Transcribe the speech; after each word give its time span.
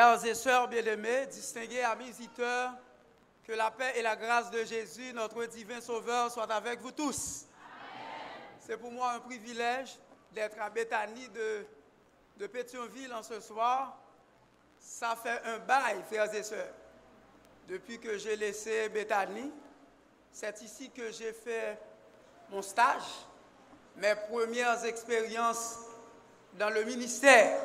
Frères 0.00 0.24
et 0.24 0.34
sœurs 0.34 0.66
bien-aimés, 0.66 1.26
distingués 1.26 1.82
amis 1.82 2.06
visiteurs, 2.06 2.72
que 3.46 3.52
la 3.52 3.70
paix 3.70 3.92
et 3.96 4.00
la 4.00 4.16
grâce 4.16 4.50
de 4.50 4.64
Jésus, 4.64 5.12
notre 5.12 5.44
divin 5.44 5.78
Sauveur, 5.82 6.32
soient 6.32 6.50
avec 6.50 6.80
vous 6.80 6.90
tous. 6.90 7.44
C'est 8.60 8.78
pour 8.78 8.90
moi 8.90 9.12
un 9.12 9.20
privilège 9.20 9.98
d'être 10.32 10.58
à 10.58 10.70
Béthanie 10.70 11.28
de, 11.28 12.46
Pétionville 12.46 13.12
en 13.12 13.22
ce 13.22 13.40
soir. 13.40 13.98
Ça 14.78 15.14
fait 15.22 15.42
un 15.44 15.58
bail, 15.58 16.02
frères 16.06 16.34
et 16.34 16.44
sœurs, 16.44 16.72
depuis 17.68 18.00
que 18.00 18.16
j'ai 18.16 18.36
laissé 18.36 18.88
Béthanie. 18.88 19.52
C'est 20.32 20.62
ici 20.62 20.88
que 20.88 21.12
j'ai 21.12 21.34
fait 21.34 21.78
mon 22.48 22.62
stage, 22.62 23.26
mes 23.96 24.14
premières 24.30 24.82
expériences 24.82 25.76
dans 26.54 26.70
le 26.70 26.84
ministère. 26.84 27.60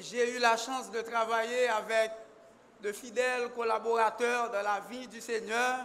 J'ai 0.00 0.36
eu 0.36 0.38
la 0.38 0.56
chance 0.56 0.90
de 0.90 1.02
travailler 1.02 1.68
avec 1.68 2.12
de 2.80 2.92
fidèles 2.92 3.50
collaborateurs 3.50 4.50
de 4.50 4.56
la 4.56 4.80
vie 4.88 5.06
du 5.06 5.20
Seigneur. 5.20 5.76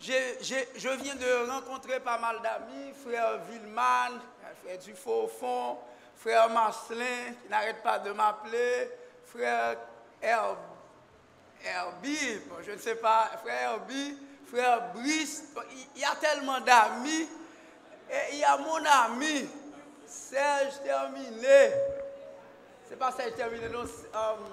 je 0.00 0.88
viens 1.02 1.14
de 1.14 1.50
rencontrer 1.50 2.00
pas 2.00 2.18
mal 2.18 2.40
d'amis, 2.42 2.92
frère 3.04 3.38
Villeman, 3.50 4.18
frère 4.62 4.78
Dufaux-Fond, 4.78 5.78
frère 6.16 6.48
Marcelin, 6.50 7.34
qui 7.42 7.50
n'arrête 7.50 7.82
pas 7.82 7.98
de 7.98 8.12
m'appeler, 8.12 8.90
frère 9.26 9.76
Herbie, 10.22 10.78
je 12.64 12.72
ne 12.72 12.78
sais 12.78 12.96
pas, 12.96 13.30
frère 13.42 13.72
Herbie, 13.72 14.16
frère 14.46 14.92
Brice. 14.94 15.44
Il 15.94 16.00
y 16.00 16.04
a 16.04 16.14
tellement 16.16 16.60
d'amis. 16.60 17.28
Et 18.10 18.34
il 18.34 18.38
y 18.40 18.44
a 18.44 18.56
mon 18.58 18.84
ami, 18.84 19.48
Serge 20.06 20.82
Terminé. 20.82 21.72
C'est 22.92 22.98
pas 22.98 23.10
Serge 23.10 23.34
Terminé, 23.36 23.70
non. 23.70 23.84
Um, 23.84 24.44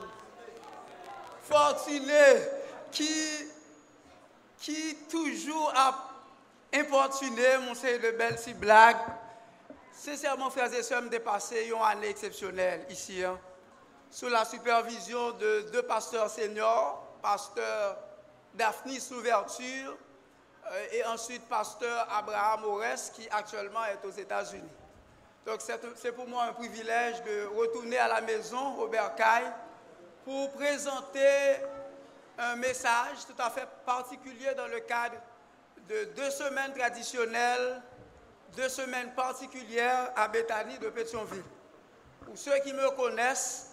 Fortuné, 1.41 2.37
qui, 2.89 3.11
qui 4.61 4.95
toujours 5.11 5.73
a 5.75 6.09
importuné 6.73 7.57
mon 7.65 7.75
seigneur 7.75 8.13
de 8.13 8.17
belles 8.17 8.39
si 8.39 8.53
blagues. 8.53 8.95
Sincèrement, 9.91 10.49
frères 10.49 10.73
et 10.73 10.83
sœurs, 10.83 11.01
me 11.01 11.09
dépasser 11.09 11.65
une 11.65 11.81
année 11.81 12.07
exceptionnelle 12.07 12.85
ici, 12.89 13.25
hein, 13.25 13.37
sous 14.09 14.29
la 14.29 14.45
supervision 14.45 15.31
de 15.31 15.69
deux 15.73 15.83
pasteurs 15.83 16.29
seniors, 16.29 17.05
pasteur 17.21 17.97
Daphnis 18.53 19.05
Louverture 19.11 19.97
euh, 20.71 20.87
et 20.93 21.03
ensuite 21.03 21.45
pasteur 21.49 22.07
Abraham 22.09 22.63
Ores 22.63 23.11
qui 23.13 23.27
actuellement 23.31 23.83
est 23.83 24.07
aux 24.07 24.11
États-Unis. 24.11 24.78
Donc 25.49 25.61
c'est 25.95 26.11
pour 26.11 26.27
moi 26.27 26.43
un 26.43 26.53
privilège 26.53 27.23
de 27.23 27.47
retourner 27.57 27.97
à 27.97 28.07
la 28.07 28.21
maison, 28.21 28.75
Robert 28.75 29.15
Caille, 29.15 29.51
pour 30.23 30.51
présenter 30.51 31.55
un 32.37 32.55
message 32.55 33.25
tout 33.25 33.41
à 33.41 33.49
fait 33.49 33.67
particulier 33.83 34.53
dans 34.55 34.67
le 34.67 34.79
cadre 34.81 35.15
de 35.87 36.03
deux 36.15 36.29
semaines 36.29 36.71
traditionnelles, 36.71 37.81
deux 38.55 38.69
semaines 38.69 39.11
particulières 39.15 40.11
à 40.15 40.27
Bethany 40.27 40.77
de 40.77 40.89
Pétionville. 40.89 41.41
Pour 42.27 42.37
ceux 42.37 42.59
qui 42.59 42.71
me 42.71 42.91
connaissent, 42.91 43.71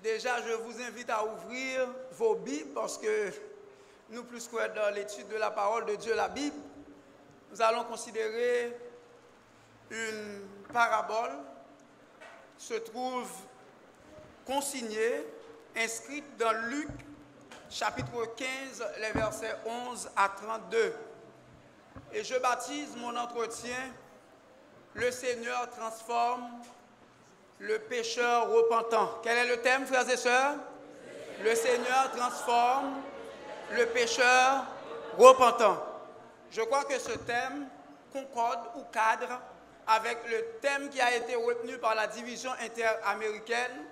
déjà 0.00 0.40
je 0.46 0.52
vous 0.52 0.80
invite 0.80 1.10
à 1.10 1.24
ouvrir 1.24 1.88
vos 2.12 2.36
Bibles 2.36 2.72
parce 2.72 2.98
que 2.98 3.32
nous 4.10 4.22
plus 4.22 4.46
que 4.46 4.74
dans 4.76 4.94
l'étude 4.94 5.26
de 5.26 5.38
la 5.38 5.50
parole 5.50 5.86
de 5.86 5.96
Dieu, 5.96 6.14
la 6.14 6.28
Bible, 6.28 6.54
nous 7.50 7.60
allons 7.60 7.82
considérer 7.82 8.85
une 9.90 10.42
parabole 10.72 11.32
se 12.58 12.74
trouve 12.74 13.30
consignée, 14.46 15.26
inscrite 15.76 16.36
dans 16.38 16.52
Luc 16.68 16.88
chapitre 17.68 18.34
15, 18.36 18.84
les 19.00 19.12
versets 19.12 19.56
11 19.66 20.10
à 20.16 20.28
32. 20.28 20.94
Et 22.12 22.24
je 22.24 22.36
baptise 22.36 22.96
mon 22.96 23.16
entretien, 23.16 23.92
le 24.94 25.10
Seigneur 25.10 25.68
transforme 25.70 26.48
le 27.58 27.78
pécheur 27.78 28.50
repentant. 28.50 29.18
Quel 29.22 29.38
est 29.38 29.48
le 29.48 29.62
thème, 29.62 29.86
frères 29.86 30.08
et 30.08 30.16
sœurs? 30.16 30.56
Le 31.42 31.54
Seigneur 31.54 32.10
transforme 32.12 32.94
le 33.72 33.86
pécheur 33.86 34.64
repentant. 35.18 35.82
Je 36.50 36.62
crois 36.62 36.84
que 36.84 36.98
ce 36.98 37.12
thème 37.18 37.68
concorde 38.12 38.60
ou 38.76 38.84
cadre 38.92 39.40
avec 39.86 40.18
le 40.28 40.44
thème 40.60 40.88
qui 40.90 41.00
a 41.00 41.14
été 41.14 41.36
retenu 41.36 41.78
par 41.78 41.94
la 41.94 42.06
division 42.06 42.50
interaméricaine. 42.60 43.84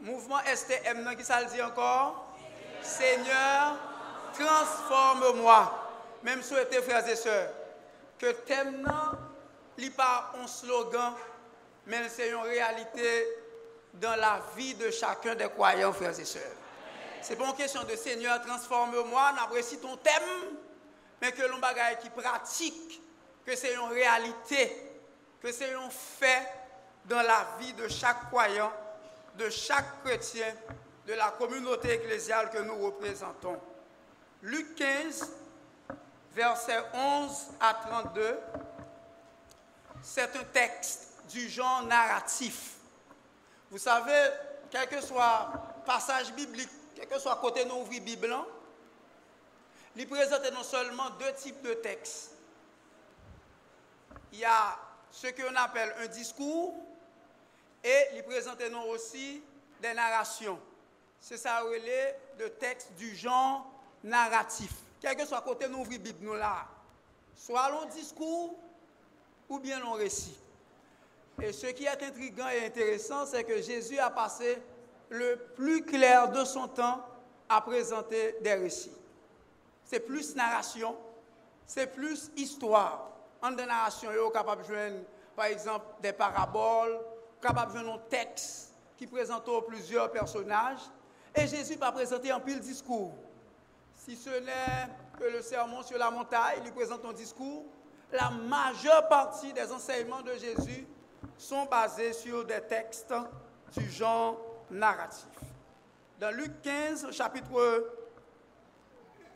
Mouvement 0.00 0.38
STM, 0.54 1.16
qui 1.16 1.24
ça 1.24 1.40
le 1.40 1.46
dit 1.46 1.62
encore? 1.62 2.34
Seigneur, 2.82 3.76
transforme-moi. 4.38 5.80
Même 6.22 6.42
souhaité, 6.42 6.82
frères 6.82 7.08
et 7.08 7.16
sœurs, 7.16 7.50
que 8.18 8.32
thème 8.32 8.90
n'est 9.78 9.90
pas 9.90 10.32
un 10.42 10.46
slogan, 10.46 11.12
mais 11.86 12.08
c'est 12.08 12.28
une 12.30 12.36
réalité 12.36 13.26
dans 13.94 14.16
la 14.16 14.40
vie 14.56 14.74
de 14.74 14.90
chacun 14.90 15.34
des 15.34 15.48
croyants, 15.48 15.92
frères 15.92 16.18
et 16.18 16.24
sœurs. 16.24 16.42
C'est 17.22 17.36
pas 17.36 17.46
une 17.46 17.54
question 17.54 17.82
de 17.84 17.96
Seigneur, 17.96 18.42
transforme-moi, 18.42 19.32
n'apprécie 19.32 19.78
ton 19.78 19.96
thème, 19.96 20.12
mais 21.22 21.32
que 21.32 21.42
l'on 21.42 21.58
bagaille 21.58 21.98
qui 21.98 22.10
pratique, 22.10 23.00
que 23.46 23.56
c'est 23.56 23.72
une 23.74 23.92
réalité, 23.92 24.93
que 25.44 25.52
c'est 25.52 25.74
un 25.74 25.90
fait 25.90 26.48
dans 27.04 27.20
la 27.20 27.46
vie 27.60 27.74
de 27.74 27.86
chaque 27.86 28.28
croyant, 28.30 28.72
de 29.36 29.50
chaque 29.50 30.02
chrétien, 30.02 30.50
de 31.06 31.12
la 31.12 31.32
communauté 31.32 31.90
ecclésiale 31.90 32.48
que 32.48 32.60
nous 32.60 32.78
représentons. 32.78 33.60
Luc 34.40 34.74
15, 34.74 35.32
versets 36.32 36.82
11 36.94 37.30
à 37.60 37.74
32, 37.74 38.38
c'est 40.00 40.34
un 40.34 40.44
texte 40.44 41.10
du 41.30 41.46
genre 41.50 41.82
narratif. 41.82 42.76
Vous 43.70 43.76
savez, 43.76 44.30
quel 44.70 44.88
que 44.88 45.02
soit 45.02 45.52
passage 45.84 46.32
biblique 46.32 46.70
quel 46.96 47.06
que 47.06 47.18
soit 47.18 47.36
côté 47.36 47.66
nous 47.66 47.80
ouvrir 47.80 48.00
Bible, 48.00 48.34
il 49.96 50.08
présente 50.08 50.50
non 50.54 50.62
seulement 50.62 51.10
deux 51.18 51.34
types 51.34 51.60
de 51.60 51.74
textes. 51.74 52.30
Il 54.32 54.38
y 54.38 54.44
a 54.46 54.78
ce 55.14 55.28
qu'on 55.28 55.54
appelle 55.54 55.94
un 56.02 56.08
discours 56.08 56.74
et 57.82 58.16
il 58.16 58.22
présente 58.24 58.60
nous 58.70 58.90
aussi 58.90 59.42
des 59.80 59.94
narrations. 59.94 60.58
C'est 61.20 61.36
ça 61.36 61.60
relais 61.60 62.18
de 62.38 62.48
textes 62.48 62.92
du 62.98 63.14
genre 63.14 63.70
narratif. 64.02 64.72
Quel 65.00 65.16
que 65.16 65.24
soit 65.24 65.40
côté 65.42 65.68
nous 65.68 65.78
ouvrir 65.78 66.00
Bible 66.00 66.18
nous 66.24 66.34
là, 66.34 66.66
soit 67.36 67.70
l'on 67.70 67.84
discours 67.86 68.56
ou 69.48 69.58
bien 69.60 69.78
l'on 69.78 69.92
récit. 69.92 70.36
Et 71.40 71.52
ce 71.52 71.68
qui 71.68 71.84
est 71.84 72.02
intriguant 72.02 72.48
et 72.48 72.66
intéressant, 72.66 73.24
c'est 73.24 73.44
que 73.44 73.62
Jésus 73.62 73.98
a 73.98 74.10
passé 74.10 74.58
le 75.10 75.36
plus 75.54 75.84
clair 75.84 76.30
de 76.30 76.44
son 76.44 76.66
temps 76.66 77.06
à 77.48 77.60
présenter 77.60 78.36
des 78.40 78.54
récits. 78.54 78.92
C'est 79.84 80.00
plus 80.00 80.34
narration, 80.34 80.96
c'est 81.66 81.86
plus 81.86 82.30
histoire. 82.36 83.13
En 83.44 83.50
des 83.50 83.66
narrations, 83.66 84.10
il 84.10 84.16
est 84.16 84.32
capable 84.32 84.62
de 84.62 84.66
jouer, 84.66 85.04
par 85.36 85.44
exemple, 85.44 85.84
des 86.00 86.14
paraboles, 86.14 86.98
capable 87.42 87.74
de 87.74 87.78
jouer 87.78 87.92
un 87.92 87.98
texte 88.08 88.72
qui 88.96 89.06
présente 89.06 89.46
plusieurs 89.66 90.10
personnages. 90.10 90.80
Et 91.34 91.46
Jésus 91.46 91.74
va 91.74 91.92
présenter 91.92 92.30
un 92.30 92.40
pile 92.40 92.58
discours. 92.58 93.12
Si 93.96 94.16
ce 94.16 94.30
n'est 94.30 94.88
que 95.18 95.24
le 95.24 95.42
sermon 95.42 95.82
sur 95.82 95.98
la 95.98 96.10
montagne, 96.10 96.62
il 96.64 96.72
présente 96.72 97.04
un 97.04 97.12
discours. 97.12 97.66
La 98.10 98.30
majeure 98.30 99.08
partie 99.08 99.52
des 99.52 99.70
enseignements 99.70 100.22
de 100.22 100.32
Jésus 100.32 100.86
sont 101.36 101.66
basés 101.66 102.14
sur 102.14 102.46
des 102.46 102.62
textes 102.62 103.12
du 103.76 103.90
genre 103.90 104.40
narratif. 104.70 105.26
Dans 106.18 106.34
Luc 106.34 106.62
15, 106.62 107.10
chapitre, 107.10 107.92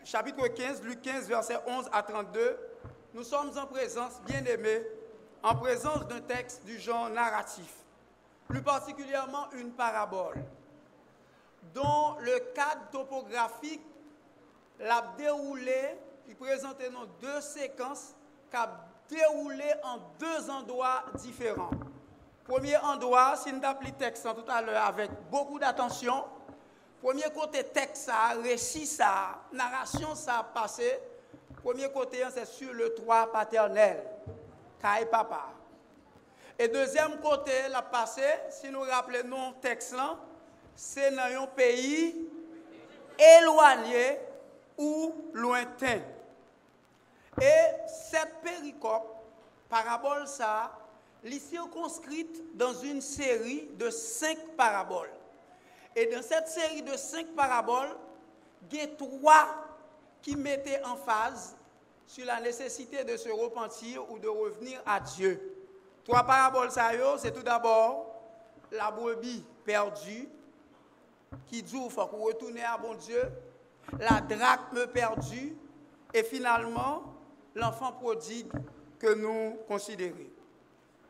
chapitre 0.02 0.48
15, 0.48 0.82
Luc 0.82 1.02
15, 1.02 1.28
verset 1.28 1.58
11 1.66 1.90
à 1.92 2.02
32, 2.02 2.67
nous 3.18 3.24
sommes 3.24 3.50
en 3.58 3.66
présence, 3.66 4.20
bien 4.26 4.44
aimés, 4.44 4.80
en 5.42 5.56
présence 5.56 6.06
d'un 6.06 6.20
texte 6.20 6.64
du 6.64 6.78
genre 6.78 7.10
narratif, 7.10 7.74
plus 8.46 8.62
particulièrement 8.62 9.50
une 9.54 9.72
parabole, 9.72 10.36
dont 11.74 12.14
le 12.20 12.38
cadre 12.54 12.88
topographique 12.92 13.82
l'a 14.78 15.04
déroulé, 15.18 15.96
il 16.28 16.36
présentait 16.36 16.90
nos 16.90 17.06
deux 17.20 17.40
séquences 17.40 18.14
qui 18.48 18.56
a 18.56 18.70
déroulé 19.08 19.68
en 19.82 19.98
deux 20.20 20.48
endroits 20.48 21.02
différents. 21.16 21.70
Premier 22.44 22.76
endroit, 22.76 23.34
si 23.34 23.52
nous 23.52 23.60
le 23.60 23.90
texte 23.98 24.28
tout 24.32 24.48
à 24.48 24.62
l'heure 24.62 24.84
avec 24.84 25.10
beaucoup 25.28 25.58
d'attention, 25.58 26.24
premier 27.02 27.28
côté 27.34 27.64
texte, 27.64 28.04
ça, 28.04 28.28
récit, 28.40 28.86
ça, 28.86 29.40
narration, 29.52 30.14
ça 30.14 30.38
a 30.38 30.44
passé. 30.44 31.00
Premier 31.62 31.90
côté, 31.90 32.24
c'est 32.32 32.46
sur 32.46 32.72
le 32.72 32.94
toit 32.94 33.30
paternel, 33.32 34.02
Kai 34.80 35.06
Papa. 35.06 35.46
Et 36.58 36.68
deuxième 36.68 37.18
côté, 37.20 37.52
la 37.70 37.82
passé, 37.82 38.22
si 38.50 38.70
nous 38.70 38.80
rappelons 38.80 39.52
texte 39.60 39.92
là, 39.92 40.16
c'est 40.74 41.10
dans 41.10 41.42
un 41.42 41.46
pays 41.46 42.28
éloigné 43.18 44.18
ou 44.76 45.14
lointain. 45.32 46.00
Et 47.40 47.86
cette 47.88 48.40
péricope, 48.42 49.16
parabole 49.68 50.26
ça, 50.26 50.72
est 51.24 51.38
circonscrite 51.38 52.56
dans 52.56 52.74
une 52.74 53.00
série 53.00 53.68
de 53.74 53.90
cinq 53.90 54.38
paraboles. 54.56 55.10
Et 55.94 56.06
dans 56.06 56.22
cette 56.22 56.48
série 56.48 56.82
de 56.82 56.96
cinq 56.96 57.26
paraboles, 57.34 57.96
il 58.70 58.78
y 58.78 58.80
a 58.80 58.86
trois 58.86 59.67
qui 60.22 60.36
mettaient 60.36 60.82
en 60.84 60.96
phase 60.96 61.56
sur 62.06 62.24
la 62.26 62.40
nécessité 62.40 63.04
de 63.04 63.16
se 63.16 63.28
repentir 63.28 64.10
ou 64.10 64.18
de 64.18 64.28
revenir 64.28 64.80
à 64.86 65.00
Dieu. 65.00 65.54
Trois 66.04 66.24
paraboles, 66.24 66.70
c'est 67.18 67.32
tout 67.32 67.42
d'abord 67.42 68.06
la 68.72 68.90
brebis 68.90 69.44
perdue, 69.64 70.28
qui 71.46 71.62
dit 71.62 71.78
qu'il 71.78 71.90
faut 71.90 72.04
retourner 72.04 72.62
à 72.62 72.78
bon 72.78 72.94
Dieu, 72.94 73.22
la 73.98 74.20
drachme 74.20 74.86
perdue, 74.88 75.56
et 76.14 76.22
finalement 76.22 77.02
l'enfant 77.54 77.92
prodigue 77.92 78.50
que 78.98 79.14
nous 79.14 79.58
considérons. 79.66 80.16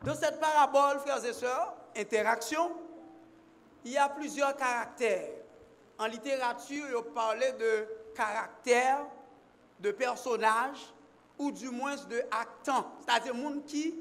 Dans 0.03 0.15
cette 0.15 0.39
parabole, 0.39 0.99
frères 0.99 1.23
et 1.23 1.33
sœurs, 1.33 1.73
interaction, 1.95 2.71
il 3.85 3.93
y 3.93 3.97
a 3.97 4.09
plusieurs 4.09 4.55
caractères. 4.55 5.31
En 5.97 6.05
littérature, 6.05 6.85
on 6.97 7.13
parlait 7.13 7.53
de 7.53 7.87
caractère, 8.19 9.05
de 9.79 9.91
personnage, 9.91 10.93
ou 11.37 11.51
du 11.51 11.69
moins 11.69 11.95
de 11.95 12.21
actant, 12.29 12.85
c'est-à-dire 12.99 13.33
monde 13.33 13.63
qui, 13.65 13.95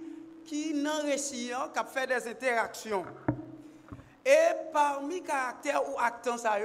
qui 0.45 0.75
n'en 0.75 1.03
récit, 1.03 1.53
hein, 1.55 1.71
qui 1.73 1.95
fait 1.95 2.09
des 2.09 2.29
interactions. 2.29 3.05
Et 4.27 4.55
parmi 4.73 5.23
caractères 5.23 5.89
ou 5.89 5.97
actants, 6.01 6.37
ça 6.37 6.57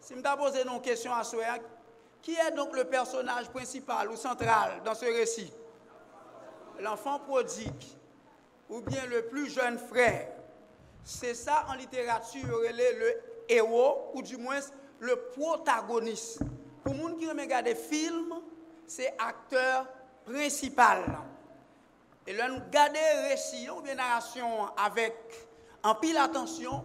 si 0.00 0.14
je 0.14 0.18
me 0.18 0.36
poser 0.36 0.62
une 0.62 0.80
question 0.80 1.12
à 1.12 1.24
soi, 1.24 1.42
qui 2.22 2.34
est 2.34 2.52
donc 2.52 2.74
le 2.76 2.84
personnage 2.84 3.48
principal 3.48 4.08
ou 4.10 4.16
central 4.16 4.80
dans 4.84 4.94
ce 4.94 5.06
récit? 5.06 5.52
L'enfant 6.78 7.18
prodigue, 7.18 7.84
ou 8.70 8.80
bien 8.80 9.04
le 9.06 9.26
plus 9.26 9.50
jeune 9.50 9.78
frère. 9.78 10.28
C'est 11.02 11.34
ça 11.34 11.66
en 11.68 11.74
littérature, 11.74 12.60
le 12.60 13.20
héros, 13.48 14.12
ou 14.14 14.22
du 14.22 14.36
moins 14.36 14.60
le 15.00 15.16
protagoniste. 15.16 16.40
Pour 16.84 16.94
gens 16.94 17.16
qui 17.16 17.28
regardent 17.28 17.64
des 17.64 17.74
films, 17.74 18.34
c'est 18.86 19.14
acteur 19.18 19.86
principal. 20.26 21.02
Et 22.26 22.32
là, 22.34 22.48
nous 22.48 22.60
regardons 22.64 22.98
récit 23.28 23.68
ou 23.70 23.80
bien 23.80 23.94
narration 23.94 24.68
avec 24.76 25.14
en 25.82 25.94
pile 25.94 26.16
attention, 26.16 26.84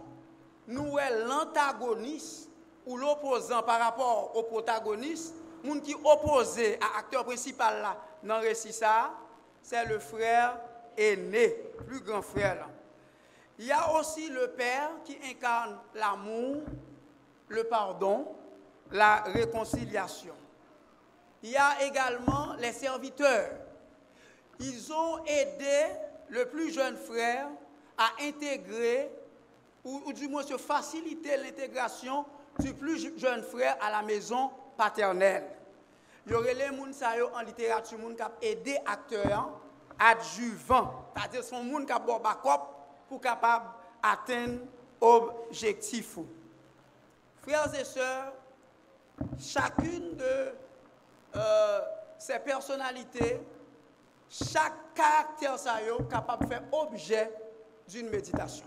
nous 0.66 0.98
est 0.98 1.24
l'antagoniste 1.24 2.50
ou 2.86 2.96
l'opposant 2.96 3.62
par 3.62 3.80
rapport 3.80 4.36
au 4.36 4.42
protagoniste, 4.42 5.34
monde 5.64 5.82
qui 5.82 5.94
opposé 5.94 6.76
à 6.76 6.96
l'acteur 6.96 7.24
principal 7.24 7.80
là 7.80 7.96
dans 8.22 8.38
le 8.38 8.48
récit 8.48 8.72
ça, 8.72 9.12
c'est 9.62 9.84
le 9.86 9.98
frère 9.98 10.58
aîné, 10.96 11.56
plus 11.86 12.00
grand 12.00 12.22
frère 12.22 12.68
Il 13.58 13.66
y 13.66 13.72
a 13.72 13.98
aussi 13.98 14.28
le 14.28 14.48
père 14.48 14.90
qui 15.04 15.16
incarne 15.30 15.78
l'amour, 15.94 16.56
le 17.48 17.64
pardon, 17.64 18.28
la 18.92 19.22
réconciliation. 19.22 20.34
Il 21.42 21.50
y 21.50 21.56
a 21.56 21.82
également 21.82 22.54
les 22.58 22.72
serviteurs. 22.72 23.50
Ils 24.58 24.92
ont 24.92 25.24
aidé 25.24 25.86
le 26.28 26.46
plus 26.46 26.72
jeune 26.72 26.96
frère 26.96 27.48
à 27.96 28.10
intégrer, 28.22 29.10
ou, 29.84 30.12
du 30.12 30.28
moins 30.28 30.42
se 30.42 30.58
faciliter 30.58 31.36
l'intégration 31.38 32.24
du 32.58 32.74
plus 32.74 33.18
jeune 33.18 33.42
frère 33.42 33.76
à 33.80 33.90
la 33.90 34.02
maison 34.02 34.50
paternelle. 34.76 35.44
Il 36.26 36.32
y 36.32 36.34
aurait 36.34 36.54
les 36.54 36.66
gens 36.66 37.30
en 37.34 37.40
littérature 37.40 37.98
qui 37.98 38.04
ont 38.04 38.16
aidé 38.42 38.76
acteurs 38.86 39.60
adjuvants, 39.98 41.10
c'est-à-dire 41.14 41.44
son 41.44 41.64
monde 41.64 41.86
qui 41.86 41.92
a 41.92 42.00
pour 42.00 43.20
capable 43.20 43.64
atteindre 44.02 44.60
l'objectif. 45.00 46.18
Frères 47.42 47.74
et 47.74 47.84
sœurs, 47.84 48.32
chacune 49.38 50.16
de 50.16 50.52
euh, 51.36 51.80
ces 52.18 52.38
personnalités, 52.38 53.40
chaque 54.28 54.94
caractère 54.94 55.54
est 55.54 56.08
capable 56.10 56.44
de 56.44 56.50
faire 56.50 56.62
objet 56.72 57.30
d'une 57.88 58.08
méditation. 58.10 58.66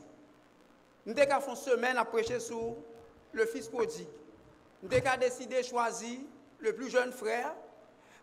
Nous 1.06 1.14
avons 1.18 1.42
fait 1.42 1.50
une 1.52 1.56
semaine 1.56 1.98
à 1.98 2.06
prêcher 2.06 2.40
sur 2.40 2.76
le 3.32 3.46
fils 3.46 3.68
prodigue. 3.68 4.08
Nous 4.82 4.90
avons 4.94 5.20
décidé 5.20 5.58
de 5.62 5.66
choisir 5.66 6.20
le 6.60 6.74
plus 6.74 6.90
jeune 6.90 7.12
frère. 7.12 7.54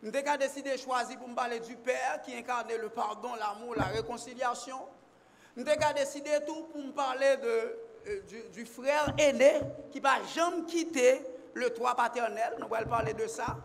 Nous 0.02 0.10
avons 0.14 0.36
décidé 0.38 0.72
de 0.72 0.76
choisir 0.78 1.18
pour 1.18 1.28
me 1.28 1.34
parler 1.34 1.60
du 1.60 1.76
Père 1.76 2.20
qui 2.24 2.34
incarne 2.34 2.68
le 2.80 2.88
pardon, 2.88 3.34
l'amour, 3.34 3.74
la 3.76 3.84
réconciliation. 3.84 4.78
Nous 5.56 5.64
avons 5.68 5.94
décidé 5.94 6.30
tout 6.46 6.64
pour 6.72 6.82
me 6.82 6.92
parler 6.92 7.36
euh, 7.44 8.20
du, 8.52 8.64
frère 8.64 9.14
aîné 9.18 9.60
qui 9.90 10.00
va 10.00 10.22
jamais 10.34 10.64
quitter 10.64 11.20
le 11.55 11.70
toit 11.70 11.94
paternel. 11.94 12.55
Nous 12.58 12.75
allons 12.75 12.88
parler 12.88 13.14
de 13.14 13.26
ça. 13.26 13.56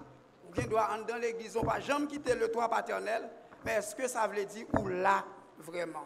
Ou 0.48 0.62
doit 0.62 0.90
dans 1.08 1.18
l'église, 1.18 1.58
on 1.58 1.64
va 1.64 1.80
jamais 1.80 2.08
quitter 2.08 2.36
le 2.36 2.50
toit 2.52 2.70
paternel. 2.70 3.30
Mais 3.64 3.74
est-ce 3.74 3.96
que 3.96 4.08
ça 4.08 4.28
veut 4.28 4.46
dire 4.46 4.66
ou 4.80 4.88
là 4.88 5.24
vraiment? 5.60 6.06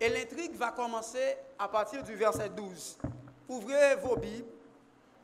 Et 0.00 0.08
l'intrigue 0.08 0.54
va 0.54 0.70
commencer 0.70 1.36
à 1.58 1.68
partir 1.68 2.02
du 2.02 2.14
verset 2.14 2.50
12. 2.50 2.98
Ouvrez 3.48 3.96
vos 3.96 4.16
Bibles 4.16 4.46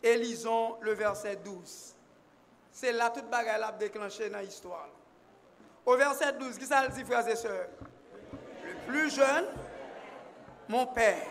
et 0.02 0.16
lisons 0.16 0.76
le 0.80 0.92
verset 0.92 1.36
12. 1.36 1.94
C'est 2.72 2.92
là 2.92 3.10
toute 3.10 3.30
bagarre 3.30 3.68
a 3.68 3.72
déclenché 3.72 4.28
dans 4.28 4.40
l'histoire. 4.40 4.88
Au 5.86 5.96
verset 5.96 6.32
12, 6.32 6.58
qui 6.58 6.64
ça 6.64 6.88
dit, 6.88 7.04
frères 7.04 7.28
et 7.28 7.36
sœurs? 7.36 7.68
Le 8.64 8.74
plus 8.86 9.14
jeune, 9.14 9.44
mon 10.68 10.86
père, 10.86 11.26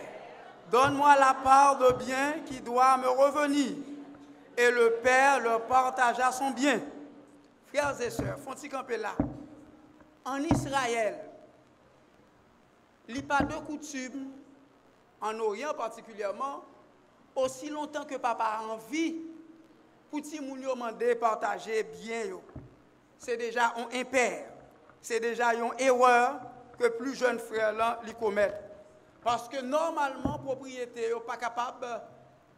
donne-moi 0.74 1.16
la 1.18 1.36
part 1.36 1.78
de 1.78 1.92
bien 2.04 2.40
qui 2.48 2.60
doit 2.60 2.98
me 2.98 3.08
revenir. 3.08 3.74
Et 4.58 4.72
le 4.72 4.96
père 5.04 5.40
leur 5.40 5.62
partagea 5.68 6.32
son 6.32 6.50
bien. 6.50 6.82
Frères 7.68 8.02
et 8.02 8.10
sœurs, 8.10 8.40
camper 8.72 8.98
là? 8.98 9.14
En 10.26 10.38
Israël, 10.38 11.20
il 13.08 13.14
n'y 13.14 13.20
a 13.20 13.24
pas 13.24 13.44
de 13.44 13.54
coutume, 13.54 14.32
en 15.22 15.38
Orient 15.40 15.76
particulièrement, 15.76 16.64
aussi 17.36 17.70
longtemps 17.70 18.06
que 18.06 18.16
papa 18.16 18.60
a 18.60 18.64
envie, 18.64 19.18
pour 20.10 20.22
moun 20.42 20.62
demander 20.62 21.14
partager 21.16 21.84
bien 21.84 22.24
C'est 23.20 23.38
déjà 23.38 23.74
un 23.78 24.00
impair. 24.00 24.46
C'est 25.02 25.20
déjà 25.20 25.54
une 25.54 25.72
erreur 25.78 26.40
que 26.80 26.88
plus 26.88 27.14
jeune 27.14 27.38
frère 27.38 27.74
là 27.74 28.00
lui 28.04 28.14
commettent. 28.16 28.73
Parce 29.24 29.48
que 29.48 29.62
normalement, 29.62 30.38
propriété 30.40 31.14
n'est 31.14 31.20
pas 31.22 31.38
capable 31.38 31.82
de 31.82 31.94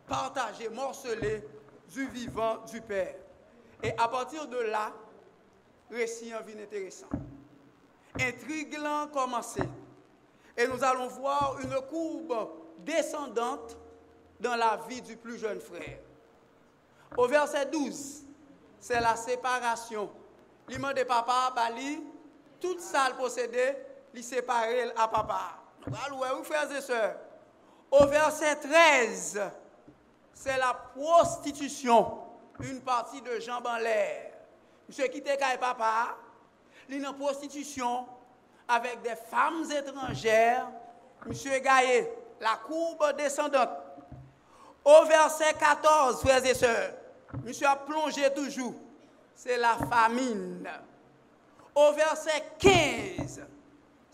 partager, 0.07 0.69
morceler 0.69 1.43
du 1.93 2.07
vivant 2.07 2.57
du 2.71 2.81
Père. 2.81 3.15
Et 3.83 3.91
à 3.97 4.07
partir 4.07 4.47
de 4.47 4.57
là, 4.57 4.91
récit 5.91 6.33
en 6.33 6.41
vie 6.41 6.59
intéressant. 6.59 7.09
Intriguant 8.19 9.07
commencé. 9.13 9.61
Et 10.57 10.67
nous 10.67 10.83
allons 10.83 11.07
voir 11.07 11.57
une 11.59 11.75
courbe 11.89 12.49
descendante 12.79 13.77
dans 14.39 14.55
la 14.55 14.79
vie 14.87 15.01
du 15.01 15.17
plus 15.17 15.37
jeune 15.37 15.59
frère. 15.59 15.99
Au 17.17 17.27
verset 17.27 17.67
12, 17.67 18.23
c'est 18.79 18.99
la 18.99 19.15
séparation. 19.15 20.09
L'imam 20.67 20.93
de 20.93 21.03
papa, 21.03 21.51
Bali, 21.55 22.01
toute 22.59 22.81
salle 22.81 23.15
possédée, 23.15 23.75
il 24.13 24.23
séparer 24.23 24.91
à 24.95 25.07
papa. 25.07 25.64
Au 27.91 28.05
verset 28.07 28.55
13, 28.55 29.41
c'est 30.33 30.57
la 30.57 30.73
prostitution, 30.73 32.19
une 32.59 32.81
partie 32.81 33.21
de 33.21 33.39
Jean 33.39 33.61
en 33.63 33.77
l'air. 33.77 34.31
Monsieur 34.87 35.07
qui 35.07 35.21
papa, 35.21 36.15
il 36.89 37.03
prostitution, 37.17 38.05
avec 38.67 39.01
des 39.01 39.15
femmes 39.15 39.63
étrangères, 39.71 40.67
Monsieur 41.25 41.57
Gaillé, 41.59 42.09
la 42.39 42.57
courbe 42.65 43.15
descendante. 43.15 43.69
Au 44.83 45.05
verset 45.05 45.53
14, 45.59 46.21
frères 46.21 46.45
et 46.45 46.53
sœurs, 46.53 46.93
Monsieur 47.43 47.67
a 47.67 47.75
plongé 47.75 48.31
toujours, 48.33 48.75
c'est 49.35 49.57
la 49.57 49.75
famine. 49.89 50.69
Au 51.73 51.91
verset 51.91 52.43
15, 52.59 53.41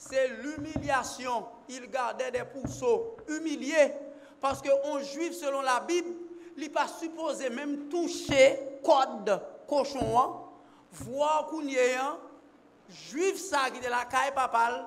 c'est 0.01 0.27
l'humiliation. 0.27 1.45
Il 1.69 1.89
gardait 1.89 2.31
des 2.31 2.43
pourceaux 2.43 3.17
humiliés 3.27 3.93
parce 4.39 4.61
qu'un 4.61 4.99
juif, 4.99 5.33
selon 5.33 5.61
la 5.61 5.79
Bible, 5.81 6.09
il 6.57 6.63
n'est 6.63 6.69
pas 6.69 6.87
supposé 6.87 7.49
même 7.49 7.87
toucher 7.87 8.79
code 8.83 9.41
cochon, 9.67 10.19
hein. 10.19 10.41
voir 10.91 11.45
qu'on 11.47 11.61
y 11.61 11.77
juif 12.89 13.37
ça 13.37 13.69
qui 13.71 13.79
de 13.79 13.89
la 13.89 14.05
caille 14.05 14.33
papal, 14.33 14.85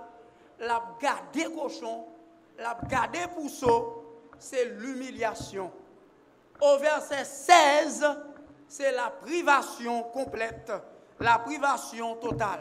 l'a 0.58 0.82
gardé 1.00 1.44
cochon, 1.44 2.06
l'a 2.58 2.76
gardé 2.88 3.20
pousseau, 3.34 4.04
c'est 4.38 4.64
l'humiliation. 4.64 5.70
Au 6.60 6.78
verset 6.78 7.24
16, 7.24 8.04
c'est 8.68 8.92
la 8.92 9.10
privation 9.10 10.02
complète, 10.04 10.72
la 11.20 11.38
privation 11.38 12.16
totale. 12.16 12.60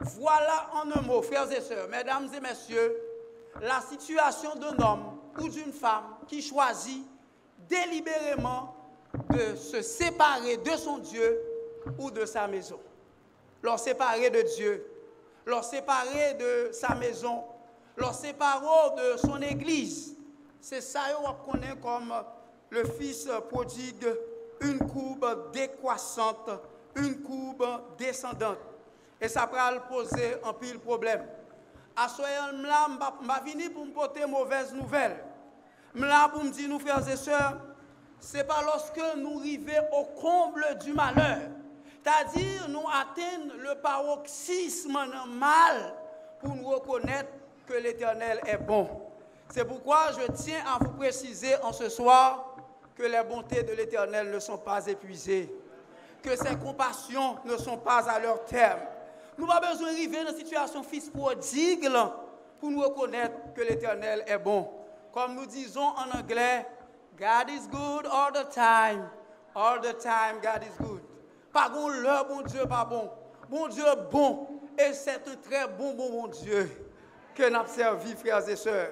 Voilà 0.00 0.70
en 0.74 0.90
un 0.90 1.02
mot, 1.02 1.22
frères 1.22 1.50
et 1.52 1.60
sœurs, 1.60 1.88
mesdames 1.88 2.28
et 2.34 2.40
messieurs, 2.40 2.96
la 3.60 3.80
situation 3.80 4.54
d'un 4.56 4.76
homme 4.84 5.18
ou 5.38 5.48
d'une 5.48 5.72
femme 5.72 6.16
qui 6.26 6.42
choisit 6.42 7.04
délibérément 7.68 8.74
de 9.30 9.56
se 9.56 9.82
séparer 9.82 10.56
de 10.58 10.70
son 10.70 10.98
Dieu 10.98 11.40
ou 11.98 12.10
de 12.10 12.24
sa 12.26 12.46
maison. 12.46 12.80
Leur 13.62 13.78
séparer 13.78 14.30
de 14.30 14.42
Dieu, 14.42 14.86
leur 15.46 15.64
séparer 15.64 16.34
de 16.34 16.72
sa 16.72 16.94
maison, 16.94 17.44
leur 17.96 18.14
séparer 18.14 18.96
de 18.96 19.16
son 19.18 19.40
église. 19.40 20.16
C'est 20.60 20.80
ça 20.80 21.00
qu'on 21.22 21.52
connaît 21.52 21.76
comme 21.80 22.12
le 22.70 22.84
fils 22.84 23.28
prodigue, 23.50 24.06
une 24.60 24.78
courbe 24.78 25.52
décroissante, 25.52 26.50
une 26.96 27.22
courbe 27.22 27.66
descendante. 27.96 28.58
Et 29.24 29.28
ça 29.28 29.46
peut 29.46 29.56
poser 29.88 30.36
un 30.44 30.52
pile 30.52 30.78
problème. 30.78 31.24
À 31.96 32.08
ce 32.08 32.20
je 32.20 32.26
suis 32.26 33.52
venu 33.52 33.70
pour 33.70 33.86
me 33.86 33.90
porter 33.92 34.26
mauvaise 34.26 34.74
nouvelle. 34.74 35.16
Là 35.94 36.28
pour 36.28 36.44
me 36.44 36.50
dire, 36.50 36.68
nous 36.68 36.78
frères 36.78 37.08
et 37.08 37.16
sœurs, 37.16 37.56
ce 38.20 38.36
n'est 38.36 38.44
pas 38.44 38.60
lorsque 38.62 39.00
nous 39.16 39.38
arrivons 39.38 39.72
au 39.92 40.04
comble 40.20 40.66
du 40.82 40.92
malheur, 40.92 41.38
c'est-à-dire 42.02 42.68
nous 42.68 42.84
atteignons 42.92 43.54
le 43.60 43.80
paroxysme 43.80 44.98
mal 45.38 45.94
pour 46.40 46.54
nous 46.54 46.68
reconnaître 46.68 47.30
que 47.66 47.72
l'Éternel 47.74 48.42
est 48.46 48.58
bon. 48.58 48.90
C'est 49.48 49.64
pourquoi 49.64 50.08
je 50.20 50.32
tiens 50.32 50.62
à 50.66 50.84
vous 50.84 50.92
préciser 50.92 51.56
en 51.62 51.72
ce 51.72 51.88
soir 51.88 52.56
que 52.94 53.04
les 53.04 53.22
bontés 53.22 53.62
de 53.62 53.72
l'Éternel 53.72 54.30
ne 54.30 54.38
sont 54.38 54.58
pas 54.58 54.86
épuisées, 54.86 55.50
que 56.22 56.36
ses 56.36 56.56
compassions 56.56 57.38
ne 57.46 57.56
sont 57.56 57.78
pas 57.78 58.10
à 58.10 58.18
leur 58.18 58.44
terme. 58.44 58.80
Nous 59.36 59.46
n'avons 59.46 59.60
pas 59.60 59.72
besoin 59.72 59.88
d'arriver 59.88 60.24
dans 60.24 60.30
une 60.30 60.36
situation 60.36 60.82
fils 60.82 61.10
prodigue 61.10 61.88
pour 62.60 62.70
nous 62.70 62.80
reconnaître 62.80 63.34
que 63.54 63.62
l'Éternel 63.62 64.24
est 64.26 64.38
bon. 64.38 64.68
Comme 65.12 65.34
nous 65.34 65.46
disons 65.46 65.80
en 65.80 66.18
anglais, 66.18 66.66
God 67.18 67.50
is 67.50 67.68
good 67.68 68.06
all 68.06 68.32
the 68.32 68.48
time. 68.48 69.08
All 69.54 69.80
the 69.80 69.96
time, 69.98 70.40
God 70.42 70.62
is 70.62 70.82
good. 70.82 71.00
Pas 71.52 71.68
bon 71.68 71.88
le 71.88 72.28
bon 72.28 72.42
Dieu, 72.42 72.66
pas 72.66 72.84
bon. 72.84 73.10
Bon 73.48 73.68
Dieu 73.68 73.84
bon. 74.10 74.48
Et 74.78 74.92
c'est 74.92 75.28
un 75.28 75.36
très 75.48 75.68
bon, 75.68 75.94
bon, 75.94 76.10
bon 76.10 76.26
Dieu 76.26 76.68
que 77.34 77.48
nous 77.48 77.66
servi, 77.66 78.14
frères 78.14 78.48
et 78.48 78.56
sœurs. 78.56 78.90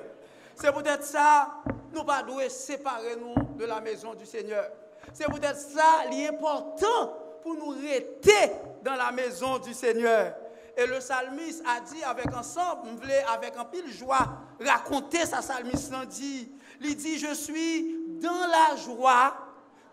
C'est 0.55 0.73
peut-être 0.73 1.05
ça, 1.05 1.49
nous 1.93 2.05
pas 2.05 2.23
devons 2.23 2.49
séparer 2.49 3.17
nous 3.17 3.35
de 3.57 3.65
la 3.65 3.81
maison 3.81 4.15
du 4.15 4.27
Seigneur. 4.27 4.71
C'est 5.13 5.27
peut-être 5.27 5.59
ça 5.59 6.05
l'important 6.11 7.17
pour 7.43 7.55
nous 7.55 7.71
rester 7.71 8.53
dans 8.83 8.95
la 8.95 9.13
maison 9.13 9.59
du 9.59 9.73
Seigneur. 9.73 10.35
Et 10.77 10.87
le 10.87 10.99
psalmiste 10.99 11.63
a 11.67 11.81
dit 11.81 12.03
avec 12.03 12.35
ensemble, 12.35 12.89
avec 13.33 13.57
un 13.57 13.65
pile 13.65 13.91
joie, 13.91 14.27
raconter 14.61 15.27
sa 15.27 15.39
psalmiste 15.39 15.93
dit, 16.09 16.51
il 16.81 16.97
dit, 16.97 17.19
je 17.19 17.35
suis 17.35 17.97
dans 18.21 18.47
la 18.47 18.77
joie 18.77 19.35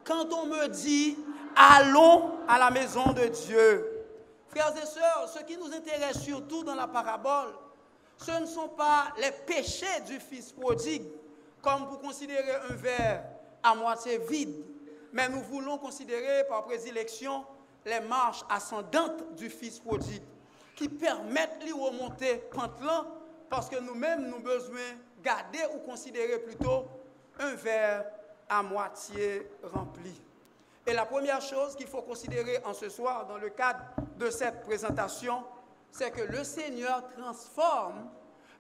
quand 0.04 0.32
on 0.34 0.46
me 0.46 0.68
dit, 0.68 1.18
allons 1.56 2.40
à 2.48 2.58
la 2.58 2.72
maison 2.72 3.12
de 3.12 3.26
Dieu. 3.26 3.86
Frères 4.48 4.74
et 4.82 4.86
sœurs, 4.86 5.30
ce 5.32 5.44
qui 5.44 5.58
nous 5.58 5.72
intéresse 5.74 6.22
surtout 6.22 6.64
dans 6.64 6.76
la 6.76 6.88
parabole, 6.88 7.54
ce 8.18 8.32
ne 8.32 8.46
sont 8.46 8.70
pas 8.70 9.14
les 9.18 9.32
péchés 9.46 9.86
du 10.08 10.20
fils 10.20 10.52
prodigue, 10.52 11.06
comme 11.62 11.86
vous 11.90 11.98
considérez 11.98 12.56
un 12.70 12.74
verre 12.74 13.24
à 13.62 13.76
moitié 13.76 14.18
vide, 14.18 14.64
mais 15.12 15.30
nous 15.30 15.42
voulons 15.42 15.78
considérer 15.78 16.46
par 16.48 16.64
prédilection 16.64 17.46
les 17.86 18.00
marches 18.02 18.44
ascendantes 18.50 19.36
du 19.36 19.50
Fils 19.50 19.80
prodigue 19.80 20.24
qui 20.76 20.88
permettent 20.88 21.66
de 21.66 21.74
remonter 21.74 22.38
pantelant 22.52 23.06
parce 23.50 23.70
que 23.70 23.80
nous-mêmes, 23.80 24.28
nous 24.28 24.36
avons 24.36 24.40
besoin 24.44 24.80
de 25.18 25.24
garder 25.24 25.60
ou 25.76 25.80
considérer 25.80 26.40
plutôt 26.40 26.86
un 27.40 27.56
verre 27.56 28.06
à 28.48 28.62
moitié 28.64 29.50
rempli. 29.64 30.22
Et 30.86 30.94
la 30.94 31.06
première 31.06 31.42
chose 31.42 31.76
qu'il 31.76 31.88
faut 31.88 32.02
considérer 32.02 32.60
en 32.66 32.74
ce 32.74 32.90
soir 32.90 33.28
dans 33.28 33.38
le 33.38 33.50
cadre 33.50 33.82
de 34.18 34.30
cette 34.30 34.62
présentation, 34.62 35.44
c'est 35.92 36.12
que 36.12 36.22
le 36.22 36.44
Seigneur 36.44 37.04
transforme 37.18 38.10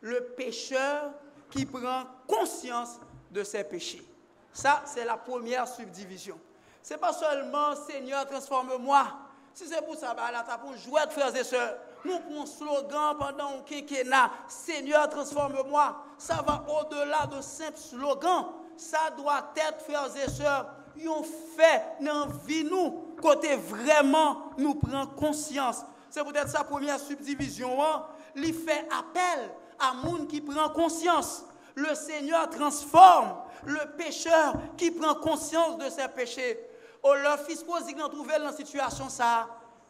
le 0.01 0.25
pécheur 0.37 1.11
qui 1.49 1.65
prend 1.65 2.03
conscience 2.27 2.99
de 3.31 3.43
ses 3.43 3.63
péchés. 3.63 4.05
Ça, 4.53 4.83
c'est 4.85 5.05
la 5.05 5.17
première 5.17 5.67
subdivision. 5.67 6.39
Ce 6.81 6.93
n'est 6.93 6.99
pas 6.99 7.13
seulement 7.13 7.75
Seigneur, 7.87 8.25
transforme-moi. 8.25 9.05
Si 9.53 9.67
c'est 9.67 9.83
pour 9.85 9.95
ça, 9.95 10.13
bah, 10.13 10.31
là, 10.31 10.45
tu 10.47 10.59
pour 10.59 10.75
jouer, 10.77 11.01
frères 11.09 11.35
et 11.35 11.43
sœurs. 11.43 11.75
Nous 12.05 12.17
prenons 12.19 12.45
slogan 12.45 13.17
pendant 13.19 13.57
un 13.57 13.61
quinquennat, 13.65 14.31
Seigneur, 14.47 15.09
transforme-moi. 15.09 15.97
Ça 16.17 16.41
va 16.45 16.63
au-delà 16.79 17.25
de 17.27 17.41
simple 17.41 17.77
slogan. 17.77 18.45
Ça 18.77 19.11
doit 19.17 19.51
être, 19.57 19.81
frères 19.83 20.09
et 20.15 20.29
sœurs, 20.29 20.67
un 20.97 21.23
fait 21.57 21.83
dans 22.01 22.27
vie 22.45 22.63
nous, 22.63 23.15
côté 23.21 23.55
vraiment 23.55 24.51
nous 24.57 24.75
prend 24.75 25.07
conscience. 25.07 25.83
C'est 26.09 26.23
peut-être 26.23 26.49
sa 26.49 26.63
première 26.63 26.99
subdivision. 26.99 27.81
Hein? 27.83 28.05
Il 28.35 28.53
fait 28.53 28.87
appel 28.97 29.49
à 29.79 29.93
monde 29.93 30.27
qui 30.27 30.41
prend 30.41 30.69
conscience. 30.69 31.45
Le 31.75 31.93
Seigneur 31.95 32.49
transforme 32.49 33.35
le 33.65 33.95
pécheur 33.97 34.53
qui 34.77 34.91
prend 34.91 35.15
conscience 35.15 35.77
de 35.77 35.89
ses 35.89 36.07
péchés. 36.07 36.59
Au 37.03 37.13
leur 37.13 37.39
fils 37.39 37.63
prodigue 37.63 37.97
dans 37.97 38.09
trouvé 38.09 38.37
dans 38.39 38.51
situation 38.51 39.09
ça, 39.09 39.47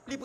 il 0.08 0.18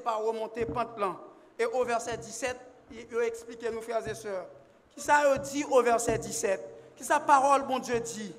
par 0.00 0.22
remonter 0.22 0.66
plan. 0.94 1.16
Et 1.58 1.64
au 1.64 1.84
verset 1.84 2.16
17, 2.16 2.56
il 2.92 3.18
explique 3.22 3.62
nous 3.72 3.80
frères 3.80 4.06
et 4.06 4.14
sœurs. 4.14 4.46
Qui 4.94 5.00
ça 5.00 5.36
dit 5.38 5.64
au 5.70 5.82
verset 5.82 6.18
17 6.18 6.60
Qui 6.96 7.04
sa 7.04 7.20
parole 7.20 7.62
bon 7.66 7.78
Dieu 7.78 8.00
dit? 8.00 8.34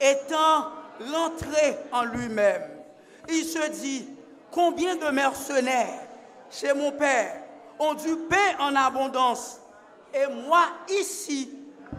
Étant 0.00 0.70
rentré 1.12 1.76
en 1.92 2.04
lui-même, 2.04 2.62
il 3.28 3.44
se 3.44 3.70
dit 3.70 4.08
combien 4.50 4.96
de 4.96 5.06
mercenaires 5.10 6.00
chez 6.50 6.72
mon 6.74 6.92
père 6.92 7.42
ont 7.78 7.94
du 7.94 8.16
pain 8.16 8.58
en 8.60 8.74
abondance 8.76 9.60
et 10.12 10.26
moi 10.26 10.66
ici 10.88 11.50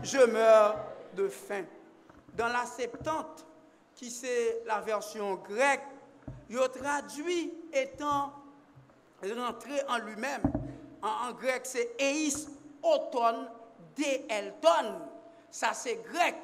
je 0.03 0.20
meurs 0.20 0.75
de 1.15 1.27
faim. 1.27 1.63
Dans 2.36 2.48
la 2.48 2.65
Septante, 2.65 3.46
qui 3.96 4.12
c'est 4.12 4.62
la 4.66 4.82
version 4.82 5.36
grecque, 5.36 5.86
il 6.50 6.58
traduit 6.58 7.54
étant 7.74 8.34
rentré 9.24 9.82
en 9.88 9.98
lui-même. 10.00 10.42
En, 11.02 11.32
grec, 11.34 11.62
c'est 11.64 11.96
eis 12.00 12.48
auton 12.84 13.48
de 13.98 14.04
elton. 14.30 15.00
Ça, 15.50 15.74
c'est 15.74 16.04
grec. 16.04 16.36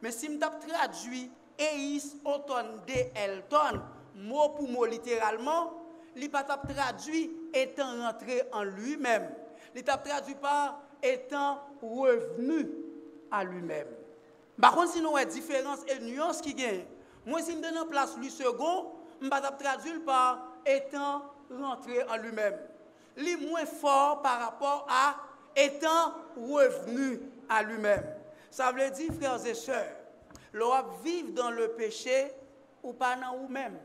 Mais 0.00 0.12
si 0.12 0.28
je 0.32 0.38
traduit 0.38 1.30
eis 1.58 2.02
auton 2.24 2.80
de 2.86 3.18
elton, 3.18 3.80
mot 4.14 4.50
pour 4.50 4.68
mot 4.68 4.84
littéralement, 4.84 5.72
il 6.14 6.30
pas 6.30 6.44
traduit 6.44 7.30
étant 7.52 8.02
rentré 8.02 8.42
en 8.52 8.62
lui-même. 8.64 9.30
Il 9.74 9.82
traduit 9.82 10.34
par 10.34 10.80
étant 11.02 11.58
revenu 11.80 12.68
à 13.30 13.44
lui-même. 13.44 13.88
Par 14.60 14.74
contre, 14.74 14.92
si 14.92 15.00
nous 15.00 15.16
avons 15.16 15.30
différence 15.30 15.80
et 15.88 15.98
nuance 16.00 16.40
qui 16.40 16.54
gagne, 16.54 16.84
moi, 17.24 17.40
si 17.40 17.52
je 17.52 17.58
donne 17.58 17.78
en 17.78 17.86
place 17.86 18.16
lui 18.16 18.30
second, 18.30 18.92
je 19.20 19.28
vais 19.28 19.56
traduire 19.58 20.04
par 20.04 20.46
étant 20.66 21.22
rentré 21.50 22.02
en 22.04 22.16
lui-même. 22.16 22.58
Lui 23.16 23.36
moins 23.36 23.66
fort 23.66 24.22
par 24.22 24.40
rapport 24.40 24.86
à 24.88 25.16
étant 25.54 26.14
revenu 26.36 27.20
à 27.48 27.62
lui-même. 27.62 28.04
Ça 28.50 28.72
veut 28.72 28.90
dire, 28.90 29.12
frères 29.14 29.44
et 29.46 29.54
sœurs, 29.54 29.96
l'on 30.52 30.82
vivre 31.04 31.32
dans 31.32 31.50
le 31.50 31.68
péché 31.68 32.32
ou 32.82 32.92
pas 32.92 33.16
dans 33.16 33.36
vous-même, 33.36 33.78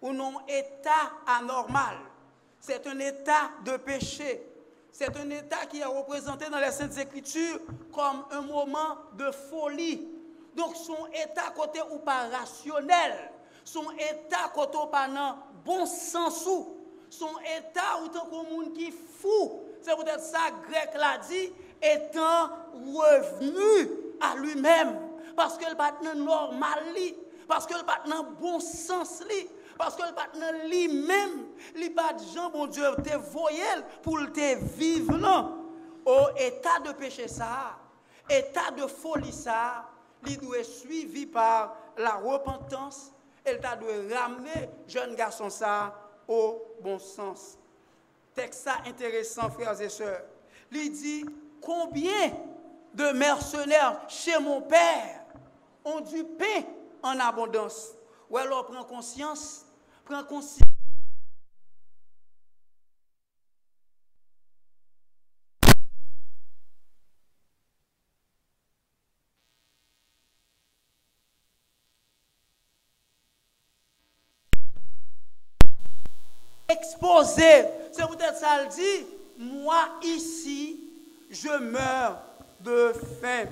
ou 0.00 0.12
non 0.12 0.34
état 0.48 1.12
anormal. 1.26 1.96
C'est 2.58 2.86
un 2.86 2.98
état 2.98 3.50
de 3.64 3.76
péché 3.76 4.53
c'est 4.94 5.16
un 5.16 5.28
état 5.30 5.66
qui 5.68 5.80
est 5.80 5.84
représenté 5.84 6.48
dans 6.48 6.60
les 6.60 6.70
Saintes 6.70 6.96
Écritures 6.96 7.58
comme 7.92 8.24
un 8.30 8.42
moment 8.42 8.96
de 9.18 9.28
folie. 9.50 10.08
Donc 10.54 10.76
son 10.76 11.06
état 11.08 11.50
côté 11.52 11.80
ou 11.90 11.98
pas 11.98 12.28
rationnel, 12.28 13.32
son 13.64 13.90
état 13.90 14.52
côté 14.54 14.78
ou 14.78 14.86
pas 14.86 15.08
non 15.08 15.34
bon 15.64 15.84
sens 15.84 16.46
ou, 16.46 16.76
son 17.10 17.32
état 17.58 18.00
ou 18.04 18.08
tant 18.08 18.26
qu'on 18.26 18.44
monde 18.44 18.72
qui 18.72 18.92
fou. 18.92 19.62
C'est 19.82 19.96
peut-être 19.96 20.22
ça 20.22 20.38
grec 20.68 20.90
l'a 20.94 21.18
dit, 21.28 21.52
étant 21.82 22.50
revenu 22.72 23.90
à 24.20 24.36
lui-même 24.36 24.96
parce 25.34 25.58
que 25.58 25.68
le 25.68 25.74
pas 25.74 25.92
normal 26.14 26.78
parce 27.48 27.66
que 27.66 27.74
le 27.74 27.82
pas 27.82 28.00
bon 28.40 28.60
sens 28.60 29.24
li 29.28 29.48
parce 29.78 29.96
que 29.96 30.02
le 30.02 30.68
lui-même, 30.68 31.46
il 31.76 31.94
pas 31.94 32.12
de 32.12 32.52
bon 32.52 32.66
Dieu, 32.66 32.84
te 33.02 33.16
voyel 33.16 33.84
pour 34.02 34.18
te 34.32 34.54
vivre. 34.76 35.14
Au 36.06 36.36
état 36.36 36.80
de 36.84 36.92
péché 36.92 37.28
ça, 37.28 37.78
état 38.28 38.70
de 38.76 38.86
folie 38.86 39.32
ça, 39.32 39.88
il 40.26 40.38
doit 40.38 40.58
être 40.58 40.66
suivi 40.66 41.26
par 41.26 41.76
la 41.96 42.14
repentance. 42.14 43.12
Elle 43.44 43.60
doit 43.60 44.18
ramener 44.18 44.68
jeune 44.86 45.14
garçon 45.14 45.50
ça 45.50 45.94
au 46.28 46.62
bon 46.80 46.98
sens. 46.98 47.58
Texte 48.34 48.64
ça 48.64 48.78
intéressant, 48.86 49.50
frères 49.50 49.80
et 49.80 49.88
sœurs. 49.88 50.22
Il 50.72 50.92
dit 50.92 51.24
combien 51.60 52.32
de 52.92 53.12
mercenaires 53.12 54.02
chez 54.08 54.38
mon 54.38 54.60
père 54.62 55.24
ont 55.84 56.00
du 56.00 56.24
pain 56.24 56.64
en 57.02 57.18
abondance? 57.18 57.92
Ou 58.30 58.38
alors 58.38 58.66
prend 58.66 58.84
conscience, 58.84 59.64
prend 60.04 60.24
conscience. 60.24 60.60
Exposé. 76.68 77.64
C'est 77.92 78.08
peut-être 78.08 78.36
ça 78.38 78.62
le 78.62 78.68
dit. 78.68 79.06
Moi 79.38 79.84
ici, 80.02 80.80
je 81.30 81.58
meurs 81.58 82.20
de 82.60 82.92
faim. 83.20 83.44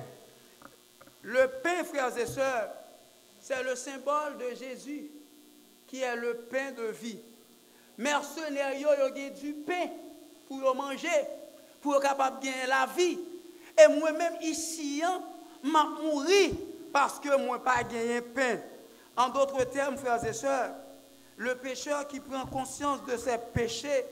Le 1.21 1.47
pain, 1.61 1.83
frères 1.83 2.17
et 2.17 2.25
sœurs, 2.25 2.69
c'est 3.43 3.61
le 3.61 3.75
symbole 3.75 4.37
de 4.37 4.55
Jésus 4.55 5.11
qui 5.85 6.01
est 6.01 6.15
le 6.15 6.33
pain 6.49 6.71
de 6.71 6.85
vie. 6.85 7.19
Mercenaires, 7.97 8.73
ils 8.73 8.87
ont 8.87 9.39
du 9.41 9.53
pain 9.53 9.89
pour 10.47 10.73
manger, 10.73 11.09
pour 11.81 11.95
être 11.95 12.03
capable 12.03 12.39
de 12.39 12.45
gagner 12.45 12.67
la 12.67 12.85
vie. 12.85 13.19
Et 13.77 13.87
moi-même 13.99 14.37
ici, 14.41 15.01
je 15.01 15.05
hein, 15.05 15.97
mourir 16.01 16.51
parce 16.93 17.19
que 17.19 17.35
moi 17.35 17.61
pas 17.61 17.83
gagné 17.83 18.21
pain. 18.21 18.59
En 19.17 19.27
d'autres 19.27 19.65
termes, 19.65 19.97
frères 19.97 20.25
et 20.25 20.33
sœurs, 20.33 20.71
le 21.35 21.55
pécheur 21.55 22.07
qui 22.07 22.21
prend 22.21 22.45
conscience 22.45 23.03
de 23.05 23.17
ses 23.17 23.37
péchés 23.53 24.05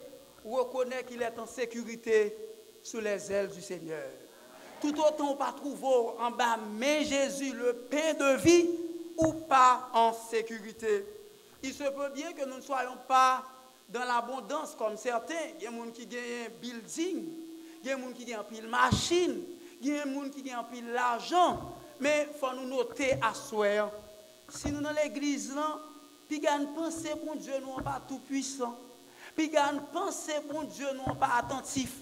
reconnaît 0.43 1.05
qu'il 1.05 1.21
est 1.21 1.39
en 1.39 1.45
sécurité 1.45 2.35
sous 2.83 2.99
les 2.99 3.31
ailes 3.31 3.49
du 3.49 3.61
Seigneur. 3.61 4.03
Tout 4.81 4.99
autant 4.99 5.35
pas 5.35 5.53
trouver 5.55 6.19
en 6.19 6.31
bas, 6.31 6.57
mais 6.77 7.05
Jésus, 7.05 7.53
le 7.53 7.73
pain 7.73 8.13
de 8.13 8.35
vie, 8.37 8.80
ou 9.17 9.33
pas 9.33 9.89
en 9.93 10.13
sécurité. 10.13 11.05
Il 11.63 11.73
se 11.73 11.83
peut 11.83 12.09
bien 12.13 12.33
que 12.33 12.45
nous 12.45 12.57
ne 12.57 12.61
soyons 12.61 12.97
pas 13.07 13.43
dans 13.89 14.03
l'abondance 14.03 14.75
comme 14.75 14.97
certains. 14.97 15.35
Il 15.59 15.63
y 15.63 15.67
a 15.67 15.71
des 15.71 15.77
gens 15.77 15.91
qui 15.91 16.05
gagnent 16.05 16.45
un 16.45 16.59
building, 16.59 17.23
il 17.83 17.89
y 17.89 17.95
des 17.95 18.01
gens 18.01 18.11
qui 18.13 18.25
gagnent 18.25 18.43
pile 18.43 18.67
machine, 18.67 19.41
il 19.81 19.87
y 19.87 19.91
des 19.91 19.97
gens 19.97 20.29
qui 20.29 20.41
gagnent 20.41 20.65
pile 20.71 20.91
l'argent. 20.91 21.75
Mais 21.99 22.27
il 22.31 22.39
faut 22.39 22.53
nous 22.55 22.67
noter 22.67 23.13
à 23.21 23.33
soi. 23.33 23.91
Si 24.49 24.71
nous 24.71 24.81
dans 24.81 24.91
l'église, 24.91 25.53
puis 26.27 26.39
gagne 26.39 26.67
penser 26.73 27.11
pour 27.23 27.35
Dieu, 27.35 27.53
nous 27.61 27.83
pas 27.83 28.01
tout 28.07 28.19
puissant. 28.19 28.75
Puis 29.35 29.49
gagne 29.49 29.81
penser 29.93 30.39
pour 30.49 30.63
Dieu, 30.63 30.87
nous 30.93 31.13
pas 31.15 31.35
attentif. 31.37 31.99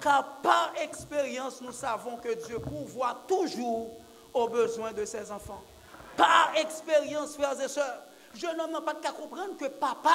Car 0.00 0.40
par 0.40 0.72
expérience, 0.80 1.60
nous 1.60 1.72
savons 1.72 2.16
que 2.16 2.32
Dieu 2.46 2.58
pourvoit 2.58 3.24
toujours 3.28 3.90
aux 4.32 4.48
besoins 4.48 4.92
de 4.92 5.04
ses 5.04 5.30
enfants. 5.30 5.62
Par 6.16 6.52
eksperyans, 6.56 7.26
frères 7.26 7.60
et 7.60 7.68
sœurs, 7.68 8.02
jeune 8.34 8.60
homme 8.60 8.72
nan 8.72 8.84
pat 8.84 9.00
ka 9.04 9.12
komprenn 9.16 9.54
ke 9.60 9.68
papa, 9.80 10.14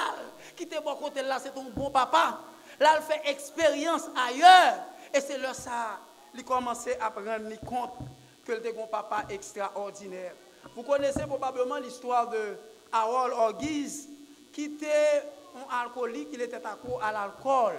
ki 0.58 0.68
te 0.70 0.80
bon 0.84 0.98
kote 1.00 1.24
la, 1.26 1.40
se 1.42 1.52
ton 1.54 1.70
bon 1.76 1.92
papa, 1.94 2.40
la 2.82 2.96
l 2.98 3.04
fè 3.06 3.20
eksperyans 3.34 4.10
ayer, 4.28 4.82
e 5.14 5.22
se 5.22 5.38
lè 5.42 5.54
sa, 5.58 5.98
li 6.38 6.46
komanse 6.46 6.98
ap 7.02 7.18
renn 7.22 7.50
li 7.50 7.58
kont 7.66 7.98
ke 8.46 8.58
l 8.58 8.62
te 8.66 8.74
kon 8.78 8.90
papa 8.92 9.24
ekstraordinèr. 9.34 10.34
Vous 10.76 10.84
connaissez 10.84 11.26
probablement 11.26 11.78
l'histoire 11.78 12.30
de 12.30 12.58
Harold 12.92 13.34
Orgiz, 13.34 14.08
qui 14.54 14.66
était 14.66 15.24
un 15.56 15.82
alcoolique, 15.82 16.30
il 16.34 16.42
était 16.42 16.64
accro 16.64 17.00
à 17.02 17.12
l'alcool. 17.12 17.76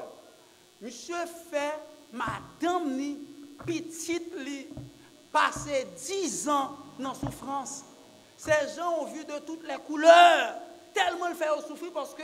Monsieur 0.81 1.27
fait, 1.51 1.75
madame 2.13 2.97
ni, 2.97 3.19
petite 3.67 4.35
li, 4.37 4.67
passe 5.33 5.69
10 5.97 6.49
ans 6.49 6.77
nan 6.99 7.15
souffrance. 7.15 7.85
Ces 8.39 8.77
gens 8.77 9.01
ont 9.01 9.07
vu 9.07 9.25
de 9.25 9.37
toutes 9.41 9.67
les 9.67 9.77
couleurs. 9.79 10.55
Tellement 10.95 11.27
le 11.27 11.35
fait 11.35 11.49
souffrir 11.67 11.93
parce 11.93 12.15
que 12.15 12.23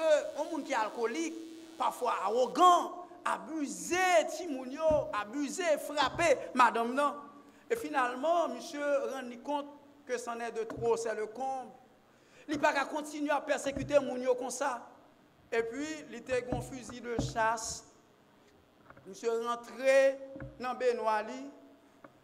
monde 0.50 0.62
qui 0.62 0.70
est 0.70 0.76
alcoolique, 0.76 1.34
parfois 1.76 2.14
arrogant, 2.24 3.04
abusé, 3.24 3.96
timounio, 4.36 5.08
abusé, 5.12 5.64
frappé, 5.76 6.38
madame 6.54 6.94
non. 6.94 7.16
Et 7.68 7.74
finalement, 7.74 8.48
monsieur 8.48 8.80
rend 9.12 9.28
compte 9.42 9.66
que 10.06 10.16
c'en 10.16 10.38
est 10.38 10.52
de 10.52 10.62
trop, 10.62 10.96
c'est 10.96 11.14
le 11.16 11.26
comble. 11.26 11.72
Il 12.48 12.60
pas 12.60 12.72
qu'à 12.72 12.84
continuer 12.84 13.30
à 13.30 13.40
persécuter 13.40 13.98
Mounio 13.98 14.36
comme 14.36 14.50
ça. 14.50 14.86
Et 15.50 15.62
puis, 15.64 15.86
il 16.08 16.14
était 16.14 16.46
un 16.52 16.60
fusil 16.60 17.00
de 17.00 17.16
chasse. 17.20 17.84
Monsieur 19.04 19.30
rentré 19.44 20.18
dans 20.60 20.74
Benoît, 20.74 21.22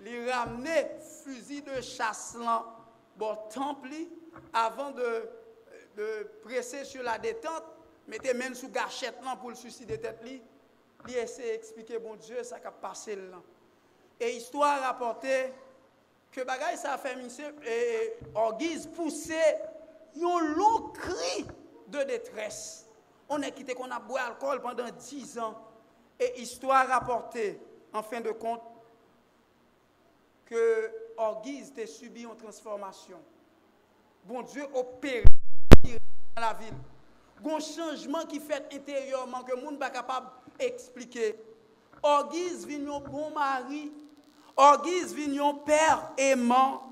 il 0.06 0.30
ramené 0.30 0.86
fusil 1.24 1.62
de 1.62 1.80
chasse 1.80 2.36
là 2.38 2.64
bon 3.20 3.36
temple 3.50 3.90
avant 4.54 4.92
de, 4.92 5.28
presser 6.42 6.84
sur 6.84 7.02
la 7.02 7.18
détente, 7.18 7.64
mettez 8.08 8.32
même 8.32 8.54
sous 8.54 8.70
gâchette 8.70 9.16
pour 9.38 9.50
le 9.50 9.54
suicider 9.54 10.00
tête 10.00 10.22
li. 10.24 10.42
Il 11.06 11.16
essaie 11.16 11.52
d'expliquer 11.52 11.98
bon 11.98 12.16
Dieu 12.16 12.42
ça 12.42 12.58
qui 12.58 12.66
a 12.66 12.70
passé 12.70 13.16
là. 13.16 13.40
Et 14.18 14.30
histoire 14.36 14.80
rapportée 14.80 15.52
que 16.32 16.40
bagay 16.42 16.76
ça 16.76 16.94
a 16.94 16.98
fait 16.98 17.16
et 17.66 18.14
en 18.34 18.52
guise 18.52 18.86
poussé 18.86 19.38
un 20.16 20.54
long 20.54 20.88
cri 20.88 21.46
de 21.88 22.02
détresse. 22.04 22.86
On 23.28 23.42
est 23.42 23.52
quitté 23.52 23.74
qu'on 23.74 23.90
a 23.90 24.00
bu 24.00 24.14
alcool 24.16 24.62
pendant 24.62 24.88
10 24.88 25.38
ans 25.38 25.54
et 26.18 26.40
histoire 26.40 26.88
rapportée 26.88 27.60
en 27.92 28.02
fin 28.02 28.20
de 28.20 28.30
compte 28.30 28.62
que 30.46 30.99
Orguise 31.20 31.70
a 31.76 31.86
subi 31.86 32.22
une 32.22 32.34
transformation. 32.34 33.18
Bon 34.24 34.40
Dieu 34.40 34.64
opère 34.74 35.24
dans 35.84 36.40
la 36.40 36.54
ville. 36.54 36.72
Un 37.44 37.60
changement 37.60 38.24
qui 38.24 38.40
fait 38.40 38.66
intérieurement 38.72 39.42
que 39.42 39.54
monde 39.54 39.78
pas 39.78 39.90
capable 39.90 40.28
d'expliquer. 40.58 41.36
Orguise 42.02 42.66
vient 42.66 42.90
un 42.90 43.00
bon 43.00 43.30
mari. 43.30 43.92
Orguise 44.56 45.14
vient 45.14 45.48
un 45.50 45.54
père 45.56 46.10
aimant. 46.16 46.90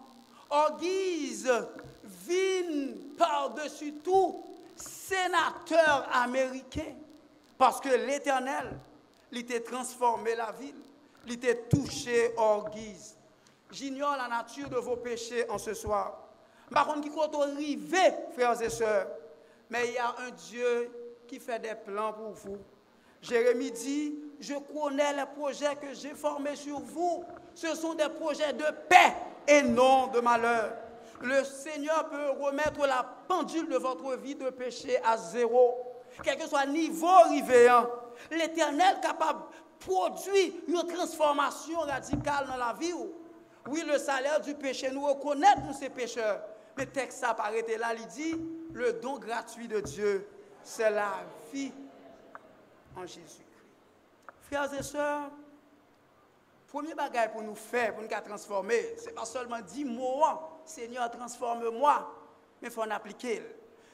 Orguise 0.51 1.51
vient 2.05 2.93
par-dessus 3.17 3.95
tout 4.05 4.45
sénateur 4.77 6.07
américain. 6.13 6.95
Parce 7.57 7.81
que 7.81 7.89
l'Éternel, 7.89 8.79
il 9.33 9.39
était 9.39 9.61
transformé 9.61 10.35
la 10.35 10.53
ville. 10.53 10.83
Il 11.27 11.33
était 11.33 11.63
touché 11.63 12.35
Orguise. 12.37 13.18
J'ignore 13.71 14.17
la 14.17 14.29
nature 14.29 14.69
de 14.69 14.77
vos 14.77 14.97
péchés 14.97 15.49
en 15.51 15.59
ce 15.59 15.75
soir. 15.75 16.29
Par 16.71 16.87
contre, 16.87 17.03
qui 17.03 17.11
compte 17.11 17.35
arriver, 17.35 18.13
frères 18.35 18.61
et 18.61 18.71
sœurs, 18.71 19.09
mais 19.71 19.89
il 19.89 19.95
y 19.95 19.99
a 19.99 20.15
un 20.27 20.31
Dieu 20.31 20.91
qui 21.27 21.39
fait 21.39 21.59
des 21.59 21.75
plans 21.75 22.13
pour 22.13 22.31
vous. 22.31 22.59
Jérémie 23.21 23.71
dit, 23.71 24.15
je 24.41 24.55
connais 24.55 25.13
les 25.15 25.27
projets 25.27 25.77
que 25.77 25.93
j'ai 25.93 26.15
formés 26.15 26.57
sur 26.57 26.79
vous. 26.79 27.25
Ce 27.55 27.75
sont 27.75 27.95
des 27.95 28.09
projets 28.09 28.53
de 28.53 28.65
paix 28.89 29.15
et 29.47 29.63
non 29.63 30.07
de 30.09 30.21
malheur. 30.21 30.73
Le 31.21 31.43
Seigneur 31.45 32.09
peut 32.09 32.31
remettre 32.41 32.87
la 32.87 33.05
pendule 33.27 33.69
de 33.69 33.77
votre 33.77 34.17
vie 34.17 34.37
de 34.37 34.51
péché 34.51 34.99
à 35.05 35.17
zéro. 35.17 35.75
Quel 36.23 36.39
que 36.39 36.47
soit 36.47 36.65
le 36.67 36.73
niveau 36.73 37.09
arrivé, 37.09 37.69
l'éternel 38.31 38.99
capable 39.03 39.41
de 39.41 39.85
produire 39.87 40.53
une 40.69 40.87
transformation 40.87 41.81
radicale 41.81 42.47
dans 42.47 42.57
la 42.57 42.73
vie. 42.79 42.93
Oui, 43.69 43.85
le 43.87 43.99
salaire 43.99 44.41
du 44.41 44.55
péché, 44.55 44.91
nous 44.91 45.05
reconnaître 45.05 45.61
nous 45.67 45.75
ces 45.75 45.91
pécheurs. 45.91 46.41
Mais 46.77 46.87
texte 46.87 47.21
s'apparaît 47.21 47.65
là, 47.79 47.93
il 47.95 48.07
dit, 48.07 48.41
le 48.73 48.95
don 48.95 49.19
gratuit 49.19 49.69
de 49.69 49.81
Dieu, 49.81 50.27
c'est 50.63 50.91
la 50.91 51.13
vie 51.53 51.73
en 52.97 53.03
Jésus-Christ. 53.03 53.45
Frères 54.43 54.73
et 54.73 54.83
sœurs, 54.83 55.31
premier 56.69 56.95
bagage 56.95 57.33
pour 57.33 57.43
nous 57.43 57.55
faire, 57.55 57.95
pour 57.95 58.03
nous 58.03 58.09
transformer, 58.09 58.97
ce 58.99 59.07
n'est 59.07 59.13
pas 59.13 59.25
seulement 59.25 59.61
dire 59.61 59.87
mots, 59.87 60.25
hein. 60.25 60.41
Seigneur, 60.65 61.11
transforme-moi, 61.11 62.15
mais 62.63 62.69
il 62.69 62.75
faut 62.75 62.83
en 62.83 62.91
appliquer. 62.91 63.43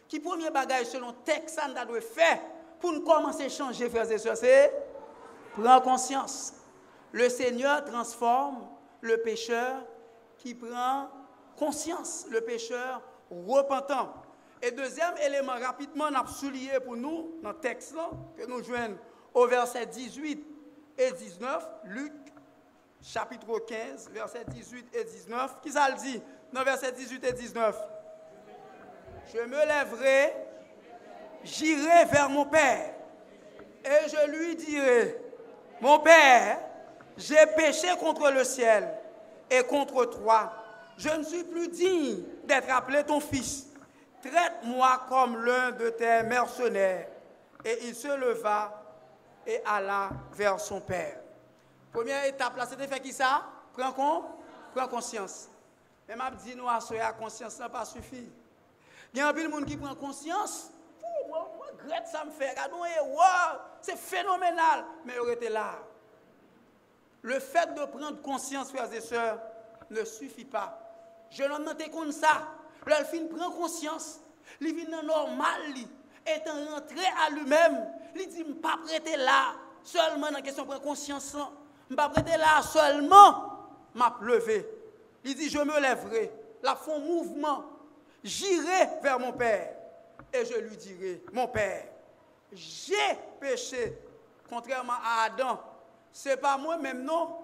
Qui 0.09 0.21
premier 0.21 0.51
bagage 0.51 0.87
selon 0.87 1.13
texte, 1.25 1.59
ça 1.59 1.85
doit 1.85 2.01
faire 2.01 2.41
pour 2.81 2.93
nous 2.93 3.03
commencer 3.03 3.45
à 3.45 3.49
changer, 3.49 3.89
frères 3.89 4.11
et 4.11 4.19
sœurs, 4.19 4.37
c'est 4.37 4.73
prendre 5.55 5.83
conscience. 5.83 6.53
Le 7.13 7.29
Seigneur 7.29 7.85
transforme 7.85 8.69
le 9.05 9.19
pécheur 9.19 9.85
qui 10.39 10.55
prend 10.55 11.09
conscience, 11.57 12.27
le 12.31 12.41
pécheur 12.41 13.03
repentant. 13.31 14.15
Et 14.63 14.71
deuxième 14.71 15.15
élément, 15.19 15.53
rapidement, 15.53 16.07
on 16.11 16.15
a 16.15 16.27
souligné 16.27 16.81
pour 16.81 16.97
nous, 16.97 17.35
dans 17.43 17.51
le 17.51 17.59
texte 17.59 17.95
que 18.37 18.47
nous 18.47 18.63
joignons 18.65 18.99
au 19.35 19.47
verset 19.47 19.87
18 19.87 20.47
et 20.97 21.13
19, 21.13 21.69
Luc 21.85 22.13
chapitre 23.03 23.59
15, 23.59 24.11
verset 24.11 24.45
18 24.49 24.97
et 24.97 25.05
19, 25.05 25.61
qui 25.61 25.71
ça 25.71 25.91
le 25.91 25.97
dit 25.97 26.23
dans 26.53 26.65
versets 26.65 26.93
18 26.93 27.25
et 27.25 27.33
19. 27.33 27.77
Je 29.35 29.41
me 29.41 29.67
lèverai, 29.67 30.33
j'irai 31.43 32.07
vers 32.07 32.31
mon 32.31 32.47
Père, 32.47 32.95
et 33.85 34.09
je 34.09 34.31
lui 34.31 34.57
dirai, 34.57 35.21
mon 35.81 35.99
Père, 35.99 36.59
j'ai 37.17 37.47
péché 37.57 37.89
contre 38.01 38.31
le 38.31 38.45
ciel 38.45 38.89
et 39.51 39.63
contre 39.63 40.05
toi. 40.07 40.53
Je 40.97 41.09
ne 41.09 41.23
suis 41.25 41.45
plus 41.45 41.69
digne 41.69 42.23
d'être 42.45 42.71
appelé 42.71 43.05
ton 43.05 43.21
fils. 43.21 43.67
Traite-moi 44.23 45.03
comme 45.09 45.45
l'un 45.45 45.73
de 45.73 45.91
tes 45.91 46.23
mercenaires. 46.23 47.09
Et 47.65 47.79
il 47.87 47.95
se 47.95 48.09
leva 48.09 48.83
et 49.47 49.61
alla 49.65 50.11
vers 50.33 50.61
son 50.61 50.81
père. 50.81 51.19
Première 51.93 52.25
étape 52.25 52.57
là, 52.57 52.67
c'était 52.67 52.87
fait 52.87 53.01
qui 53.01 53.13
ça? 53.13 53.43
Prends 53.73 53.93
compte, 53.93 54.25
prends 54.75 54.89
conscience. 54.89 55.49
Mais 56.09 56.17
m'a 56.17 56.31
dit 56.31 56.55
nous 56.55 56.69
à 56.69 56.79
la 56.93 57.13
conscience 57.13 57.59
n'a 57.59 57.69
pas 57.69 57.85
suffi. 57.85 58.29
Il 59.13 59.19
y 59.19 59.23
a 59.23 59.29
un 59.29 59.33
peu 59.33 59.43
de 59.43 59.49
monde 59.49 59.65
qui 59.65 59.77
prend 59.77 59.95
conscience. 59.95 60.71
moi, 61.29 61.49
moi, 61.57 61.67
regrette 61.73 62.07
ça 62.09 62.25
me 62.25 62.31
fait. 62.31 62.55
c'est 63.81 63.97
phénoménal. 63.97 64.85
Mais 65.05 65.15
il 65.23 65.33
était 65.33 65.51
là. 65.51 65.79
Le 67.25 67.41
fait 67.41 67.75
de 67.75 67.87
prendre 67.87 68.21
conscience, 68.21 68.69
frères 68.69 68.93
et 68.93 69.01
sœurs, 69.01 69.41
ne 69.89 70.05
suffit 70.05 70.45
pas. 70.45 70.79
Je 71.31 71.43
l'ai 71.43 71.65
noté 71.65 71.89
comme 71.89 72.13
ça. 72.13 72.49
L'elfine 72.87 73.31
prend 73.31 73.51
conscience. 73.51 74.21
Il 74.61 74.75
vient 74.75 75.03
normal, 75.03 75.63
étant 76.27 76.53
rentré 76.71 77.01
à 77.27 77.31
lui-même. 77.31 77.91
Il 78.15 78.29
dit, 78.29 78.41
je 78.41 78.51
ne 78.51 78.53
pas 78.53 78.77
prêter 78.85 79.17
là, 79.17 79.55
seulement 79.83 80.27
dans 80.27 80.35
la 80.35 80.43
question 80.43 80.67
de 80.67 80.77
conscience. 80.77 81.35
Je 81.89 81.95
ne 81.95 81.97
pas 81.97 82.11
prêter 82.11 82.37
là, 82.37 82.61
seulement, 82.61 83.71
m'a 83.95 84.15
levé. 84.21 84.69
Il 85.25 85.35
dit, 85.35 85.49
je 85.49 85.61
me 85.61 85.81
lèverai. 85.81 86.31
La 86.63 86.77
font 86.77 87.01
mouvement. 87.01 87.65
J'irai 88.23 89.01
vers 89.03 89.19
mon 89.19 89.33
Père. 89.33 89.75
Et 90.31 90.45
je 90.45 90.59
lui 90.59 90.77
dirai, 90.77 91.25
mon 91.33 91.49
Père, 91.49 91.87
j'ai 92.53 92.95
péché, 93.41 93.99
contrairement 94.47 94.93
à 95.03 95.25
Adam 95.25 95.59
c'est 96.15 96.37
pas 96.37 96.57
moi-même, 96.57 97.03
non. 97.03 97.37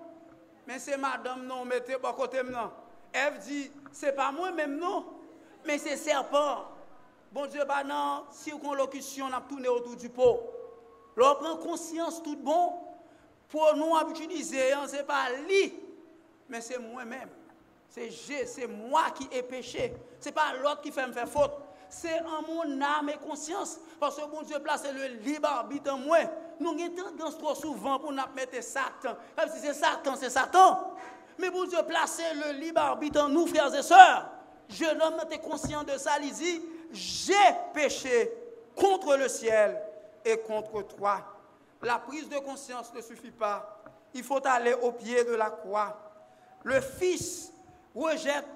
Mais 0.66 0.78
c'est 0.78 0.96
madame, 0.96 1.44
non, 1.44 1.64
mettez 1.64 1.98
pas 1.98 2.12
côté, 2.12 2.40
non. 2.44 2.70
Ève 3.12 3.40
dit, 3.40 3.68
c'est 3.90 4.12
pas 4.12 4.30
moi-même, 4.30 4.78
non. 4.78 5.04
Mais 5.66 5.76
c'est 5.76 5.96
serpent. 5.96 6.66
Bon 7.32 7.46
Dieu, 7.46 7.64
bah 7.66 7.82
non, 7.82 8.24
circonlocution, 8.30 9.26
on 9.26 9.36
a 9.36 9.40
tourné 9.40 9.66
autour 9.66 9.96
du 9.96 10.08
pot. 10.08 10.40
L'on 11.16 11.34
prend 11.34 11.56
conscience 11.56 12.22
tout 12.22 12.36
bon. 12.36 12.74
Pour 13.48 13.74
nous, 13.74 13.86
on 13.86 14.10
utiliser, 14.10 14.72
hein, 14.72 14.86
ce 14.86 14.96
n'est 14.96 15.02
pas 15.02 15.30
lui, 15.48 15.74
mais 16.48 16.60
c'est 16.60 16.78
moi-même. 16.78 17.28
C'est 17.88 18.10
c'est 18.46 18.68
moi 18.68 19.10
qui 19.10 19.28
ai 19.36 19.42
péché. 19.42 19.92
Ce 20.20 20.26
n'est 20.26 20.32
pas 20.32 20.54
l'autre 20.62 20.80
qui 20.80 20.92
fait 20.92 21.08
me 21.08 21.12
faire 21.12 21.28
faute. 21.28 21.50
C'est 21.88 22.20
en 22.20 22.42
mon 22.42 22.80
âme 22.80 23.08
et 23.08 23.16
conscience. 23.16 23.80
Parce 23.98 24.14
que 24.16 24.26
bon 24.30 24.42
Dieu 24.42 24.60
place 24.60 24.84
le 24.94 25.06
libre 25.24 25.48
arbitre 25.48 25.92
en 25.92 25.98
moi 25.98 26.18
nous 26.60 26.70
avons 26.70 27.38
trop 27.38 27.54
souvent 27.54 27.98
pour 27.98 28.12
nous 28.12 28.22
mettre 28.36 28.62
Satan. 28.62 29.16
Comme 29.36 29.50
si 29.50 29.60
c'est 29.60 29.74
Satan, 29.74 30.14
c'est 30.16 30.30
Satan. 30.30 30.94
Mais 31.38 31.50
pour 31.50 31.66
Dieu 31.66 31.78
placer 31.88 32.22
le 32.34 32.52
libre 32.58 32.80
arbitre 32.80 33.22
en 33.22 33.28
nous, 33.28 33.46
frères 33.46 33.74
et 33.74 33.82
sœurs, 33.82 34.30
jeune 34.68 35.00
homme, 35.00 35.16
es 35.30 35.38
conscient 35.38 35.82
de 35.82 35.96
ça, 35.96 36.18
il 36.20 36.32
dit, 36.32 36.60
j'ai 36.92 37.34
péché 37.72 38.30
contre 38.76 39.16
le 39.16 39.28
ciel 39.28 39.80
et 40.24 40.38
contre 40.38 40.82
toi. 40.82 41.22
La 41.82 41.98
prise 41.98 42.28
de 42.28 42.38
conscience 42.38 42.92
ne 42.94 43.00
suffit 43.00 43.30
pas. 43.30 43.82
Il 44.12 44.22
faut 44.22 44.46
aller 44.46 44.74
au 44.74 44.92
pied 44.92 45.24
de 45.24 45.34
la 45.34 45.50
croix. 45.50 45.96
Le 46.64 46.80
Fils 46.80 47.52
rejette 47.94 48.46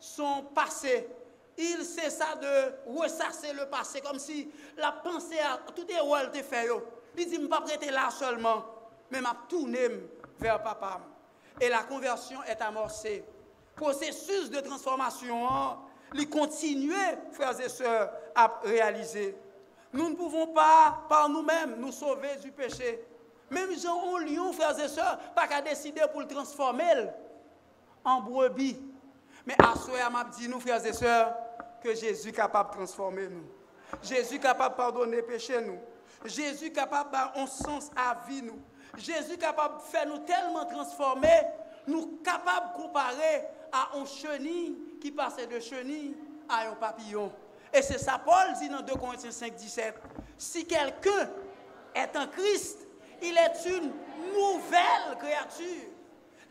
son 0.00 0.42
passé. 0.54 1.08
Il 1.56 1.84
cessa 1.84 2.34
de 2.36 2.98
ressasser 2.98 3.52
le 3.52 3.66
passé 3.66 4.00
comme 4.00 4.18
si 4.18 4.50
la 4.76 4.92
pensée 4.92 5.38
à 5.38 5.58
tout 5.72 5.86
est 5.88 6.00
où 6.00 6.14
elle 6.16 6.30
fait. 6.42 6.68
Il 7.16 7.26
dit, 7.26 7.36
je 7.36 7.40
ne 7.40 7.46
pas 7.46 7.60
prêter 7.60 7.90
là 7.90 8.10
seulement, 8.10 8.64
mais 9.10 9.20
m'a 9.20 9.36
tourné 9.48 9.88
vers 10.38 10.62
papa. 10.62 11.00
Et 11.60 11.68
la 11.68 11.82
conversion 11.82 12.42
est 12.44 12.60
amorcée. 12.60 13.24
Processus 13.74 14.50
de 14.50 14.60
transformation, 14.60 15.48
il 16.14 16.28
continue, 16.28 16.92
frères 17.32 17.58
et 17.60 17.68
sœurs, 17.68 18.10
à 18.34 18.60
réaliser. 18.64 19.36
Nous 19.92 20.10
ne 20.10 20.14
pouvons 20.14 20.48
pas, 20.48 21.04
par 21.08 21.28
nous-mêmes, 21.28 21.76
nous 21.78 21.92
sauver 21.92 22.36
du 22.42 22.50
péché. 22.52 23.02
Même 23.50 23.70
Jean 23.78 23.96
en 23.96 24.18
lion, 24.18 24.52
frères 24.52 24.78
et 24.78 24.88
sœurs, 24.88 25.18
pas 25.34 25.46
qu'à 25.46 25.62
décider 25.62 26.02
pour 26.10 26.20
le 26.20 26.26
transformer 26.26 27.06
en 28.04 28.20
brebis. 28.20 28.78
Mais 29.46 29.54
à 29.58 29.74
ce 29.74 30.10
m'a 30.10 30.24
dit, 30.24 30.48
nous, 30.48 30.60
frères 30.60 30.84
et 30.84 30.92
sœurs, 30.92 31.34
que 31.82 31.94
Jésus 31.94 32.30
est 32.30 32.32
capable 32.32 32.70
de 32.70 32.76
transformer 32.76 33.28
nous. 33.28 33.46
Jésus 34.02 34.36
est 34.36 34.40
capable 34.40 34.74
de 34.74 34.76
pardonner 34.76 35.22
péché 35.22 35.60
nous. 35.60 35.78
Jésus 36.26 36.72
capable 36.72 37.10
de 37.10 37.40
un 37.40 37.46
sens 37.46 37.90
à 37.96 38.16
vie 38.28 38.42
nous. 38.42 38.60
Jésus 38.96 39.36
capable 39.36 39.78
de 39.78 39.82
faire 39.82 40.06
nous 40.06 40.18
tellement 40.18 40.64
transformer, 40.64 41.42
nous 41.86 42.18
capables 42.24 42.72
de 42.72 42.82
comparer 42.82 43.48
à 43.72 43.96
un 43.96 44.04
chenille 44.04 44.76
qui 45.00 45.10
passait 45.10 45.46
de 45.46 45.60
chenille 45.60 46.16
à 46.48 46.68
un 46.68 46.74
papillon. 46.74 47.32
Et 47.72 47.82
c'est 47.82 47.98
ça 47.98 48.20
Paul 48.24 48.54
dit 48.58 48.68
dans 48.68 48.80
2 48.80 48.94
Corinthiens 48.94 49.30
5, 49.30 49.54
17. 49.54 49.94
Si 50.38 50.66
quelqu'un 50.66 51.30
est 51.94 52.16
en 52.16 52.26
Christ, 52.28 52.78
il 53.22 53.36
est 53.36 53.68
une 53.68 53.92
nouvelle 54.32 55.18
créature. 55.18 55.90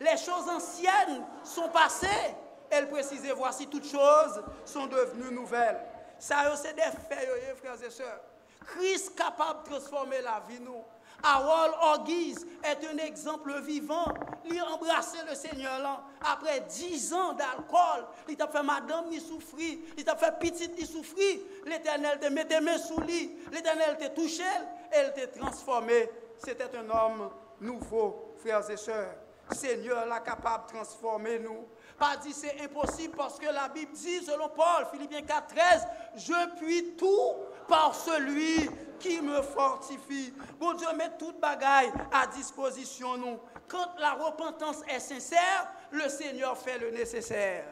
Les 0.00 0.16
choses 0.16 0.48
anciennes 0.48 1.24
sont 1.42 1.68
passées. 1.68 2.34
Elle 2.70 2.88
précisait, 2.88 3.32
voici 3.32 3.66
toutes 3.66 3.88
choses 3.88 4.42
sont 4.64 4.86
devenues 4.86 5.32
nouvelles. 5.32 5.80
Ça, 6.18 6.54
c'est 6.56 6.74
des 6.74 6.82
faits, 6.82 7.56
frères 7.56 7.82
et 7.82 7.90
sœurs. 7.90 8.20
Christ 8.66 9.16
capable 9.16 9.64
de 9.64 9.70
transformer 9.70 10.20
la 10.22 10.42
vie 10.48 10.60
nous. 10.60 10.84
Harold 11.22 11.74
Orgiz 11.80 12.46
est 12.62 12.86
un 12.86 12.98
exemple 12.98 13.52
vivant. 13.62 14.04
Il 14.44 14.58
a 14.58 14.66
embrassé 14.66 15.18
le 15.28 15.34
Seigneur 15.34 15.78
là. 15.80 16.02
Après 16.20 16.60
dix 16.60 17.12
ans 17.12 17.32
d'alcool, 17.32 18.06
il 18.28 18.36
t'a 18.36 18.48
fait 18.48 18.62
madame 18.62 19.08
ni 19.08 19.20
souffrir, 19.20 19.78
il 19.96 20.04
t'a 20.04 20.16
fait 20.16 20.38
petite 20.38 20.78
ni 20.78 20.86
souffrir. 20.86 21.38
L'éternel 21.64 22.18
te 22.20 22.26
mettait 22.26 22.60
main 22.60 22.78
sous 22.78 23.00
lui, 23.00 23.36
l'éternel 23.50 23.96
t'a 23.98 24.10
touché, 24.10 24.44
elle 24.90 25.12
t'a 25.14 25.26
transformé. 25.26 26.08
C'était 26.38 26.76
un 26.76 26.90
homme 26.90 27.30
nouveau, 27.60 28.34
frères 28.38 28.68
et 28.70 28.76
sœurs. 28.76 29.14
Seigneur 29.52 30.06
là 30.06 30.20
capable 30.20 30.66
de 30.66 30.74
transformer 30.74 31.38
nous. 31.38 31.66
Pas 31.98 32.16
dit 32.16 32.32
c'est 32.32 32.60
impossible 32.60 33.16
parce 33.16 33.38
que 33.38 33.46
la 33.46 33.68
Bible 33.68 33.92
dit, 33.92 34.22
selon 34.24 34.48
Paul, 34.50 34.86
Philippiens 34.92 35.22
4, 35.22 35.54
13, 35.54 35.86
je 36.16 36.56
puis 36.58 36.94
tout 36.96 37.34
par 37.68 37.94
celui 37.94 38.68
qui 38.98 39.20
me 39.20 39.42
fortifie. 39.42 40.32
Bon 40.58 40.72
Dieu, 40.74 40.86
met 40.96 41.10
toute 41.18 41.40
bagaille 41.40 41.92
à 42.12 42.26
disposition 42.26 43.16
nous. 43.16 43.38
Quand 43.68 43.94
la 43.98 44.12
repentance 44.12 44.82
est 44.88 45.00
sincère, 45.00 45.68
le 45.90 46.08
Seigneur 46.08 46.56
fait 46.56 46.78
le 46.78 46.90
nécessaire. 46.90 47.64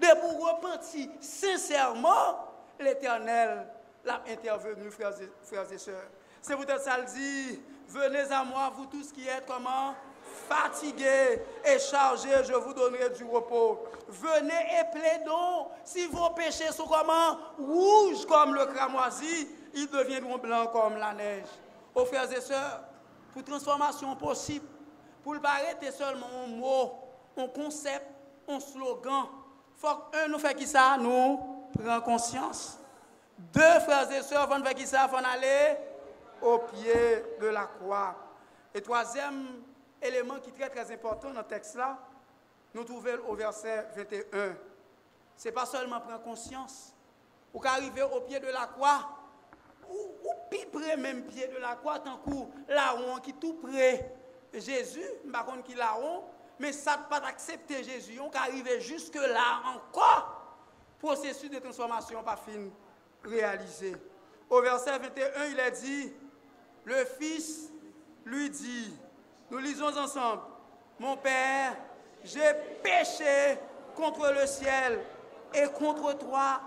Mais 0.00 0.14
pour 0.20 0.54
repentir 0.54 1.08
sincèrement, 1.20 2.48
l'Éternel 2.78 3.66
l'a 4.04 4.22
intervenu, 4.28 4.90
frères 4.90 5.12
et, 5.72 5.78
sœurs. 5.78 6.08
C'est 6.40 6.56
peut-être 6.56 6.82
ça 6.82 6.98
le 6.98 7.04
dit, 7.04 7.60
venez 7.88 8.30
à 8.30 8.44
moi, 8.44 8.72
vous 8.76 8.86
tous 8.86 9.10
qui 9.12 9.26
êtes 9.26 9.44
comment? 9.46 9.94
Fatigués 10.48 11.42
et 11.64 11.78
chargés, 11.78 12.44
je 12.44 12.54
vous 12.54 12.72
donnerai 12.72 13.10
du 13.10 13.24
repos. 13.24 13.84
Venez 14.08 14.54
et 14.80 14.98
plaidons. 14.98 15.68
Si 15.84 16.06
vos 16.06 16.30
péchés 16.30 16.72
sont 16.72 16.86
comment 16.86 17.38
rouges 17.58 18.26
comme 18.26 18.54
le 18.54 18.66
cramoisi, 18.66 19.48
ils 19.74 19.88
deviendront 19.88 20.38
blancs 20.38 20.72
comme 20.72 20.96
la 20.96 21.12
neige. 21.12 21.48
Aux 21.94 22.04
frères 22.04 22.32
et 22.32 22.40
sœurs, 22.40 22.82
pour 23.32 23.44
transformation 23.44 24.14
possible, 24.16 24.66
pour 25.22 25.34
le 25.34 25.40
arrêter 25.44 25.90
seulement 25.90 26.26
un 26.44 26.48
mot, 26.48 26.92
un 27.36 27.48
concept, 27.48 28.06
un 28.48 28.60
slogan, 28.60 29.26
faut 29.76 29.88
un 30.12 30.28
nous 30.28 30.38
fait 30.38 30.54
qui 30.54 30.66
ça 30.66 30.96
Nous 30.98 31.38
prend 31.78 32.00
conscience. 32.00 32.78
Deux 33.38 33.80
frères 33.80 34.10
et 34.10 34.22
sœurs 34.22 34.48
vont 34.48 34.62
faire 34.64 34.74
qui 34.74 34.86
ça 34.86 35.06
Vont 35.06 35.18
aller 35.18 35.76
au 36.42 36.58
pied 36.58 37.24
de 37.40 37.46
la 37.46 37.66
croix. 37.66 38.14
Et 38.74 38.80
troisième 38.80 39.62
élément 40.02 40.38
qui 40.40 40.50
est 40.50 40.52
très 40.52 40.70
très 40.70 40.92
important 40.92 41.32
dans 41.32 41.40
le 41.40 41.46
texte 41.46 41.74
là, 41.76 41.98
nous 42.74 42.84
trouvons 42.84 43.18
au 43.28 43.34
verset 43.34 43.86
21. 43.96 44.56
Ce 45.36 45.44
n'est 45.44 45.52
pas 45.52 45.66
seulement 45.66 46.00
prendre 46.00 46.22
conscience. 46.22 46.94
Ou 47.54 47.60
qu'arriver 47.60 48.02
au 48.02 48.20
pied 48.20 48.40
de 48.40 48.48
la 48.48 48.66
croix, 48.66 49.08
ou, 49.88 49.94
ou 49.94 50.38
près 50.70 50.96
même 50.96 51.24
pied 51.24 51.46
de 51.48 51.56
la 51.56 51.76
croix, 51.76 51.98
tant 51.98 52.18
que 52.18 52.72
larron 52.72 53.18
qui 53.20 53.32
tout 53.34 53.54
près 53.54 54.14
Jésus, 54.52 55.04
par 55.32 55.46
contre 55.46 55.62
qui 55.64 55.74
larron, 55.74 56.24
mais 56.58 56.72
ça 56.72 56.96
ne 56.96 57.04
pas 57.04 57.26
accepter 57.26 57.84
Jésus, 57.84 58.18
on 58.20 58.30
arriver 58.30 58.80
jusque 58.80 59.14
là 59.14 59.62
encore. 59.74 60.34
Processus 60.98 61.48
de 61.50 61.58
transformation 61.58 62.22
pas 62.22 62.36
fini 62.36 62.72
réalisé. 63.24 63.94
Au 64.50 64.60
verset 64.60 64.98
21, 64.98 65.44
il 65.52 65.60
est 65.60 65.70
dit, 65.70 66.12
le 66.84 67.04
Fils 67.04 67.70
lui 68.24 68.50
dit, 68.50 68.92
nous 69.50 69.58
lisons 69.58 69.96
ensemble. 69.96 70.42
Mon 70.98 71.16
Père, 71.16 71.76
j'ai 72.24 72.52
péché 72.82 73.58
contre 73.94 74.32
le 74.32 74.46
ciel 74.46 75.00
et 75.54 75.66
contre 75.68 76.16
toi. 76.18 76.60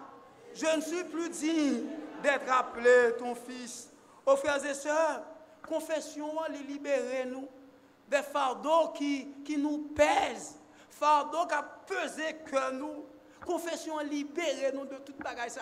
Je 0.53 0.65
ne 0.75 0.81
suis 0.81 1.03
plus 1.05 1.29
digne 1.29 1.83
d'être 2.23 2.51
appelé 2.51 3.15
ton 3.17 3.35
fils. 3.35 3.89
Aux 4.25 4.35
frères 4.35 4.63
et 4.65 4.73
sœurs, 4.73 5.21
confession, 5.67 6.31
les 6.51 6.63
libérer 6.63 7.25
nous 7.25 7.47
des 8.09 8.21
fardeaux 8.21 8.89
qui, 8.89 9.29
qui 9.45 9.57
nous 9.57 9.89
pèsent, 9.95 10.57
fardeaux 10.89 11.47
qui 11.47 11.93
pesé 11.95 12.35
que 12.45 12.71
nous. 12.73 13.05
Confession, 13.45 13.97
libérer 13.99 14.71
nous 14.73 14.85
de 14.85 14.97
toute 14.97 15.17
bagaille 15.17 15.49
ça 15.49 15.61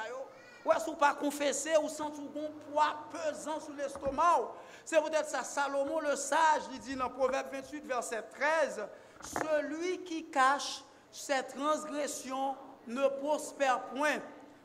Ou 0.66 0.72
est-ce 0.72 0.92
pas 0.92 1.14
confesser 1.14 1.78
ou 1.82 1.88
sentir 1.88 2.24
un 2.24 2.72
poids 2.72 2.98
pesant 3.12 3.60
sur 3.60 3.74
l'estomac 3.74 4.52
C'est 4.90 5.04
peut-être 5.04 5.30
ça. 5.30 5.44
Salomon 5.44 6.00
le 6.00 6.16
sage, 6.16 6.64
il 6.72 6.80
dit 6.80 6.96
dans 6.96 7.10
Proverbe 7.10 7.46
28, 7.52 7.86
verset 7.86 8.24
13, 8.24 8.88
Celui 9.22 10.04
qui 10.04 10.32
cache 10.32 10.84
ses 11.12 11.44
transgressions 11.44 12.56
ne 12.88 13.08
prospère 13.20 13.84
point, 13.90 14.18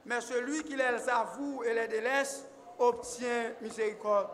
mais 0.06 0.22
celui 0.22 0.62
qui 0.64 0.76
les 0.76 1.10
avoue 1.10 1.62
et 1.64 1.74
les 1.74 1.88
délaisse 1.88 2.46
obtient 2.78 3.52
miséricorde. 3.60 4.28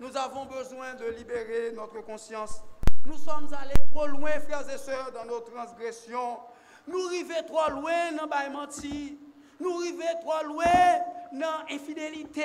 Nous 0.00 0.16
avons 0.16 0.46
besoin 0.46 0.94
de 0.94 1.04
libérer 1.04 1.70
notre 1.70 2.00
conscience. 2.00 2.60
Nous 3.06 3.18
sommes 3.18 3.48
allés 3.62 3.78
trop 3.92 4.08
loin, 4.08 4.32
frères 4.40 4.68
et 4.68 4.78
sœurs, 4.78 5.12
dans 5.12 5.24
nos 5.24 5.38
transgressions. 5.38 6.38
Nous 6.88 7.06
arrivons 7.06 7.46
trop 7.46 7.70
loin 7.70 8.10
dans 8.10 8.26
la 8.26 8.50
menti. 8.50 9.16
Nous 9.60 9.70
arrivons 9.70 10.20
trop 10.20 10.44
loin 10.48 10.64
dans 11.32 11.64
l'infidélité. 11.70 12.42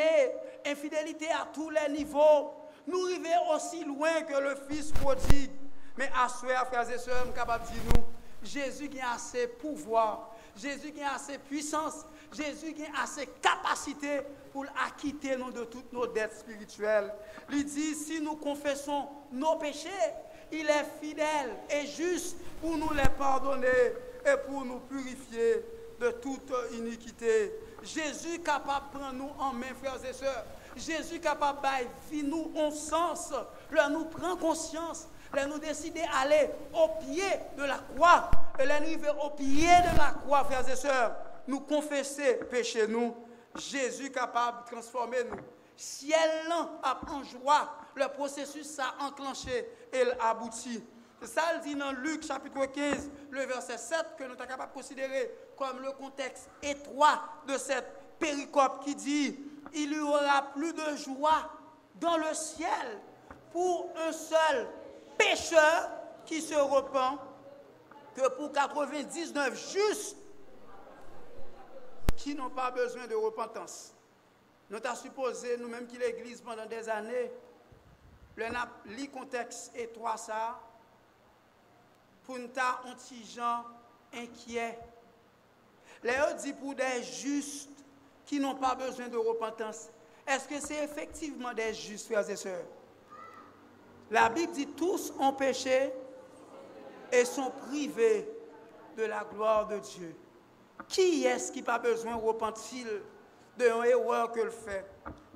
Infidélité 0.64 1.32
à 1.32 1.48
tous 1.52 1.72
les 1.72 1.92
niveaux. 1.92 2.63
Nous 2.88 3.06
arrivons 3.06 3.56
aussi 3.56 3.84
loin 3.86 4.22
que 4.22 4.40
le 4.40 4.56
Fils 4.70 4.92
prodigue. 4.92 5.52
Mais 5.98 6.10
à 6.20 6.28
soi, 6.28 6.66
frères 6.66 6.90
et 6.90 6.98
sœurs, 6.98 7.32
capable 7.34 7.66
de 7.66 7.72
dire 7.72 7.82
nous, 7.96 8.04
Jésus 8.44 8.90
qui 8.90 9.00
a 9.00 9.14
assez 9.14 9.48
pouvoir, 9.48 10.32
Jésus 10.56 10.92
qui 10.92 11.02
a 11.02 11.14
assez 11.14 11.38
puissance, 11.38 12.06
Jésus 12.32 12.74
qui 12.74 12.84
a 12.84 13.04
assez 13.04 13.28
capacité 13.42 14.22
pour 14.52 14.66
acquitter 14.86 15.38
nous 15.38 15.52
de 15.52 15.64
toutes 15.66 15.94
nos 15.94 16.08
dettes 16.08 16.38
spirituelles. 16.40 17.14
Il 17.52 17.64
dit, 17.66 17.96
si 17.96 18.20
nous 18.20 18.36
confessons 18.36 19.08
nos 19.32 19.56
péchés, 19.56 19.90
il 20.52 20.68
est 20.70 20.86
fidèle 21.02 21.56
et 21.70 21.88
juste 21.88 22.38
pour 22.60 22.78
nous 22.78 22.92
les 22.94 23.10
pardonner 23.18 23.68
et 24.26 24.38
pour 24.48 24.66
nous 24.66 24.80
purifier 24.80 25.66
de 26.00 26.12
toute 26.12 26.52
iniquité. 26.74 27.54
Jésus 27.84 28.40
capable 28.40 28.88
de 28.94 28.98
prendre 28.98 29.14
nous 29.14 29.32
en 29.40 29.54
main, 29.54 29.74
frères 29.82 30.04
et 30.10 30.14
sœurs. 30.14 30.46
Jésus 30.76 31.20
capable 31.20 31.62
de 31.62 32.16
vie 32.16 32.24
nous 32.24 32.52
en 32.56 32.72
sens. 32.72 33.34
Là, 33.72 33.90
nous 33.90 34.06
prend 34.06 34.36
conscience. 34.36 35.08
Là, 35.34 35.46
nous 35.46 35.60
décider 35.60 36.02
d'aller 36.02 36.50
au 36.74 36.88
pied 37.00 37.24
de 37.58 37.64
la 37.64 37.78
croix. 37.78 38.30
Et 38.60 38.66
là, 38.66 38.80
nous 38.80 39.26
au 39.26 39.30
pied 39.32 39.68
de 39.68 39.98
la 39.98 40.12
croix, 40.24 40.44
frères 40.44 40.68
et 40.68 40.76
sœurs. 40.76 41.16
Nous 41.48 41.60
confesser 41.62 42.36
péché 42.50 42.88
nous. 42.88 43.16
Jésus 43.56 44.12
capable 44.12 44.64
de 44.64 44.72
transformer 44.72 45.24
nous. 45.30 45.38
Ciel 45.76 46.30
a 46.84 47.00
en 47.12 47.24
joie. 47.24 47.76
Le 47.96 48.08
processus 48.08 48.80
a 48.80 49.06
enclenché 49.06 49.68
et 49.92 50.04
abouti. 50.20 50.84
C'est 51.22 51.28
ça, 51.28 51.42
il 51.56 51.62
dit 51.62 51.76
dans 51.76 51.92
Luc 51.94 52.26
chapitre 52.26 52.66
15, 52.66 53.10
le 53.32 53.46
verset 53.46 53.78
7, 53.78 54.16
que 54.18 54.24
nous 54.24 54.36
sommes 54.36 54.46
capables 54.46 54.72
de 54.72 54.74
considérer 54.74 55.32
comme 55.58 55.80
le 55.80 55.92
contexte 55.92 56.50
étroit 56.62 57.24
de 57.48 57.58
cette 57.58 57.86
péricope 58.20 58.84
qui 58.84 58.94
dit, 58.96 59.40
il 59.74 59.94
y 59.94 60.00
aura 60.00 60.52
plus 60.54 60.74
de 60.74 60.96
joie 60.96 61.50
dans 61.96 62.18
le 62.18 62.34
ciel 62.34 63.00
pour 63.52 63.90
un 63.98 64.12
seul 64.12 64.68
pécheur 65.18 65.90
qui 66.26 66.42
se 66.42 66.56
repent 66.56 67.20
que 68.16 68.28
pour 68.30 68.52
99 68.52 69.72
justes 69.72 70.18
qui 72.18 72.36
n'ont 72.36 72.50
pas 72.50 72.72
besoin 72.72 73.08
de 73.08 73.16
repentance. 73.16 73.94
Nous 74.70 74.78
avons 74.78 74.96
supposé, 74.96 75.58
nous-mêmes, 75.58 75.88
que 75.88 75.98
l'Église, 75.98 76.42
pendant 76.42 76.66
des 76.66 76.88
années, 76.88 77.32
le 78.36 78.46
li 78.86 79.10
contexte 79.10 79.72
étroit 79.76 80.18
ça, 80.18 80.60
pour 82.24 82.40
nous 82.40 82.46
un 82.46 82.94
petit 82.96 83.26
gens 83.26 83.66
inquiet. 84.14 84.80
Léo 86.02 86.34
dit 86.40 86.54
pour 86.54 86.76
des 86.76 87.04
justes 87.04 87.70
qui 88.26 88.40
n'ont 88.40 88.56
pas 88.56 88.76
besoin 88.76 89.08
de 89.08 89.18
repentance. 89.18 89.90
Est-ce 90.26 90.48
que 90.48 90.60
c'est 90.60 90.84
effectivement 90.84 91.54
des 91.54 91.74
justes, 91.74 92.08
frères 92.08 92.30
et 92.30 92.36
sœurs? 92.36 92.66
La 94.10 94.30
Bible 94.30 94.54
dit 94.54 94.68
tous 94.68 95.14
ont 95.20 95.34
péché 95.34 95.92
et 97.12 97.26
sont 97.26 97.52
privés 97.68 98.30
de 98.96 99.04
la 99.04 99.24
gloire 99.24 99.68
de 99.68 99.80
Dieu. 99.80 100.16
Qui 100.88 101.26
est-ce 101.26 101.52
qui 101.52 101.60
n'a 101.60 101.66
pas 101.66 101.80
besoin 101.80 102.16
de 102.16 102.22
repentir 102.22 102.88
de 103.58 103.66
erreur 103.66 104.32
que 104.32 104.42
le 104.42 104.50
fait, 104.50 104.86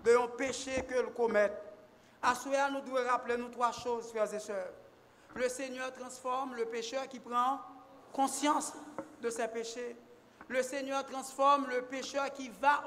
d'un 0.04 0.28
péché 0.28 0.84
que 0.88 0.96
le 0.96 1.08
commet? 1.08 1.52
À 2.22 2.34
nous 2.72 2.82
devons 2.82 3.08
rappeler 3.08 3.38
nous 3.38 3.50
trois 3.50 3.72
choses, 3.72 4.10
frères 4.10 4.34
et 4.34 4.40
sœurs. 4.40 4.74
Le 5.36 5.48
Seigneur 5.50 5.94
transforme 5.94 6.56
le 6.56 6.66
pécheur 6.66 7.08
qui 7.08 7.20
prend 7.20 7.60
conscience 8.12 8.74
de 9.22 9.30
ses 9.30 9.48
péchés. 9.48 9.96
Le 10.48 10.64
Seigneur 10.64 11.06
transforme 11.06 11.68
le 11.68 11.84
pécheur 11.84 12.32
qui 12.34 12.50
va 12.50 12.84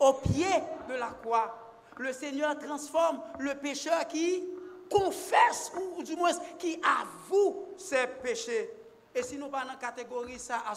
au, 0.00 0.12
pied 0.14 0.48
de 0.88 0.94
la 0.94 1.08
croix. 1.22 1.54
Le 1.98 2.12
Seigneur 2.12 2.58
transforme 2.58 3.20
le 3.38 3.54
pécheur 3.54 4.06
qui 4.08 4.48
confesse, 4.90 5.72
ou 5.76 6.02
du 6.02 6.16
moins 6.16 6.32
qui 6.58 6.80
avoue 6.82 7.68
ses 7.76 8.06
péchés. 8.22 8.70
Et 9.14 9.22
si 9.22 9.36
nous 9.36 9.48
pas 9.48 9.62
dans 9.62 9.72
la 9.72 9.76
catégorie 9.76 10.38
ça 10.38 10.62
à 10.66 10.74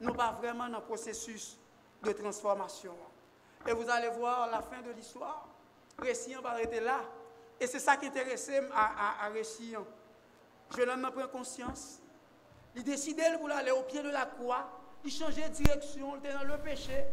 nous 0.00 0.12
pas 0.12 0.32
vraiment 0.32 0.68
dans 0.68 0.78
le 0.78 0.84
processus 0.84 1.58
de 2.02 2.12
transformation. 2.12 2.94
Et 3.66 3.72
vous 3.72 3.88
allez 3.88 4.08
voir 4.08 4.50
la 4.50 4.62
fin 4.62 4.80
de 4.82 4.90
l'histoire 4.90 5.46
récit 6.00 6.34
va 6.34 6.50
arrêter 6.50 6.80
là. 6.80 7.00
Et 7.58 7.66
c'est 7.66 7.78
ça 7.78 7.96
qui 7.96 8.06
intéressait 8.06 8.62
à, 8.74 9.28
récit. 9.32 9.74
Je 10.76 10.82
n'en 10.82 11.10
prend 11.10 11.28
conscience. 11.28 11.98
Il 12.74 12.84
décidait 12.84 13.36
pour 13.38 13.50
aller 13.50 13.70
au 13.70 13.82
pied 13.82 14.02
de 14.02 14.08
la 14.08 14.24
croix. 14.24 14.79
Il 15.04 15.10
changeait 15.10 15.48
de 15.48 15.54
direction. 15.54 16.14
Il 16.16 16.18
était 16.18 16.34
dans 16.36 16.44
le 16.44 16.58
péché. 16.58 17.04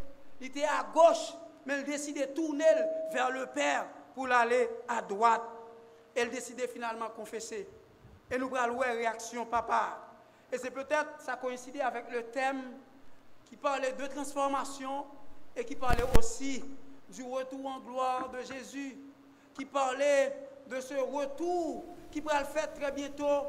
Il 0.42 0.48
était 0.48 0.64
à 0.64 0.86
gauche. 0.94 1.34
Mais 1.66 1.80
il 1.80 1.86
décidait 1.86 2.28
de 2.28 2.34
tourner 2.34 2.66
vers 3.12 3.30
le 3.32 3.46
Père 3.48 3.88
pour 4.16 4.32
aller 4.32 4.70
à 4.88 5.02
droite. 5.02 5.44
Il 6.16 6.30
décidait 6.30 6.68
finalement 6.68 7.08
de 7.08 7.12
confesser. 7.12 7.68
Et 8.32 8.38
nous 8.38 8.54
allons 8.56 8.76
voir 8.76 8.96
réaction, 8.96 9.46
papa. 9.46 10.00
Et 10.52 10.58
c'est 10.58 10.72
peut-être, 10.72 11.20
ça 11.20 11.36
coïncidait 11.36 11.82
avec 11.82 12.10
le 12.10 12.24
thème 12.24 12.62
qui 13.46 13.56
parlait 13.56 13.94
de 13.94 14.08
transformation 14.08 15.06
et 15.56 15.64
qui 15.66 15.76
parlait 15.76 16.06
aussi 16.18 16.64
du 17.10 17.24
retour 17.24 17.66
en 17.66 17.80
gloire 17.80 18.30
de 18.30 18.40
Jésus, 18.42 18.98
qui 19.54 19.66
parlait 19.66 20.36
de 20.68 20.80
ce 20.82 20.96
retour 20.96 21.86
qui 22.12 22.22
va 22.22 22.40
le 22.40 22.46
faire 22.46 22.74
très 22.74 22.92
bientôt, 22.92 23.44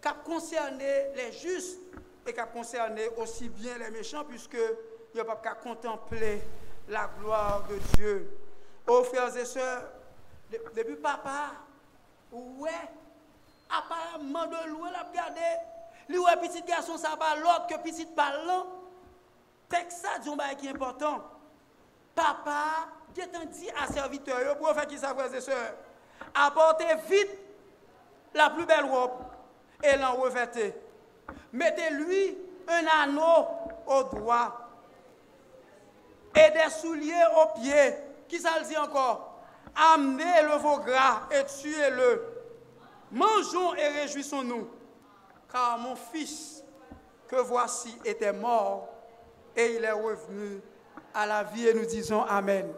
qui 0.00 0.08
a 0.08 0.12
concerné 0.12 1.12
les 1.16 1.32
justes 1.32 1.80
et 2.26 2.32
qui 2.32 2.40
a 2.40 2.46
concerné 2.46 3.08
aussi 3.16 3.48
bien 3.48 3.78
les 3.78 3.90
méchants, 3.90 4.24
puisque 4.24 4.54
il 4.54 5.14
n'y 5.14 5.20
a 5.20 5.24
pas 5.24 5.36
qu'à 5.36 5.54
contempler 5.54 6.42
la 6.88 7.10
gloire 7.18 7.64
de 7.68 7.76
Dieu. 7.96 8.38
Oh 8.86 9.02
frères 9.04 9.36
et 9.36 9.44
sœurs, 9.44 9.82
depuis 10.74 10.96
papa, 10.96 11.52
ouais, 12.32 12.70
apparemment 13.70 14.46
de 14.46 14.70
loin, 14.70 14.90
la 14.90 15.02
regarder, 15.02 15.40
lui 16.08 16.18
ouais 16.18 16.36
petit 16.36 16.62
garçon, 16.62 16.96
ça 16.96 17.16
va 17.18 17.36
l'autre 17.36 17.66
que 17.68 17.78
petit 17.78 18.06
parlant. 18.06 18.66
Texte 19.68 20.04
ça, 20.04 20.20
qui 20.54 20.66
est 20.66 20.70
important. 20.70 21.24
Papa 22.14 22.88
Qu'est-ce 23.14 23.46
dit 23.46 23.70
à 23.80 23.86
serviteur 23.92 24.58
pour 24.58 24.74
faire 24.74 24.86
qui 24.86 24.98
ça, 24.98 25.14
frères 25.14 25.32
et 25.32 25.40
sœurs? 25.40 25.74
Apportez 26.34 26.96
vite 27.08 27.30
la 28.34 28.50
plus 28.50 28.66
belle 28.66 28.84
robe 28.84 29.22
et 29.82 29.96
l'en 29.96 30.14
revêtez. 30.14 30.74
Mettez-lui 31.54 32.36
un 32.66 32.84
anneau 33.00 33.46
au 33.86 34.02
doigt 34.02 34.68
et 36.34 36.50
des 36.50 36.68
souliers 36.68 37.12
aux 37.40 37.60
pieds. 37.60 37.94
Qui 38.26 38.40
ça 38.40 38.58
le 38.58 38.66
dit 38.66 38.76
encore? 38.76 39.38
Amenez 39.76 40.42
le 40.42 40.56
veau 40.56 40.78
gras 40.78 41.28
et 41.30 41.44
tuez-le. 41.46 42.22
Mangeons 43.12 43.72
et 43.76 43.86
réjouissons-nous, 43.86 44.68
car 45.52 45.78
mon 45.78 45.94
fils 45.94 46.64
que 47.28 47.36
voici 47.36 47.96
était 48.04 48.32
mort 48.32 48.88
et 49.54 49.76
il 49.76 49.84
est 49.84 49.92
revenu 49.92 50.60
à 51.14 51.24
la 51.24 51.44
vie 51.44 51.68
et 51.68 51.74
nous 51.74 51.86
disons 51.86 52.22
Amen. 52.22 52.72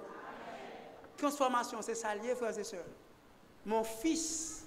Transformation, 1.17 1.79
c'est 1.81 1.95
ça 1.95 2.15
lié, 2.15 2.35
frères 2.35 2.59
et 2.59 2.65
sœurs. 2.65 2.85
Mon 3.65 3.83
fils 3.85 4.67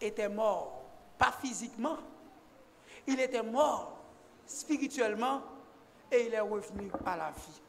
était 0.00 0.30
mort, 0.30 0.82
pas 1.18 1.32
physiquement. 1.42 1.98
Il 3.08 3.18
était 3.20 3.42
mort 3.42 3.96
spirituellement 4.46 5.42
et 6.12 6.26
il 6.26 6.34
est 6.34 6.40
revenu 6.40 6.92
à 7.06 7.16
la 7.16 7.30
vie. 7.30 7.62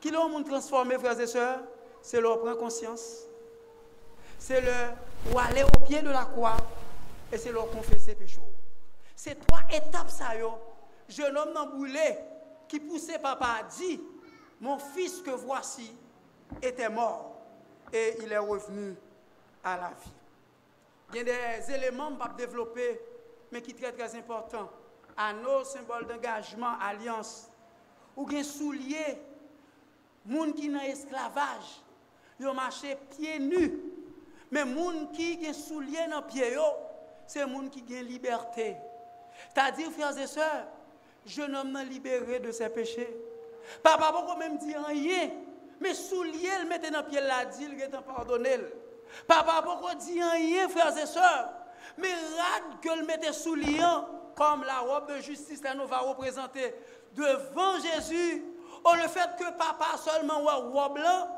Qui 0.00 0.10
l'ont 0.12 0.28
monde 0.28 0.46
transformé, 0.46 0.96
frères 0.98 1.18
et 1.18 1.26
sœurs? 1.26 1.60
C'est 2.00 2.20
leur 2.20 2.38
prendre 2.38 2.56
conscience. 2.58 3.24
C'est 4.38 4.60
leur 4.60 4.96
aller 5.36 5.64
au 5.64 5.80
pied 5.80 6.00
de 6.00 6.10
la 6.10 6.24
croix 6.24 6.56
et 7.32 7.36
c'est 7.36 7.50
leur 7.50 7.68
confesser 7.70 8.14
péché. 8.14 8.38
C'est 9.16 9.34
trois 9.46 9.62
étapes 9.72 10.10
ça 10.10 10.28
jeune 11.08 11.36
homme 11.36 11.52
non 11.52 11.66
brûlé 11.76 12.16
qui 12.68 12.78
poussait 12.78 13.18
papa 13.18 13.64
dit, 13.76 14.00
mon 14.60 14.78
fils 14.78 15.20
que 15.22 15.30
voici 15.30 15.92
était 16.62 16.88
mort 16.88 17.34
et 17.92 18.16
il 18.22 18.30
est 18.30 18.38
revenu 18.38 18.94
à 19.64 19.76
la 19.76 19.88
vie. 19.88 20.12
Il 21.10 21.16
y 21.16 21.20
a 21.20 21.24
des 21.24 21.72
éléments 21.72 22.12
je 22.12 22.36
développer, 22.36 23.00
mais 23.50 23.62
qui 23.62 23.70
sont 23.70 23.78
très 23.78 23.92
très 23.92 24.16
importants. 24.16 24.70
nos 25.42 25.64
symbole 25.64 26.06
d'engagement, 26.06 26.78
alliance. 26.80 27.48
Ou 28.16 28.26
bien 28.26 28.42
soulier, 28.42 29.18
gens 30.28 30.52
qui 30.52 30.66
sont 30.66 30.78
esclavage, 30.84 31.82
ils 32.38 32.46
ont 32.46 32.54
marché 32.54 32.96
pieds 33.16 33.38
nus. 33.38 33.80
Mais 34.50 34.64
gens 34.64 35.06
qui 35.12 35.38
ont 35.48 35.52
souliers 35.52 36.06
dans 36.08 36.20
les 36.20 36.26
pieds, 36.26 36.56
c'est 37.26 37.44
les 37.44 37.52
gens 37.52 37.68
qui 37.68 37.82
ont 37.94 38.02
liberté. 38.02 38.76
C'est-à-dire, 39.54 39.90
frères 39.90 40.18
et 40.18 40.26
sœurs, 40.26 40.66
jeune 41.24 41.54
homme 41.54 41.78
libéré 41.88 42.40
de 42.40 42.50
ses 42.50 42.68
péchés. 42.68 43.14
Papa, 43.82 44.10
pourquoi 44.12 44.36
même 44.36 44.56
dire 44.58 44.84
rien? 44.86 45.30
Mais 45.80 45.94
soulier, 45.94 46.50
le 46.62 46.68
mettre 46.68 46.90
dans 46.90 47.00
le 47.00 47.06
pied, 47.06 47.20
la 47.20 47.44
dit, 47.44 47.64
il 47.70 47.80
est 47.80 47.88
pardonné. 47.88 48.58
Papa, 49.26 49.62
pourquoi 49.62 49.94
dire 49.94 50.26
rien, 50.32 50.68
frères 50.68 50.96
et 50.96 51.06
sœurs? 51.06 51.50
Mais 51.96 52.12
rade 52.12 52.80
que 52.80 53.00
le 53.00 53.06
mette 53.06 53.32
soulier, 53.32 53.82
comme 54.36 54.64
la 54.64 54.80
robe 54.80 55.08
de 55.08 55.20
justice, 55.20 55.60
ça 55.60 55.74
nous 55.74 55.86
va 55.86 55.98
représenter 55.98 56.74
devant 57.14 57.78
Jésus. 57.80 58.44
Ou 58.84 58.94
le 58.94 59.08
fait 59.08 59.30
que 59.38 59.50
papa 59.56 59.96
seulement 59.96 60.40
ou 60.42 60.72
robe 60.72 60.98
là, 60.98 61.28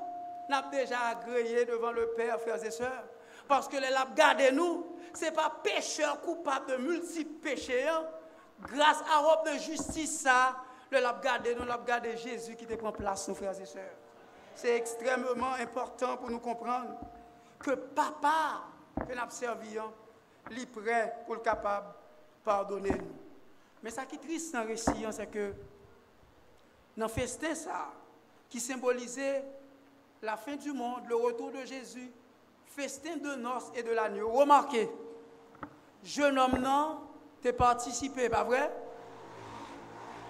n'a 0.48 0.62
déjà 0.70 0.98
agréé 1.12 1.64
devant 1.64 1.92
le 1.92 2.08
Père, 2.08 2.38
frères 2.40 2.62
et 2.62 2.70
sœurs. 2.70 3.04
Parce 3.48 3.68
que 3.68 3.76
les 3.76 3.90
l'a 3.90 4.06
gardé 4.14 4.52
nous, 4.52 4.86
ce 5.14 5.24
n'est 5.24 5.32
pas 5.32 5.52
pécheur 5.62 6.20
coupable 6.20 6.72
de 6.72 6.76
multiples 6.76 7.40
péchés. 7.40 7.86
Hein. 7.88 8.04
Grâce 8.60 9.02
à 9.12 9.18
robe 9.18 9.46
de 9.46 9.58
justice, 9.58 10.20
ça, 10.20 10.56
le 10.90 11.00
l'a 11.00 11.18
gardé, 11.22 11.54
nous 11.54 11.64
l'a 11.64 11.78
gardé 11.78 12.16
Jésus 12.16 12.56
qui 12.56 12.66
te 12.66 12.74
prend 12.74 12.92
place, 12.92 13.26
nos 13.28 13.34
frères 13.34 13.58
et 13.58 13.66
sœurs. 13.66 13.96
C'est 14.54 14.76
extrêmement 14.76 15.54
important 15.54 16.16
pour 16.16 16.30
nous 16.30 16.40
comprendre 16.40 16.90
que 17.58 17.70
papa, 17.70 18.64
que 18.96 19.14
nous 19.14 19.30
servi, 19.30 19.78
est 20.58 20.66
prêt 20.66 21.14
pour 21.26 21.36
le 21.36 21.40
pardonner 22.44 22.90
nous. 22.90 23.06
Mais 23.82 23.90
ce 23.90 24.00
qui 24.02 24.16
est 24.16 24.18
triste 24.18 24.52
dans 24.52 24.62
le 24.62 24.68
récit, 24.68 25.04
hein, 25.04 25.12
c'est 25.12 25.26
que 25.26 25.54
dans 26.96 27.06
le 27.06 27.12
festin, 27.12 27.54
ça, 27.54 27.92
qui 28.48 28.60
symbolisait 28.60 29.44
la 30.22 30.36
fin 30.36 30.56
du 30.56 30.72
monde, 30.72 31.02
le 31.08 31.16
retour 31.16 31.50
de 31.50 31.64
Jésus, 31.64 32.10
festin 32.66 33.16
de 33.16 33.36
noces 33.36 33.70
et 33.74 33.82
de 33.82 33.90
l'agneau. 33.90 34.30
Remarquez, 34.30 34.90
jeune 36.02 36.38
homme, 36.38 36.58
non, 36.58 36.98
t'es 37.40 37.52
participé, 37.52 38.28
pas 38.28 38.44
vrai? 38.44 38.70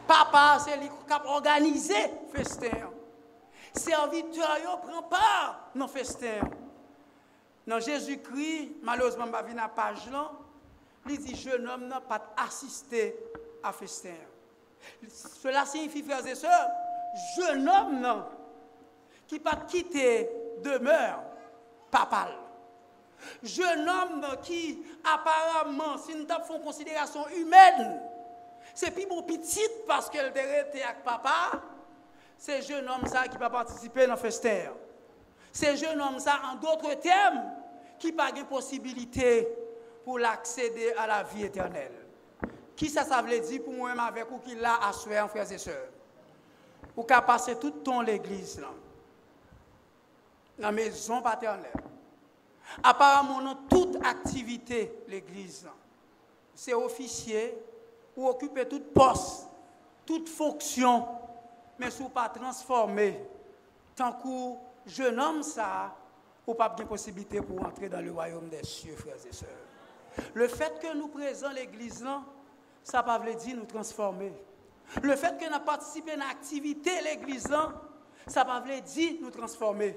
Papa, 0.06 0.58
c'est 0.64 0.76
lui 0.76 0.88
qui 0.88 1.12
a 1.12 1.24
organisé 1.26 1.94
le 2.32 2.38
festin. 2.38 2.90
Serviteur, 3.72 4.80
prend 4.82 5.02
part 5.04 5.70
dans 5.74 5.86
le 5.86 5.90
festin. 5.90 6.40
Dans 7.70 7.78
Jésus-Christ, 7.78 8.78
malheureusement, 8.82 9.26
je 9.26 9.54
la 9.54 9.68
page 9.68 10.08
il 11.08 11.18
dit 11.20 11.36
jeune 11.36 11.68
homme 11.68 11.86
n'a 11.86 12.00
pas 12.00 12.20
assisté 12.36 13.16
à 13.62 13.72
festin. 13.72 14.16
Cela 15.08 15.64
signifie, 15.64 16.02
frères 16.02 16.26
et 16.26 16.34
sœurs, 16.34 16.68
jeune 17.36 17.68
homme 17.68 18.24
qui 19.28 19.38
pas 19.38 19.54
quitté 19.68 20.28
demeure 20.64 21.22
papal. 21.92 22.32
Jeune 23.40 23.88
homme 23.88 24.26
qui 24.42 24.82
apparemment, 25.04 25.96
si 25.96 26.16
nous 26.16 26.26
avons 26.28 26.56
une 26.56 26.64
considération 26.64 27.24
humaine, 27.28 28.00
c'est 28.74 28.90
plus 28.90 29.06
mon 29.06 29.22
petit 29.22 29.68
parce 29.86 30.10
qu'elle 30.10 30.30
était 30.30 30.82
avec 30.82 31.04
papa, 31.04 31.52
c'est 32.36 32.62
jeune 32.62 32.88
homme 32.88 33.06
ça 33.06 33.28
qui 33.28 33.38
va 33.38 33.48
participer 33.48 34.08
dans 34.08 34.14
le 34.14 34.18
festin. 34.18 34.72
C'est 35.52 35.76
jeune 35.76 36.00
homme 36.00 36.18
ça, 36.18 36.40
en 36.50 36.56
d'autres 36.56 36.94
termes, 36.94 37.59
qui 38.00 38.12
n'a 38.12 38.24
pas 38.24 38.32
de 38.32 38.42
possibilité 38.42 39.46
pour 40.04 40.18
l'accéder 40.18 40.92
à 40.98 41.06
la 41.06 41.22
vie 41.22 41.44
éternelle? 41.44 42.06
Qui 42.74 42.88
ça, 42.88 43.04
ça 43.04 43.20
veut 43.20 43.38
dire 43.38 43.62
pour 43.62 43.74
moi-même 43.74 44.00
avec 44.00 44.28
vous 44.28 44.38
qui 44.38 44.54
l'a 44.54 44.76
assuré, 44.88 45.16
frères 45.28 45.52
et 45.52 45.58
sœurs? 45.58 45.88
Ou 46.96 47.04
qu'à 47.04 47.20
passer 47.20 47.56
tout 47.56 47.68
le 47.68 47.82
temps 47.82 48.00
l'église, 48.00 48.58
dans 50.58 50.66
la 50.66 50.72
maison 50.72 51.22
paternelle. 51.22 51.70
Apparemment, 52.82 53.56
toute 53.68 53.96
activité, 54.04 54.92
l'église, 55.08 55.68
c'est 56.54 56.74
officier 56.74 57.56
ou 58.16 58.28
occuper 58.28 58.66
toute 58.66 58.92
poste, 58.92 59.46
toute 60.06 60.28
fonction, 60.28 61.06
mais 61.78 61.90
si 61.90 62.02
vous 62.02 62.08
pas 62.08 62.28
transformer, 62.28 63.20
tant 63.94 64.12
que 64.12 64.90
jeune 64.90 65.18
homme 65.20 65.42
ça, 65.42 65.94
ou 66.50 66.54
pas 66.54 66.68
de 66.68 66.84
possibilité 66.84 67.40
pour 67.40 67.64
entrer 67.64 67.88
dans 67.88 68.00
le 68.00 68.10
royaume 68.10 68.48
des 68.48 68.62
cieux, 68.64 68.96
frères 68.96 69.14
et 69.28 69.32
sœurs. 69.32 69.48
Le 70.34 70.48
fait 70.48 70.78
que 70.80 70.96
nous 70.96 71.08
présentons 71.08 71.54
l'église 71.54 72.04
ça 72.82 73.04
ne 73.06 73.26
veut 73.26 73.34
dire 73.34 73.56
nous 73.56 73.66
transformer. 73.66 74.32
Le 75.02 75.14
fait 75.14 75.38
que 75.38 75.50
nous 75.50 75.64
participons 75.64 76.12
à 76.12 76.16
l'activité 76.16 76.90
l'église 77.02 77.48
ça 78.26 78.44
ne 78.44 78.74
veut 78.74 78.80
dire 78.80 79.12
nous 79.20 79.30
transformer. 79.30 79.96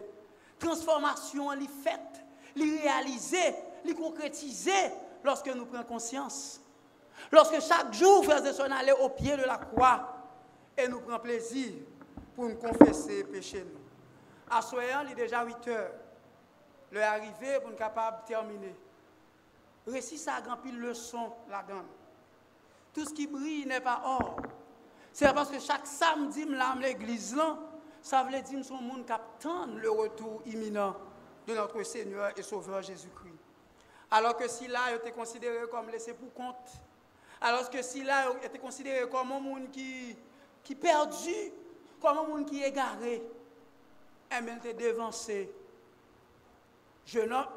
Transformation, 0.60 1.52
elle 1.52 1.64
est 1.64 1.84
faite, 1.84 2.24
elle 2.56 2.62
est 2.62 2.82
réalisée, 2.82 3.56
elle 3.84 3.92
est 3.92 3.96
concrétisée 3.96 4.72
lorsque 5.24 5.48
nous 5.48 5.66
prenons 5.66 5.84
conscience. 5.84 6.62
Lorsque 7.32 7.60
chaque 7.62 7.94
jour, 7.94 8.24
frères 8.24 8.46
et 8.46 8.54
sœurs, 8.54 8.70
nous 8.70 8.76
allons 8.76 9.06
au 9.06 9.10
pied 9.10 9.36
de 9.36 9.44
la 9.44 9.58
croix 9.58 10.08
et 10.78 10.88
nous 10.88 11.00
prenons 11.00 11.20
plaisir 11.20 11.74
pour 12.36 12.46
nous 12.46 12.56
confesser 12.56 13.24
péché 13.24 13.64
nous. 13.64 14.56
À 14.56 14.62
soyant, 14.62 15.02
il 15.06 15.14
est 15.14 15.16
déjà 15.16 15.44
8 15.44 15.68
heures. 15.68 15.92
Le 16.94 17.02
arrivé 17.02 17.60
pour 17.60 17.72
nous 17.72 17.76
capable 17.76 18.24
terminer. 18.28 18.76
Récit 19.88 20.20
ça 20.20 20.36
a 20.36 20.42
grand 20.42 20.58
pile 20.58 20.80
leçon 20.80 21.34
là-dedans. 21.50 21.82
Tout 22.94 23.04
ce 23.04 23.14
qui 23.14 23.26
brille 23.26 23.66
n'est 23.66 23.82
pas 23.82 24.00
or. 24.06 24.38
C'est 25.12 25.34
parce 25.34 25.50
que 25.50 25.60
chaque 25.60 25.88
samedi, 25.88 26.46
à 26.54 26.76
l'église 26.80 27.36
ça 28.00 28.22
veut 28.24 28.40
dire 28.42 28.64
son 28.64 28.76
monde 28.76 29.10
attend 29.10 29.66
le 29.66 29.90
retour 29.90 30.44
imminent 30.46 30.96
de 31.48 31.56
notre 31.56 31.82
Seigneur 31.82 32.32
et 32.38 32.44
Sauveur 32.44 32.84
Jésus-Christ. 32.84 33.34
Alors 34.12 34.38
que 34.38 34.48
si 34.48 34.68
là, 34.68 34.94
était 34.94 35.12
considéré 35.12 35.68
comme 35.72 35.90
laissé 35.90 36.14
pour 36.14 36.32
compte, 36.32 36.74
alors 37.42 37.72
que 37.72 37.82
si 37.82 38.04
là, 38.04 38.26
était 38.44 38.60
considéré 38.60 39.10
comme 39.10 39.32
un 39.32 39.40
monde 39.40 39.72
qui, 39.72 40.16
qui 40.64 40.76
perdu, 40.76 41.52
comme 42.00 42.20
un 42.20 42.24
monde 42.24 42.46
qui 42.46 42.62
égaré, 42.62 43.24
et 44.32 44.42
bien, 44.42 44.60
dévancé. 44.74 45.52
Jeune 47.06 47.34
homme, 47.34 47.48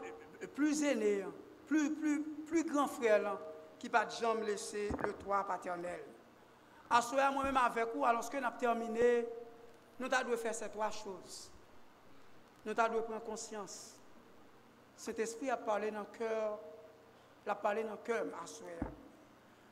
plus 0.55 0.83
aîné, 0.83 1.25
plus, 1.67 1.95
plus, 1.95 2.23
plus 2.47 2.65
grand 2.65 2.87
frère, 2.87 3.39
qui 3.79 3.89
pas 3.89 4.09
jamais 4.09 4.47
laisser 4.47 4.91
le 5.05 5.13
toit 5.13 5.45
paternel. 5.45 6.05
À 6.89 7.01
moi-même 7.33 7.57
avec 7.57 7.95
vous, 7.95 8.05
alors 8.05 8.29
que 8.29 8.37
nous 8.37 8.47
avons 8.47 8.57
terminé, 8.57 9.27
nous 9.99 10.09
devons 10.09 10.37
faire 10.37 10.55
ces 10.55 10.69
trois 10.69 10.91
choses. 10.91 11.51
Nous 12.65 12.75
devons 12.75 13.03
prendre 13.03 13.25
conscience. 13.25 13.95
Cet 14.97 15.19
esprit 15.19 15.51
a 15.51 15.57
parlé 15.57 15.91
dans 15.91 16.01
le 16.01 16.19
cœur, 16.19 16.59
a 17.47 17.55
parlé 17.55 17.85
dans 17.85 17.93
le 17.93 17.97
cœur, 17.99 18.25
à 18.25 18.45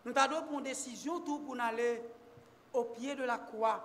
Nous 0.05 0.12
devons 0.12 0.43
prendre 0.43 0.59
une 0.59 0.64
décision 0.64 1.20
tout 1.20 1.41
pour 1.41 1.59
aller 1.61 2.03
au 2.72 2.85
pied 2.85 3.14
de 3.14 3.25
la 3.25 3.39
croix, 3.39 3.83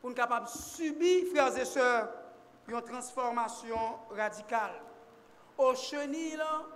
pour 0.00 0.10
être 0.10 0.16
capable 0.16 0.46
de 0.46 0.50
subir, 0.50 1.26
frères 1.32 1.56
et 1.56 1.64
sœurs, 1.64 2.08
une 2.66 2.82
transformation 2.82 3.78
radicale. 4.10 4.80
Ou 5.58 5.74
cheni 5.74 6.36
lan, 6.38 6.66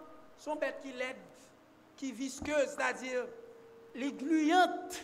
son 0.42 0.58
bet 0.58 0.80
ki 0.82 0.90
led, 0.98 1.18
ki 2.00 2.10
viskeuse, 2.18 2.74
da 2.74 2.90
dir, 2.98 3.28
li 3.94 4.08
gluyant, 4.18 4.96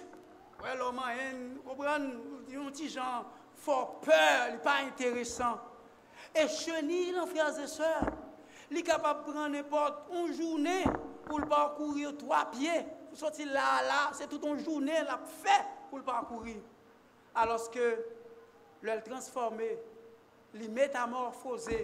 wè 0.59 0.72
loman 0.81 1.20
en, 1.22 1.45
obran, 1.70 2.09
yon 2.51 2.72
ti 2.74 2.89
jan, 2.91 3.29
for 3.62 4.01
peur, 4.03 4.49
li 4.51 4.59
pa 4.64 4.81
interesant. 4.83 5.62
E 6.35 6.49
cheni 6.51 7.12
lan, 7.14 7.31
frase 7.31 7.68
se, 7.70 7.93
li 8.74 8.83
kapap 8.83 9.22
pran 9.29 9.55
nepot, 9.55 10.11
on 10.11 10.33
jounè, 10.35 10.81
pou 11.29 11.39
l'parkourir 11.39 12.16
3 12.18 12.43
piè, 12.57 12.81
pou 13.12 13.20
soti 13.20 13.47
la 13.47 13.68
la, 13.87 14.01
se 14.18 14.26
tout 14.26 14.43
on 14.49 14.59
jounè, 14.59 15.05
la 15.07 15.20
fè, 15.39 15.61
pou 15.93 16.03
l'parkourir. 16.03 16.59
Aloske, 17.39 17.93
lèl 18.83 19.07
transformé, 19.07 19.70
li 20.59 20.66
metamorfose, 20.66 21.79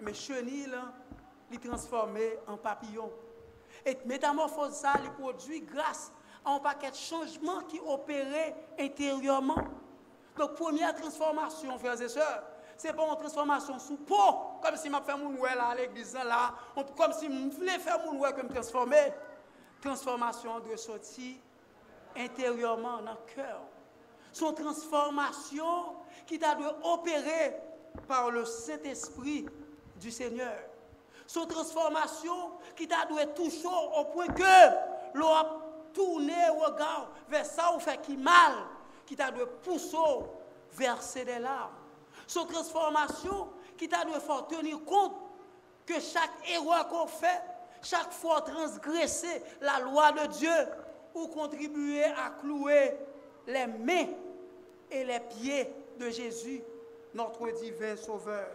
mais 0.00 0.14
chenille, 0.14 0.70
il 1.50 1.58
transformé 1.60 2.38
en 2.46 2.56
papillon. 2.56 3.10
Et 3.84 3.96
métamorphose 4.04 4.72
ça, 4.72 4.94
il 5.02 5.10
produit 5.12 5.60
grâce 5.62 6.12
à 6.44 6.52
un 6.52 6.58
paquet 6.58 6.90
de 6.90 6.96
changements 6.96 7.60
qui 7.62 7.80
opéraient 7.80 8.54
intérieurement. 8.78 9.64
Donc, 10.36 10.54
première 10.54 10.94
transformation, 10.94 11.78
frères 11.78 12.00
et 12.00 12.08
sœurs, 12.08 12.42
c'est 12.76 12.92
pas 12.92 13.02
une 13.08 13.16
transformation 13.16 13.78
sous 13.78 13.96
peau, 13.96 14.60
comme 14.62 14.76
si 14.76 14.88
je 14.88 15.04
fait 15.04 15.16
mon 15.16 15.32
là 15.42 15.68
à 15.70 15.74
l'église 15.74 16.14
là, 16.14 16.54
comme 16.96 17.12
si 17.12 17.26
je 17.26 17.56
voulais 17.56 17.78
faire 17.78 17.98
mon 18.04 18.20
que 18.20 18.42
me 18.42 18.48
transformer. 18.48 19.12
Transformation 19.80 20.60
de 20.60 20.76
sortir 20.76 21.36
intérieurement 22.16 22.98
dans 23.02 23.12
le 23.12 23.34
cœur. 23.34 23.60
Son 24.32 24.52
transformation 24.52 25.96
qui 26.26 26.38
t'a 26.38 26.54
dû 26.54 26.64
opérer 26.84 27.56
par 28.06 28.30
le 28.30 28.44
Saint-Esprit 28.44 29.46
du 29.98 30.10
Seigneur. 30.10 30.56
Son 31.26 31.46
transformation 31.46 32.52
qui 32.76 32.88
t'a 32.88 33.04
dû 33.06 33.14
toucher 33.34 33.68
au 33.96 34.04
point 34.04 34.28
que 34.28 35.14
l'on 35.14 35.28
a 35.28 35.60
tourné 35.92 36.32
le 36.46 36.64
regard 36.64 37.10
vers 37.28 37.44
ça 37.44 37.74
ou 37.74 37.80
fait 37.80 38.00
qui 38.00 38.16
mal, 38.16 38.52
qui 39.04 39.16
t'a 39.16 39.30
dû 39.30 39.40
pousser 39.62 39.96
verser 40.72 41.24
des 41.24 41.38
larmes. 41.38 41.74
Son 42.26 42.46
transformation 42.46 43.48
qui 43.76 43.88
t'a 43.88 44.04
dû 44.04 44.12
faire 44.12 44.46
tenir 44.46 44.82
compte 44.84 45.16
que 45.86 46.00
chaque 46.00 46.30
erreur 46.50 46.88
qu'on 46.88 47.06
fait, 47.06 47.42
chaque 47.82 48.12
fois 48.12 48.42
transgresser 48.42 49.42
la 49.60 49.80
loi 49.80 50.12
de 50.12 50.26
Dieu 50.28 50.68
ou 51.14 51.28
contribuer 51.28 52.04
à 52.04 52.30
clouer 52.40 52.96
les 53.46 53.66
mains 53.66 54.08
et 54.90 55.04
les 55.04 55.20
pieds 55.20 55.72
de 55.98 56.10
Jésus, 56.10 56.62
notre 57.14 57.50
divin 57.60 57.96
Sauveur. 57.96 58.48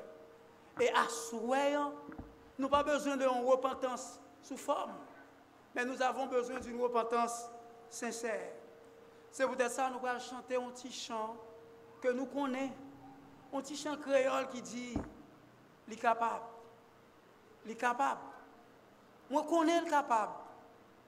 Et 0.80 0.90
à 0.90 1.08
souhait, 1.08 1.76
nous 2.58 2.68
n'avons 2.68 2.70
pas 2.70 2.84
besoin 2.84 3.16
d'une 3.16 3.28
repentance 3.28 4.20
sous 4.42 4.58
forme, 4.58 4.94
mais 5.76 5.86
nous 5.86 6.02
avons 6.02 6.26
besoin 6.26 6.60
d'une 6.60 6.82
repentance 6.82 7.46
sincère. 7.90 8.54
C'est 9.32 9.48
peut-être 9.48 9.72
ça 9.72 9.90
nous 9.90 10.06
allons 10.08 10.20
chanter 10.20 10.56
un 10.56 10.70
petit 10.70 10.92
chant 10.92 11.36
que 12.02 12.10
nous 12.10 12.26
connaissons, 12.26 12.74
un 13.54 13.62
petit 13.62 13.76
chant 13.76 13.96
créole 13.98 14.50
qui 14.50 14.62
dit, 14.62 14.94
il 15.88 15.94
est 15.94 15.98
capable, 15.98 16.46
il 17.66 17.72
est 17.72 17.76
capable. 17.76 18.22
Moi, 19.30 19.46
connais 19.50 19.82
le 19.82 19.90
capable. 19.90 20.34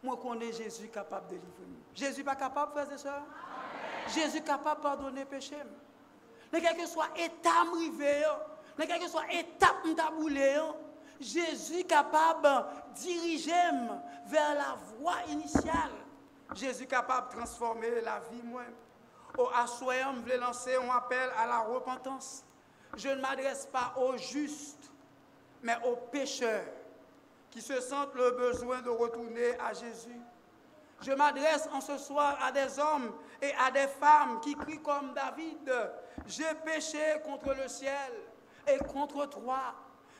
Moi, 0.01 0.17
connais 0.21 0.51
Jésus 0.51 0.87
capable 0.87 1.27
de 1.27 1.35
livrer. 1.35 1.65
Jésus 1.93 2.23
pas 2.23 2.35
capable, 2.35 2.71
frères 2.71 2.91
et 2.91 2.97
sœurs? 2.97 3.23
Jésus 4.13 4.41
capable 4.41 4.77
de 4.77 4.83
pardonner 4.83 5.25
péché. 5.25 5.57
Mais 6.51 6.61
quel 6.61 6.77
que 6.77 6.85
soit 6.85 7.09
état 7.17 7.63
rivé, 7.75 8.23
mais 8.77 8.87
quel 8.87 8.99
que 8.99 9.07
soit 9.07 9.31
étape 9.31 9.85
m'taboulé, 9.85 10.59
Jésus 11.19 11.83
capable 11.85 12.43
de 12.43 12.99
diriger 13.01 13.51
vers 14.25 14.55
la 14.55 14.75
voie 14.97 15.17
initiale. 15.29 15.91
Jésus 16.53 16.85
capable 16.85 17.29
de 17.29 17.37
transformer 17.37 18.01
la 18.01 18.19
vie 18.31 18.43
moi. 18.43 18.63
Au 19.37 19.49
assoyant, 19.55 20.13
je 20.15 20.21
voulais 20.21 20.37
lancer 20.37 20.75
un 20.75 20.89
appel 20.95 21.29
à 21.37 21.45
la 21.45 21.59
repentance. 21.59 22.43
Je 22.95 23.09
ne 23.09 23.21
m'adresse 23.21 23.65
pas 23.65 23.93
aux 23.97 24.17
justes, 24.17 24.91
mais 25.61 25.75
aux 25.85 25.95
pécheurs 25.95 26.65
qui 27.51 27.61
se 27.61 27.79
sentent 27.81 28.15
le 28.15 28.31
besoin 28.31 28.81
de 28.81 28.89
retourner 28.89 29.57
à 29.59 29.73
Jésus. 29.73 30.19
Je 31.01 31.11
m'adresse 31.11 31.67
en 31.73 31.81
ce 31.81 31.97
soir 31.97 32.37
à 32.41 32.51
des 32.51 32.79
hommes 32.79 33.11
et 33.41 33.53
à 33.65 33.71
des 33.71 33.87
femmes 33.87 34.39
qui 34.41 34.55
crient 34.55 34.81
comme 34.81 35.13
David, 35.13 35.71
j'ai 36.27 36.53
péché 36.63 37.21
contre 37.23 37.53
le 37.53 37.67
ciel 37.67 38.11
et 38.67 38.77
contre 38.77 39.25
toi. 39.27 39.73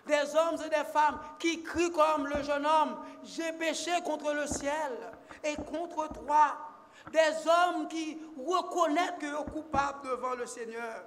Des 0.05 0.35
hommes 0.35 0.61
et 0.63 0.69
des 0.69 0.83
femmes 0.83 1.19
qui 1.39 1.63
crient 1.63 1.91
comme 1.91 2.27
le 2.27 2.43
jeune 2.43 2.65
homme, 2.65 2.97
j'ai 3.23 3.51
péché 3.53 3.91
contre 4.03 4.33
le 4.33 4.45
ciel 4.45 5.13
et 5.43 5.55
contre 5.55 6.07
toi. 6.13 6.57
Des 7.11 7.47
hommes 7.47 7.87
qui 7.87 8.19
reconnaissent 8.37 9.13
qu'ils 9.19 9.31
sont 9.31 9.43
coupables 9.43 10.07
devant 10.07 10.35
le 10.35 10.45
Seigneur. 10.45 11.03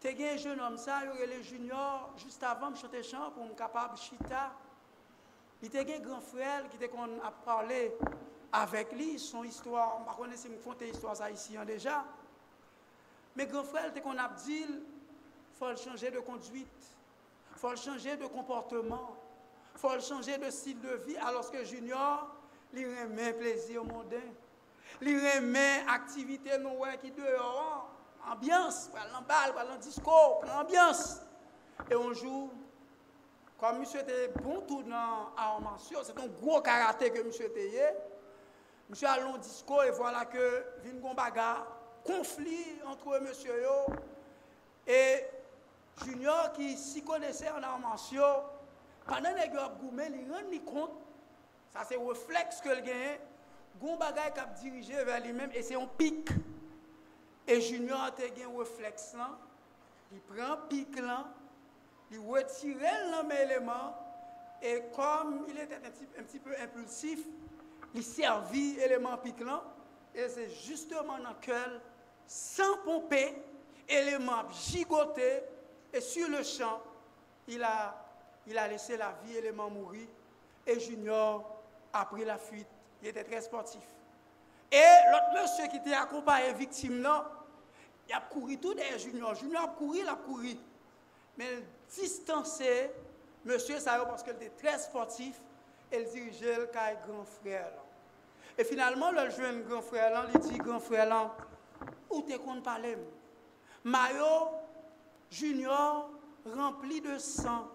Tu 0.00 0.08
un 0.08 0.36
jeune 0.36 0.60
homme, 0.60 0.76
ça, 0.76 1.00
il 1.02 1.28
les 1.28 1.42
juniors, 1.42 2.10
juste 2.18 2.42
avant 2.42 2.70
de 2.70 2.76
chanter 2.76 3.02
chant 3.02 3.30
pour 3.30 3.46
me 3.46 3.54
capable 3.54 3.96
chita. 3.96 4.52
Il 5.62 5.74
a 5.74 5.80
un 5.80 5.98
grand 6.00 6.20
frère 6.20 6.68
qui 6.68 6.76
était 6.76 6.90
a 7.24 7.30
parlé 7.30 7.96
avec 8.52 8.92
lui, 8.92 9.18
son 9.18 9.44
histoire. 9.44 10.02
Je 10.04 10.10
ne 10.10 10.16
connais 10.16 10.32
pas 10.32 10.36
si 10.36 10.48
je 10.48 10.58
raconte 10.58 10.82
l'histoire 10.82 11.30
ici 11.30 11.56
déjà. 11.66 12.04
Mais 13.34 13.46
grand 13.46 13.64
frère, 13.64 13.90
il 13.94 14.02
qu'on 14.02 14.18
a 14.18 14.28
dit, 14.44 14.66
fol 15.58 15.76
chanje 15.78 16.10
de 16.10 16.22
konduit, 16.26 16.88
fol 17.60 17.76
chanje 17.78 18.16
de 18.18 18.28
komporteman, 18.32 19.12
fol 19.78 20.00
chanje 20.02 20.38
de 20.40 20.50
stil 20.52 20.80
de 20.82 20.98
vi, 21.06 21.16
aloske 21.16 21.64
junior, 21.68 22.26
li 22.74 22.86
remen 22.90 23.36
plezi 23.38 23.78
ou 23.78 23.86
monden, 23.86 24.26
li 25.04 25.14
remen 25.18 25.90
aktivite 25.94 26.58
nou 26.62 26.82
wè 26.84 26.96
ki 27.02 27.12
de 27.14 27.36
oran, 27.38 27.84
ambyans, 28.34 28.88
wè 28.94 29.06
l'ambal, 29.12 29.54
wè 29.54 29.66
l'andisko, 29.68 30.20
wè 30.42 30.50
l'ambyans, 30.50 31.04
e 31.86 31.98
onjou, 31.98 32.48
kom 33.60 33.78
msye 33.80 34.02
te 34.06 34.18
bon 34.40 34.64
tou 34.68 34.82
nan 34.88 35.30
armansyon, 35.40 36.04
se 36.06 36.16
ton 36.16 36.32
gwo 36.40 36.58
karate 36.64 37.12
ke 37.14 37.22
msye 37.26 37.50
te 37.54 37.68
ye, 37.76 37.92
msye 38.90 39.08
al 39.08 39.22
l'andisko, 39.28 39.84
e 39.86 39.94
vwala 39.94 40.24
voilà 40.24 40.26
ke 40.34 40.50
vin 40.82 40.98
kon 41.02 41.14
baga, 41.18 41.52
konfli 42.04 42.58
antre 42.90 43.22
msye 43.24 43.62
yo, 43.62 43.78
e 44.86 45.00
Junior 46.02 46.52
ki 46.56 46.74
si 46.76 47.04
konese 47.06 47.48
an 47.50 47.62
armansyon, 47.62 48.42
panan 49.06 49.38
e 49.38 49.46
gyo 49.52 49.62
ap 49.62 49.78
goumen, 49.78 50.12
li 50.12 50.24
ren 50.26 50.50
ni 50.50 50.58
kont, 50.66 50.96
sa 51.70 51.84
se 51.86 51.98
refleks 52.00 52.60
ke 52.64 52.72
l 52.74 52.82
genyen, 52.86 53.22
goun 53.78 53.98
bagay 54.00 54.32
kap 54.34 54.56
dirije 54.58 55.04
ver 55.06 55.22
li 55.22 55.32
men, 55.36 55.54
e 55.54 55.62
se 55.62 55.76
yon 55.76 55.86
pik. 55.98 56.32
E 57.46 57.60
Junior 57.60 58.10
te 58.16 58.30
gen 58.34 58.54
refleks 58.56 59.12
lan, 59.18 59.36
li 60.10 60.18
pren 60.30 60.66
pik 60.70 60.98
lan, 61.04 61.30
li 62.10 62.18
wetire 62.18 62.94
lan 63.12 63.28
men 63.28 63.44
eleman, 63.46 63.94
e 64.64 64.78
kom 64.96 65.42
il 65.50 65.58
ete 65.60 65.78
un 66.18 66.26
ti 66.30 66.40
peu 66.40 66.56
impulsif, 66.56 67.26
li 67.94 68.02
servi 68.02 68.80
eleman 68.82 69.20
pik 69.22 69.44
lan, 69.46 69.62
e 70.14 70.26
se 70.30 70.48
justeman 70.64 71.22
nan 71.26 71.38
kel, 71.44 71.78
san 72.26 72.80
pompe, 72.86 73.26
eleman 73.86 74.48
jigote, 74.56 75.53
et 75.94 76.00
sur 76.00 76.28
le 76.28 76.42
champ, 76.42 76.82
il 77.46 77.62
a, 77.62 77.94
il 78.48 78.58
a 78.58 78.66
laissé 78.66 78.96
la 78.96 79.14
vie, 79.24 79.34
l'élément 79.34 79.70
mourir 79.70 80.08
et 80.66 80.80
Junior 80.80 81.62
a 81.92 82.04
pris 82.04 82.24
la 82.24 82.36
fuite. 82.36 82.66
Il 83.00 83.08
était 83.08 83.22
très 83.22 83.40
sportif. 83.40 83.82
Et 84.72 84.82
l'autre 85.12 85.40
monsieur 85.40 85.68
qui 85.68 85.76
était 85.76 85.94
accompagné 85.94 86.52
victime 86.54 87.06
il 88.06 88.14
a 88.14 88.20
couru 88.20 88.58
tout 88.58 88.74
derrière 88.74 88.98
Junior. 88.98 89.34
Junior 89.34 89.62
a 89.62 89.68
couru, 89.68 89.98
il 90.00 90.08
a 90.08 90.16
couru. 90.16 90.56
Mais 91.38 91.62
distancer 91.88 92.90
monsieur 93.44 93.78
ça 93.78 94.04
parce 94.04 94.22
qu'il 94.22 94.32
était 94.32 94.50
très 94.50 94.78
sportif 94.78 95.36
et 95.92 96.00
il 96.00 96.08
dirigeait 96.08 96.56
le 96.56 96.66
grand 97.06 97.24
frère. 97.24 97.72
Et 98.58 98.64
finalement, 98.64 99.10
le 99.12 99.30
jeune 99.30 99.62
grand 99.62 99.82
frère 99.82 100.12
là, 100.12 100.26
il 100.34 100.40
dit 100.40 100.58
grand 100.58 100.80
frère 100.80 101.06
là, 101.06 101.34
où 102.10 102.22
t'es 102.22 102.38
qu'on 102.38 102.60
parler 102.60 102.96
Mayo 103.84 104.63
junior 105.30 106.10
rempli 106.44 107.00
de 107.00 107.18
sang. 107.18 107.68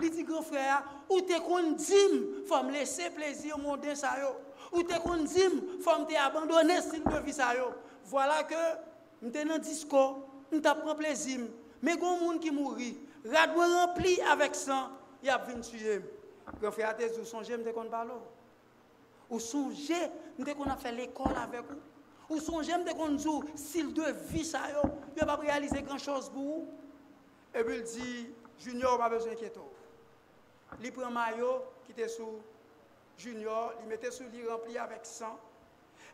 Il 0.00 0.10
dit 0.10 0.22
grand 0.22 0.42
frère, 0.42 0.84
où 1.10 1.20
t'es 1.20 1.40
qu'on 1.40 1.72
dit, 1.72 1.94
faut 2.46 2.62
me 2.62 2.72
laisser 2.72 3.10
plaisir 3.10 3.58
mon 3.58 3.76
ça 3.94 4.12
yo. 4.20 4.28
Où 4.72 4.82
t'es 4.82 4.98
qu'on 4.98 5.16
dit, 5.16 5.40
faut 5.80 5.98
me 5.98 6.16
abandonner 6.16 6.80
style 6.80 7.04
de 7.04 7.18
vie 7.24 7.32
ça 7.32 7.54
yo. 7.54 7.66
Voilà 8.04 8.44
que 8.44 8.54
m'étais 9.20 9.44
dans 9.44 9.58
disco, 9.58 10.24
m't'a 10.52 10.74
prend 10.74 10.94
plaisir. 10.94 11.40
Mais 11.80 11.94
y 11.94 11.96
a 11.96 11.98
monde 11.98 12.40
qui 12.40 12.50
mourit, 12.50 12.96
radou 13.24 13.60
rempli 13.60 14.20
avec 14.20 14.54
sang, 14.54 14.90
il 15.22 15.30
a 15.30 15.38
venu 15.38 15.60
tuer. 15.60 16.00
Grand 16.60 16.70
frère, 16.70 16.96
t'es 16.96 17.12
songé 17.24 17.56
me 17.56 17.72
qu'on 17.72 17.84
parle. 17.84 18.12
Ou 19.30 19.40
songez, 19.40 19.94
nous 20.38 20.44
qu'on 20.44 20.70
a 20.70 20.76
fait 20.76 20.92
l'école 20.92 21.34
avec 21.36 21.62
vous. 21.62 22.36
Ou 22.36 22.40
songez, 22.40 22.72
nous 22.76 22.94
qu'on 22.94 23.10
dit, 23.10 23.26
s'il 23.56 23.92
de 23.92 24.04
vie 24.28 24.44
ça 24.44 24.60
yo, 24.70 24.88
il 25.16 25.26
pas 25.26 25.36
réaliser 25.36 25.82
grand 25.82 25.98
chose 25.98 26.30
pour 26.30 26.42
vous. 26.42 26.68
E 27.54 27.62
bil 27.62 27.82
di, 27.84 28.34
junior 28.64 28.98
ma 28.98 29.08
bezwen 29.12 29.36
keto. 29.36 29.66
Li 30.80 30.90
pren 30.94 31.12
mayo, 31.12 31.58
ki 31.86 31.92
te 31.96 32.08
sou 32.08 32.40
junior, 33.20 33.74
li 33.80 33.88
mette 33.90 34.12
sou 34.14 34.28
li 34.32 34.44
rempli 34.46 34.78
avèk 34.80 35.04
san. 35.06 35.36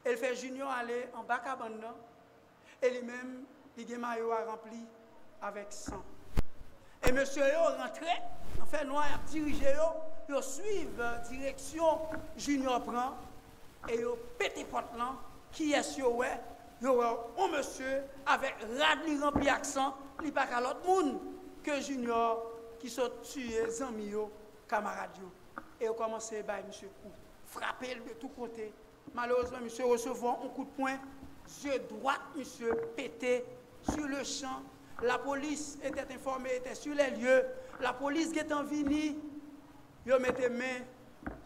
El 0.06 0.18
fè 0.18 0.32
junior 0.34 0.72
ale 0.74 1.04
an 1.14 1.26
baka 1.28 1.54
ban 1.60 1.78
nan. 1.78 1.94
E 2.82 2.90
li 2.90 3.02
men, 3.06 3.36
li 3.76 3.86
gen 3.86 4.02
mayo 4.02 4.32
a 4.34 4.42
rempli 4.48 4.82
avèk 5.46 5.70
san. 5.74 6.02
E 7.06 7.12
monsye 7.14 7.46
yo 7.52 7.62
rentre, 7.76 8.18
an 8.58 8.66
fè 8.66 8.82
noy 8.88 9.06
ap 9.14 9.30
dirije 9.30 9.76
yo, 9.76 9.88
yo 10.28 10.42
suiv 10.42 10.98
euh, 10.98 11.20
direksyon 11.30 12.18
junior 12.34 12.82
pran, 12.84 13.14
e 13.86 14.00
yo 14.02 14.16
pete 14.40 14.66
pot 14.72 14.90
lan, 14.98 15.14
ki 15.54 15.70
es 15.78 15.94
yo 16.00 16.10
we, 16.18 16.28
yo 16.82 16.96
wè 16.98 17.12
ou 17.14 17.46
monsye 17.54 18.00
avèk 18.34 18.66
rad 18.74 19.06
li 19.06 19.14
rempli 19.22 19.50
ak 19.54 19.66
san, 19.68 19.94
n'y 20.22 20.30
a 20.30 20.32
pas 20.32 20.60
l'autre 20.60 20.86
monde 20.86 21.20
que 21.62 21.80
Junior 21.80 22.42
qui 22.78 22.88
sont 22.90 23.10
tués, 23.22 23.82
amis, 23.82 24.12
camarades. 24.68 25.10
Et 25.80 25.84
ils 25.84 25.90
ont 25.90 25.94
commencé 25.94 26.44
à 26.46 26.60
frapper 27.46 27.94
de 27.94 28.14
tous 28.20 28.28
côtés. 28.28 28.72
Malheureusement, 29.14 29.58
monsieur 29.62 29.86
recevant 29.86 30.40
un 30.44 30.48
coup 30.48 30.64
de 30.64 30.70
poing, 30.70 30.98
yeux 31.64 31.78
droit, 31.88 32.16
monsieur 32.36 32.74
pété 32.96 33.44
sur 33.88 34.06
le 34.06 34.22
champ 34.22 34.62
la 35.02 35.18
police 35.18 35.78
était 35.82 36.12
informée, 36.12 36.56
était 36.56 36.74
sur 36.74 36.94
les 36.94 37.10
lieux. 37.10 37.44
La 37.80 37.92
police 37.92 38.32
est 38.36 38.52
en 38.52 38.64
vini, 38.64 39.16
ils 40.06 40.16
mettait 40.18 40.48
main 40.48 40.84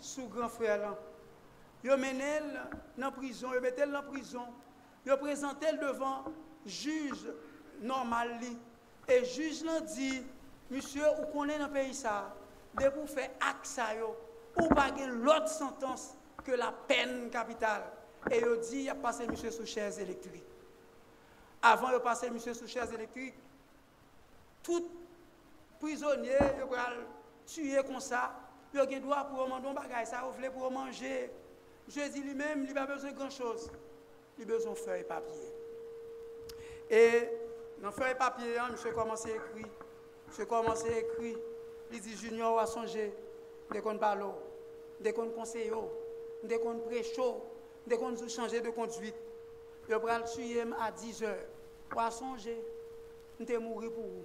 sous 0.00 0.26
grand 0.28 0.48
frère. 0.48 0.94
Ils 1.84 1.90
dans 1.90 1.98
la 2.96 3.10
prison, 3.10 3.48
ils 3.54 3.60
mettaient 3.60 3.86
dans 3.86 3.92
la 3.92 4.02
prison. 4.02 4.44
Ils 5.04 5.16
présentaient 5.16 5.76
devant 5.76 6.24
juge 6.64 7.26
normal. 7.82 8.40
Et 9.08 9.20
le 9.20 9.24
juge 9.24 9.64
l'a 9.64 9.80
dit, 9.80 10.22
monsieur, 10.70 11.04
vous 11.18 11.38
connaissez 11.38 11.62
le 11.62 11.68
pays 11.68 12.02
de 12.74 12.88
vous 12.88 13.06
faire 13.06 13.30
ça, 13.62 13.88
ou 14.56 14.68
pas 14.68 14.90
l'autre 15.06 15.48
sentence 15.48 16.14
que 16.44 16.52
la 16.52 16.72
peine 16.86 17.30
capitale. 17.30 17.84
Et 18.30 18.38
il 18.38 18.60
dit, 18.60 18.82
il 18.82 18.88
a 18.88 18.94
passé 18.94 19.26
monsieur 19.26 19.50
sous 19.50 19.66
chaise 19.66 19.98
électrique. 19.98 20.44
Avant 21.60 21.92
de 21.92 21.98
passer 21.98 22.30
monsieur 22.30 22.54
sous 22.54 22.66
chaise 22.66 22.92
électrique, 22.92 23.34
tout 24.62 24.88
prisonnier, 25.80 26.38
il 26.58 26.70
va 26.70 26.90
tuer 27.46 27.82
comme 27.84 28.00
ça, 28.00 28.32
il 28.72 28.80
a 28.80 28.86
droit 28.86 29.24
pour 29.24 29.48
manger 29.48 29.68
un 29.68 29.74
bagage, 29.74 30.06
ça, 30.06 30.22
il 30.40 30.72
manger. 30.72 31.30
Je 31.88 32.08
dis 32.08 32.20
lui-même, 32.20 32.64
il 32.64 32.72
n'a 32.72 32.86
pas 32.86 32.94
besoin 32.94 33.10
de 33.10 33.16
grand-chose. 33.16 33.70
Il 34.38 34.44
a 34.44 34.46
besoin 34.46 34.72
de 34.72 34.78
feuilles 34.78 35.00
et 35.00 35.04
papier. 35.04 35.52
Dans 37.82 37.90
feuille 37.90 38.14
papier, 38.14 38.56
hein, 38.58 38.68
je 38.80 38.88
commence 38.90 39.26
à 39.26 39.30
écrire. 39.30 39.66
Je 40.38 40.44
commence 40.44 40.84
à 40.84 40.98
écrire. 40.98 41.36
Il 41.90 42.00
dit 42.00 42.16
Junior 42.16 42.58
a 42.60 42.66
songé, 42.66 43.12
dès 43.72 43.82
qu'on 43.82 43.98
parle, 43.98 44.24
dès 45.00 45.12
qu'on 45.12 45.28
conseille, 45.30 45.72
dès 46.44 46.60
qu'on 46.60 46.78
prêche, 46.78 47.18
dès 47.84 47.98
qu'on 47.98 48.14
changer 48.28 48.60
de 48.60 48.70
conduite. 48.70 49.16
Je 49.88 49.94
vais 49.96 50.18
le 50.18 50.32
tuer 50.32 50.64
à 50.80 50.92
10 50.92 51.24
heures. 51.24 51.44
Ou 51.94 51.98
à 51.98 52.10
songer, 52.10 52.64
je 53.40 53.44
vais 53.44 53.58
mourir 53.58 53.92
pour 53.92 54.04
vous. 54.04 54.24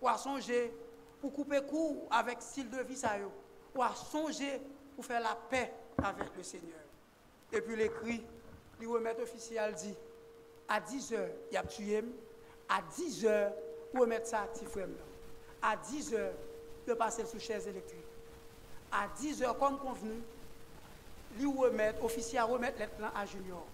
Ou 0.00 0.08
à 0.08 0.16
songer 0.16 0.72
pour 1.20 1.34
couper 1.34 1.60
court 1.68 2.08
avec 2.10 2.40
style 2.40 2.70
de 2.70 2.82
vie. 2.82 3.00
Ou 3.74 3.82
à 3.82 3.94
songer 3.94 4.58
pour 4.94 5.04
faire 5.04 5.20
la 5.20 5.36
paix 5.50 5.70
avec 6.02 6.34
le 6.34 6.42
Seigneur? 6.42 6.80
Et 7.52 7.60
puis 7.60 7.76
l'écrit, 7.76 8.24
le 8.80 8.88
remettre 8.88 9.22
officiel 9.22 9.74
dit, 9.74 9.94
à 10.66 10.80
10 10.80 11.12
heures, 11.12 11.28
il 11.52 11.56
a 11.58 11.62
tué, 11.62 12.02
à 12.68 12.80
10 12.96 13.26
heures, 13.26 13.52
vous 13.92 14.00
remettre 14.00 14.26
ça 14.26 14.40
à 14.42 14.46
petit 14.46 14.64
frère. 14.64 14.86
À 15.62 15.76
10 15.76 16.14
heures, 16.14 16.34
il 16.86 16.94
passer 16.94 17.24
sous 17.24 17.40
chaise 17.40 17.66
électrique. 17.66 18.04
À 18.92 19.08
10 19.18 19.42
heures, 19.42 19.58
comme 19.58 19.78
convenu, 19.78 20.20
lui 21.38 21.46
remettre, 21.46 22.04
officiel 22.04 22.42
remettre 22.42 22.78
les 22.78 22.86
plans 22.86 23.10
à 23.14 23.26
junior. 23.26 23.66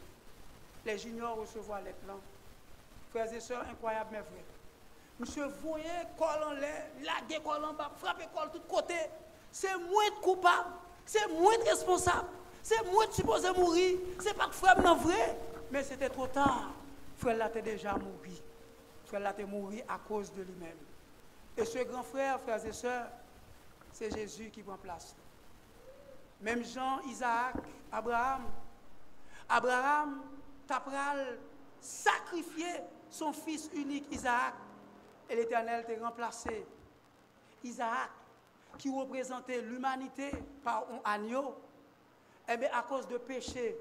Les 0.85 0.99
juniors 0.99 1.37
recevoir 1.37 1.81
les 1.83 1.93
plans. 1.93 2.21
Frères 3.11 3.33
et 3.33 3.41
sœurs, 3.41 3.65
incroyable 3.71 4.09
mais 4.13 4.21
vrai. 4.21 4.45
Monsieur, 5.21 5.47
voyez, 5.63 5.85
col 6.19 6.43
en 6.45 6.53
l'air, 6.55 6.87
laguer 7.03 7.41
col 7.45 7.63
en 7.65 7.75
bas, 7.75 7.93
frapper 7.99 8.27
col 8.35 8.51
de 8.51 8.59
tous 8.59 8.75
côtés. 8.75 8.95
C'est 9.51 9.77
moins 9.77 10.11
coupable, 10.23 10.71
c'est 11.05 11.29
moins 11.29 11.57
responsable. 11.67 12.29
C'est 12.63 12.83
moi 12.91 13.07
qui 13.07 13.17
supposé 13.17 13.51
mourir. 13.53 13.99
C'est 14.21 14.35
pas 14.35 14.47
que 14.47 14.55
frère 14.55 14.77
vrai. 14.97 15.37
Mais 15.71 15.83
c'était 15.83 16.09
trop 16.09 16.27
tard. 16.27 16.71
Frère 17.19 17.37
là 17.37 17.49
était 17.49 17.63
déjà 17.63 17.93
mort. 17.93 18.13
Frère 19.13 19.25
là 19.25 19.33
était 19.33 19.45
mort 19.45 19.71
à 19.91 19.99
cause 19.99 20.33
de 20.33 20.41
lui-même. 20.41 20.79
Et 21.55 21.67
ce 21.67 21.85
grand 21.85 22.03
frère, 22.03 22.41
frères 22.41 22.65
et 22.65 22.73
sœurs, 22.73 23.09
c'est 23.93 24.11
Jésus 24.11 24.49
qui 24.49 24.63
prend 24.63 24.79
place. 24.79 25.15
Même 26.41 26.65
Jean, 26.65 26.99
Isaac, 27.03 27.57
Abraham. 27.93 28.45
Abraham, 29.51 30.23
t'apral 30.67 31.39
sacrifié 31.79 32.69
son 33.11 33.35
fils 33.35 33.69
unique, 33.75 34.11
Isaac. 34.11 34.55
Et 35.29 35.37
l'Éternel 35.37 35.85
t'a 35.85 36.03
remplacé. 36.03 36.65
Isaac, 37.63 38.09
qui 38.79 38.89
représentait 38.89 39.61
l'humanité 39.61 40.31
par 40.65 40.87
un 40.91 41.13
agneau, 41.13 41.55
eh 42.49 42.57
bien, 42.57 42.71
à 42.73 42.81
cause 42.81 43.07
de 43.09 43.19
péché, 43.19 43.77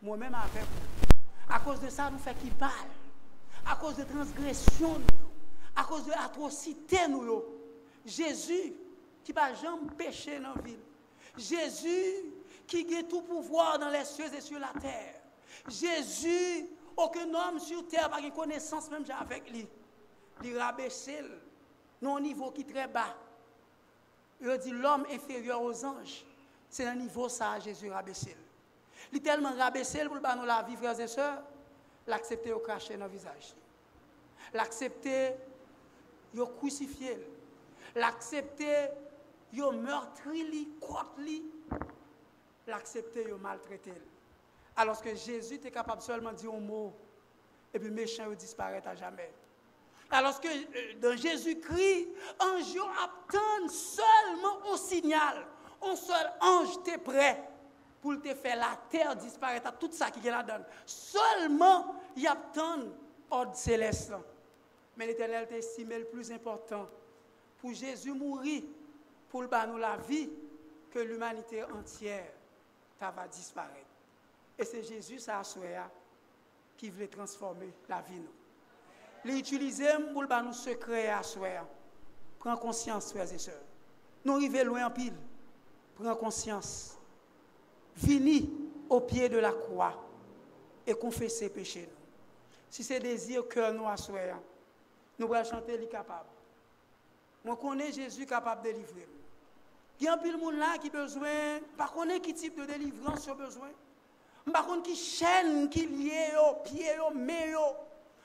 moi-même 0.00 0.34
avec 0.34 0.64
à 1.50 1.58
cause 1.58 1.78
de 1.78 1.90
ça, 1.90 2.08
nous 2.10 2.18
fait 2.18 2.34
qui 2.36 2.48
parle. 2.48 2.88
À 3.66 3.76
cause 3.76 3.96
de 3.96 4.04
transgression, 4.04 5.00
à 5.76 5.84
cause 5.84 6.04
de 6.04 6.10
l'atrocité, 6.10 7.08
nous. 7.08 7.42
Jésus, 8.04 8.74
qui 9.24 9.32
va 9.32 9.54
jamais 9.54 9.90
pécher 9.96 10.40
dans 10.40 10.54
la 10.54 10.62
ville. 10.62 10.78
Jésus, 11.36 12.32
qui 12.66 12.96
a 12.96 13.02
tout 13.04 13.22
pouvoir 13.22 13.78
dans 13.78 13.88
les 13.88 14.04
cieux 14.04 14.32
et 14.34 14.40
sur 14.40 14.58
la 14.58 14.72
terre. 14.80 15.14
Jésus, 15.68 16.66
aucun 16.96 17.32
homme 17.32 17.58
sur 17.58 17.86
terre 17.88 18.10
n'a 18.10 18.30
connaissance 18.30 18.90
même 18.90 19.04
avec 19.20 19.50
lui. 19.50 19.66
Il 20.44 20.58
rabaissé 20.58 21.20
un 22.02 22.20
niveau 22.20 22.50
qui 22.50 22.62
est 22.62 22.72
très 22.72 22.88
bas. 22.88 23.14
Il 24.40 24.58
dit 24.58 24.70
l'homme 24.70 25.06
inférieur 25.10 25.62
aux 25.62 25.84
anges. 25.84 26.24
C'est 26.68 26.86
un 26.86 26.96
niveau 26.96 27.28
ça, 27.28 27.60
Jésus 27.60 27.90
rabaissé. 27.90 28.36
Il 29.12 29.18
est 29.18 29.20
tellement 29.20 29.52
rabaissé 29.56 30.04
pour 30.06 30.16
nous 30.16 30.44
la 30.44 30.62
vie, 30.62 30.76
frères 30.76 30.98
et 30.98 31.06
sœurs, 31.06 31.42
l'accepter 32.06 32.52
cracher 32.62 32.96
dans 32.96 33.06
le 33.06 33.12
visage. 33.12 33.54
L'accepter, 34.52 35.32
il 36.34 36.44
crucifié. 36.58 37.18
L'accepter, 37.94 38.88
il 39.52 39.70
meurtri, 39.72 40.68
L'accepter, 42.66 43.26
il 43.28 43.34
maltraité. 43.34 43.92
Alors 44.76 45.00
que 45.02 45.14
Jésus 45.14 45.54
était 45.54 45.70
capable 45.70 46.00
seulement 46.02 46.32
de 46.32 46.36
dire 46.36 46.52
un 46.52 46.60
mot, 46.60 46.92
et 47.74 47.78
puis 47.78 47.90
méchant, 47.90 48.30
disparaît 48.30 48.86
à 48.86 48.94
jamais. 48.94 49.30
Alors 50.10 50.40
que 50.40 50.48
euh, 50.48 51.00
dans 51.00 51.16
Jésus-Christ, 51.16 52.08
un 52.40 52.60
jour 52.62 52.90
attend 53.02 53.68
seulement 53.68 54.72
un 54.72 54.76
signal 54.76 55.46
un 55.82 55.96
seul 55.96 56.32
ange 56.40 56.76
était 56.78 56.98
prêt 56.98 57.42
pour 58.02 58.20
te 58.20 58.34
faire 58.34 58.56
la 58.56 58.76
terre 58.90 59.16
disparaître, 59.16 59.72
tout 59.78 59.90
ça 59.92 60.10
qui 60.10 60.26
est 60.26 60.30
là-dedans. 60.30 60.64
Seulement, 60.84 61.94
il 62.16 62.24
y 62.24 62.26
a 62.26 62.36
tant 62.52 62.78
d'ordre 63.30 63.54
céleste. 63.54 64.12
Mais 64.96 65.06
l'Éternel 65.06 65.46
t'a 65.48 65.56
estimé 65.56 65.98
le 65.98 66.04
plus 66.04 66.30
important. 66.30 66.86
Pour 67.58 67.72
Jésus 67.72 68.12
mourir, 68.12 68.64
pour 69.30 69.42
nous 69.42 69.78
la 69.78 69.96
vie, 69.96 70.28
que 70.90 70.98
l'humanité 70.98 71.64
entière 71.64 72.32
va 73.00 73.26
disparaître. 73.28 73.86
Et 74.58 74.64
c'est 74.64 74.82
Jésus, 74.82 75.18
ça, 75.18 75.40
qui 76.76 76.90
voulait 76.90 77.08
transformer 77.08 77.72
la 77.88 78.02
vie. 78.02 78.18
Nous. 78.18 79.32
L'utiliser 79.32 79.88
pour 80.12 80.24
nous 80.24 80.52
secret 80.52 81.08
à. 81.08 81.22
Prends 82.38 82.56
conscience, 82.56 83.12
frères 83.12 83.32
et 83.32 83.38
sœurs. 83.38 83.62
Nous 84.24 84.34
arrivons 84.34 84.64
loin 84.64 84.86
en 84.86 84.90
pile 84.90 85.14
prends 85.94 86.16
conscience, 86.16 86.98
venez 87.96 88.48
au 88.88 89.00
pied 89.00 89.28
de 89.28 89.38
la 89.38 89.52
croix 89.52 89.94
et 90.86 90.94
confessez 90.94 91.48
péchés. 91.48 91.88
Si 92.68 92.82
c'est 92.82 93.00
désir 93.00 93.46
que 93.48 93.72
nous 93.72 93.86
assoyons, 93.86 94.42
nous 95.18 95.32
allons 95.32 95.48
chanter 95.48 95.76
les 95.76 95.88
capable. 95.88 96.28
Moi, 97.44 97.56
connais 97.56 97.92
Jésus 97.92 98.26
capable 98.26 98.62
de 98.62 98.68
délivrer. 98.68 99.08
Il 100.00 100.06
y 100.06 100.08
a 100.08 100.14
un 100.14 100.16
de 100.16 100.36
monde 100.36 100.56
là 100.56 100.78
qui 100.80 100.90
besoin, 100.90 101.60
par 101.76 101.92
contre, 101.92 102.20
quel 102.22 102.34
type 102.34 102.58
de 102.58 102.64
délivrance 102.64 103.28
a 103.28 103.34
besoin. 103.34 103.68
Par 104.52 104.66
contre, 104.66 104.82
qui 104.82 104.96
chaîne, 104.96 105.68
qui 105.68 105.86
lié 105.86 106.30
au 106.50 106.54
pied, 106.62 106.98
au 107.08 107.14
main, 107.14 107.54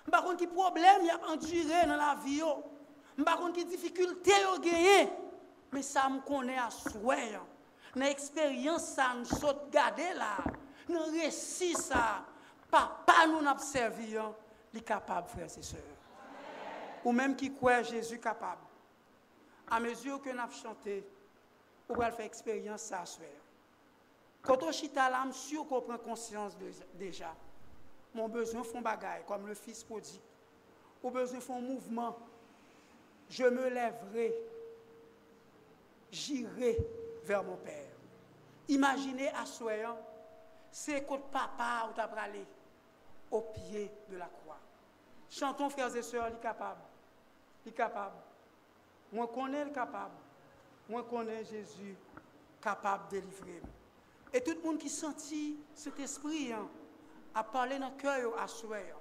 par 0.10 0.24
contre, 0.24 0.38
qui 0.38 0.48
problème 0.48 1.02
il 1.02 1.08
y 1.08 1.10
a 1.10 1.20
enduré 1.30 1.86
dans 1.86 1.98
la 1.98 2.18
vie. 2.24 2.42
Par 3.24 3.38
contre, 3.38 3.54
qui 3.54 3.66
difficulté 3.66 4.32
a 4.32 4.58
gagné. 4.58 5.10
Mais 5.72 5.82
ça 5.82 6.08
me 6.10 6.20
connaît 6.22 6.58
à 6.58 6.70
souhait 6.70 7.38
dans 7.98 8.06
l'expérience, 8.06 8.84
ça 8.84 9.14
nous 9.18 9.26
saute 9.26 9.70
garder 9.72 10.14
là, 10.16 10.38
dans 10.88 11.06
le 11.06 11.22
récit, 11.24 11.74
ça, 11.74 12.24
papa 12.70 13.28
nous 13.28 13.42
n'a 13.42 13.58
servi, 13.58 14.16
il 14.74 14.80
est 14.80 14.84
capable, 14.84 15.28
frères 15.28 15.46
et 15.46 15.62
sœurs. 15.62 15.80
Ou 17.04 17.12
même 17.12 17.36
qui 17.36 17.54
croit 17.54 17.84
Jésus 17.84 18.20
capable. 18.20 18.62
À 19.70 19.80
mesure 19.80 20.22
que 20.22 20.30
nous 20.30 20.40
avons 20.40 20.52
chanté, 20.52 21.06
on 21.90 21.96
va 21.96 22.12
faire 22.12 22.26
expérience 22.26 22.82
ça, 22.82 23.06
soeur. 23.06 23.26
Quand 24.42 24.62
on 24.64 24.72
chita 24.72 25.10
là, 25.10 25.24
je 25.28 25.34
sûr 25.34 25.68
qu'on 25.68 25.82
prend 25.82 25.98
conscience 25.98 26.54
déjà. 26.94 27.34
Mon 28.14 28.30
besoin 28.30 28.64
font 28.64 28.82
bagaille, 28.82 29.24
comme 29.28 29.48
le 29.48 29.54
fils 29.54 29.84
prodigue. 29.84 30.22
Au 31.04 31.10
besoin 31.10 31.40
font 31.40 31.62
mouvement. 31.62 32.18
Je 33.30 33.44
me 33.44 33.68
lèverai. 33.68 34.34
J'irai 36.12 36.78
vers 37.26 37.44
mon 37.44 37.58
Père. 37.58 37.87
Imaginez 38.70 39.30
à 39.30 39.46
soyant, 39.46 39.98
c'est 40.72 41.06
que 41.06 41.16
papa 41.32 41.90
ou 41.90 41.94
t'a 41.94 42.04
aller 42.04 42.46
au 43.32 43.42
pied 43.42 43.92
de 44.10 44.18
la 44.18 44.26
croix. 44.26 44.60
Chantons, 45.30 45.70
frères 45.70 45.96
et 45.96 46.02
sœurs, 46.02 46.28
il 46.30 46.36
est 46.36 46.42
capable. 46.42 46.82
Il 47.66 47.70
est 47.70 47.76
capable. 47.76 48.16
Moi, 49.12 49.28
connais 49.28 49.66
le 49.66 49.72
capable. 49.72 50.16
Moi, 50.90 51.06
connais 51.10 51.44
Jésus 51.44 51.96
capable 52.62 53.06
de 53.06 53.20
délivrer. 53.20 53.62
Et 54.34 54.42
tout 54.42 54.52
le 54.52 54.62
monde 54.62 54.78
qui 54.78 54.90
sentit 54.90 55.58
cet 55.74 56.00
esprit 56.00 56.52
hein, 56.52 56.68
a 57.34 57.44
parlé 57.44 57.80
dans 57.80 57.90
le 57.90 57.96
cœur 57.96 58.40
à 58.40 58.48
souhait. 58.48 58.94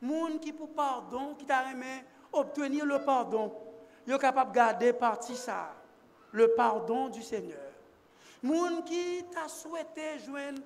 Monde 0.00 0.40
qui 0.40 0.52
pour 0.52 0.72
pardon, 0.72 1.34
qui 1.34 1.44
t'a 1.44 1.70
aimé 1.70 2.04
obtenir 2.32 2.86
le 2.86 3.00
pardon, 3.04 3.52
il 4.06 4.12
est 4.12 4.18
capable 4.18 4.52
de 4.52 4.56
garder 4.56 4.92
partie 4.92 5.36
ça, 5.36 5.74
le 6.32 6.54
pardon 6.54 7.08
du 7.08 7.22
Seigneur. 7.22 7.58
Moun 8.42 8.84
qui 8.84 9.24
t'a 9.32 9.48
souhaité 9.48 10.18
joindre 10.24 10.62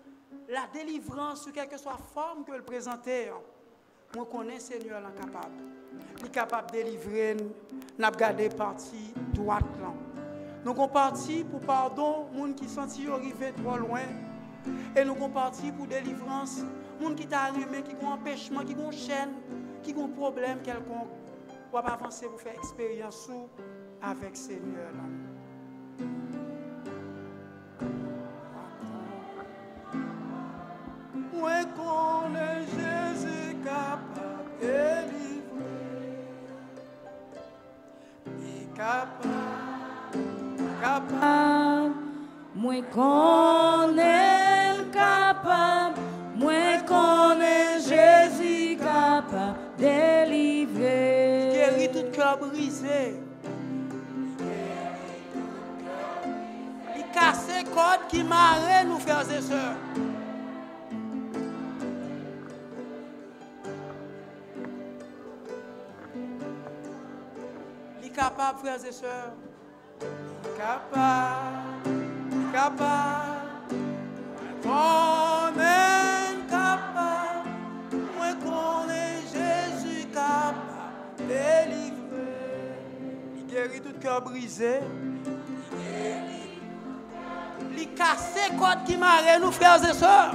la 0.49 0.67
délivrance 0.73 1.45
sous 1.45 1.53
quelque 1.53 1.79
soit 1.79 1.99
forme 2.13 2.45
que 2.45 2.53
le 2.53 2.63
présenter. 2.63 3.29
Hein. 3.29 3.41
Moi 4.15 4.29
connais 4.31 4.61
Seigneur 4.61 5.03
capable. 5.15 5.55
Il 6.21 6.31
capable 6.31 6.71
de 6.71 6.73
délivrer. 6.73 7.37
N'a 7.99 8.11
gardé 8.11 8.49
partie 8.51 9.15
droite. 9.33 9.65
Nous 10.65 10.77
sommes 10.77 10.91
partis 10.91 11.45
pour 11.45 11.61
pardon, 11.61 12.27
moun 12.33 12.55
qui 12.55 12.69
senti 12.69 13.07
arrivé 13.09 13.53
trop 13.53 13.77
loin. 13.77 14.03
Et 14.95 15.05
nous 15.05 15.19
sommes 15.19 15.33
partis 15.33 15.73
pour 15.73 15.87
délivrance, 15.87 16.61
moun 17.01 17.15
qui 17.15 17.27
t'a 17.27 17.45
arrivé, 17.45 17.83
qui 17.83 17.97
ont 18.05 18.11
empêchement, 18.11 18.61
qui 18.61 18.75
ont 18.77 18.93
chaîne, 18.93 19.33
qui 19.83 19.95
ont 19.95 20.09
problème 20.09 20.61
quelconque. 20.63 21.09
Pour 21.71 21.79
avancer 21.79 22.27
pour 22.27 22.39
faire 22.39 22.55
expérience 22.55 23.31
avec 24.03 24.37
Seigneur. 24.37 24.93
Moi 31.43 31.65
connais 31.77 32.63
Jésus 32.71 33.57
capable 33.65 34.47
de 34.61 34.67
délivrer. 34.69 36.15
Il 38.39 38.63
est 38.63 38.71
capable, 38.77 39.29
capable. 40.81 41.95
Moi 42.55 42.81
connais 42.93 44.85
capable, 44.93 45.99
moi 46.37 46.79
connais 46.87 47.81
Jésus 47.81 48.77
capable 48.77 49.57
de 49.79 49.83
délivrer. 49.83 51.51
Guérit 51.55 51.91
tout 51.91 52.09
cœur 52.13 52.39
brisé. 52.39 53.21
Il 56.97 57.05
casse 57.13 57.49
les 57.49 57.65
cordes 57.65 58.07
qui 58.09 58.23
marraient 58.23 58.85
nous, 58.85 59.01
frères 59.01 59.29
et 59.29 59.43
capable, 68.13 68.59
frères 68.59 68.85
et 68.85 68.93
sœurs. 68.93 69.33
Capable, 70.57 71.91
capable. 72.53 73.67
On 74.65 75.59
est 75.59 76.49
capable. 76.49 77.49
Moi 78.17 78.35
connais 78.43 79.21
Jésus 79.23 80.07
capable. 80.09 80.61
Délivrer. 81.19 82.77
Il 83.37 83.47
guérit 83.47 83.81
tout 83.81 83.99
cœur 84.01 84.23
brisé. 84.23 84.81
Il 87.77 87.95
casse 87.95 88.35
les 88.37 88.57
cordes 88.57 88.85
qui 88.85 88.97
marraient 88.97 89.41
nous, 89.41 89.51
frères 89.51 89.83
et 89.83 89.95
sœurs? 89.95 90.35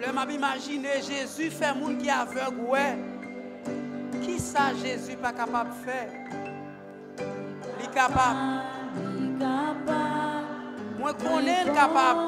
Je 0.00 0.10
m'a 0.10 0.24
imaginé 0.30 1.02
Jésus 1.02 1.50
fait 1.50 1.74
monde 1.74 1.98
qui 1.98 2.10
aveugle, 2.10 2.60
ouais 2.68 3.13
ça 4.44 4.74
Jésus 4.82 5.16
pas 5.16 5.32
capable 5.32 5.70
de 5.70 5.90
faire. 5.90 6.08
Il 7.78 7.84
est 7.84 7.94
capable. 7.94 8.38
Moi 10.98 11.12
connais 11.14 11.64
capable. 11.64 12.20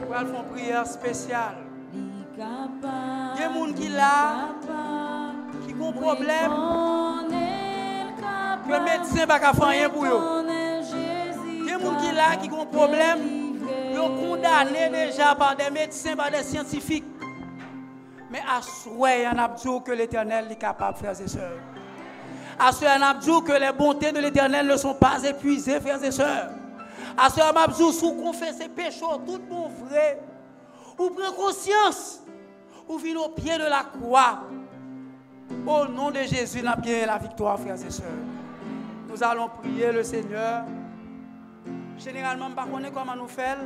Pour 0.00 0.14
faire 0.14 0.26
une 0.26 0.52
prière 0.52 0.86
spéciale. 0.86 1.56
Il 2.36 2.40
y 2.40 2.42
a 2.42 3.48
des 3.48 3.54
gens 3.54 3.72
qui 3.74 3.88
là, 3.88 4.48
qui 5.66 5.74
ont 5.74 5.88
un 5.88 5.92
problème. 5.92 6.52
Que 8.64 8.72
le 8.72 8.80
médecin 8.80 9.14
ne 9.14 9.20
peut 9.20 9.26
pas 9.26 9.52
faire 9.52 9.66
rien 9.66 9.90
pour 9.90 10.04
eux. 10.04 10.44
Il 10.46 11.66
y 11.66 11.72
a 11.72 11.78
des 11.78 11.84
gens 11.84 11.96
qui 11.96 12.12
là, 12.12 12.36
qui 12.40 12.50
ont 12.50 12.62
un 12.62 12.66
problème 12.66 13.33
condamné 14.00 14.88
déjà 14.90 15.34
par 15.34 15.56
des 15.56 15.70
médecins, 15.70 16.16
par 16.16 16.30
des 16.30 16.42
scientifiques. 16.42 17.04
Mais 18.30 18.40
à 18.40 18.60
souhait, 18.62 19.26
a 19.26 19.48
que 19.84 19.92
l'éternel 19.92 20.46
est 20.50 20.56
capable, 20.56 20.96
frères 20.96 21.20
et 21.20 21.28
sœurs. 21.28 21.58
À 22.58 22.70
on 22.70 23.02
a 23.02 23.14
que 23.14 23.52
les 23.52 23.72
bontés 23.72 24.12
de 24.12 24.18
l'éternel 24.18 24.66
ne 24.66 24.76
sont 24.76 24.94
pas 24.94 25.22
épuisées, 25.24 25.80
frères 25.80 26.02
et 26.02 26.10
sœurs. 26.10 26.50
À 27.16 27.30
ce 27.30 27.40
on 27.40 27.56
a 27.56 27.68
dit 27.68 27.92
sous 27.92 28.12
confesser 28.12 28.68
péché, 28.68 29.04
tout 29.26 29.40
bon 29.48 29.68
vrai. 29.84 30.20
Ou 30.98 31.10
prend 31.10 31.32
conscience. 31.32 32.20
Ou 32.88 32.98
vient 32.98 33.18
au 33.18 33.28
pied 33.30 33.56
de 33.56 33.64
la 33.64 33.84
croix. 33.84 34.40
Au 35.66 35.86
nom 35.86 36.10
de 36.10 36.20
Jésus, 36.20 36.62
nous 36.62 36.72
bien 36.80 37.06
la 37.06 37.18
victoire, 37.18 37.58
frères 37.58 37.74
et 37.74 37.90
sœurs. 37.90 38.06
Nous 39.08 39.22
allons 39.22 39.48
prier 39.48 39.92
le 39.92 40.02
Seigneur. 40.02 40.64
Généralement, 41.98 42.46
je 42.46 42.50
ne 42.50 42.84
sais 42.84 42.90
pas 42.90 43.00
comment 43.00 43.16
nous 43.16 43.28
faire 43.28 43.58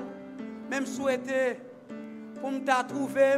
même 0.69 0.87
souhaiter 0.87 1.61
pour 2.41 2.51
me 2.51 2.89
trouver 2.89 3.37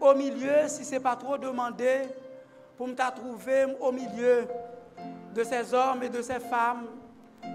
au 0.00 0.14
milieu, 0.14 0.68
si 0.68 0.84
ce 0.84 0.92
n'est 0.92 1.00
pas 1.00 1.16
trop 1.16 1.38
demandé, 1.38 2.02
pour 2.76 2.86
me 2.88 2.94
trouver 2.94 3.64
au 3.80 3.90
milieu 3.90 4.46
de 5.34 5.44
ces 5.44 5.72
hommes 5.74 6.02
et 6.02 6.08
de 6.08 6.22
ces 6.22 6.38
femmes 6.38 6.86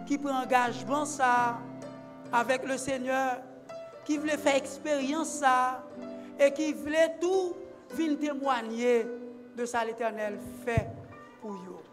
qui 0.06 0.18
prennent 0.18 0.36
engagement 0.36 1.06
ça 1.06 1.58
avec 2.32 2.68
le 2.68 2.78
Seigneur, 2.78 3.38
qui 4.06 4.18
veulent 4.18 4.32
faire 4.32 4.56
expérience 4.56 5.30
ça 5.30 5.84
et 6.40 6.52
qui 6.52 6.74
veulent 6.74 6.96
tout 7.20 7.56
venir 7.92 8.20
témoigner 8.20 9.06
de 9.56 9.66
ça 9.66 9.86
l'Éternel 9.86 10.40
fait 10.66 10.88
pour 11.42 11.52
eux. 11.52 11.84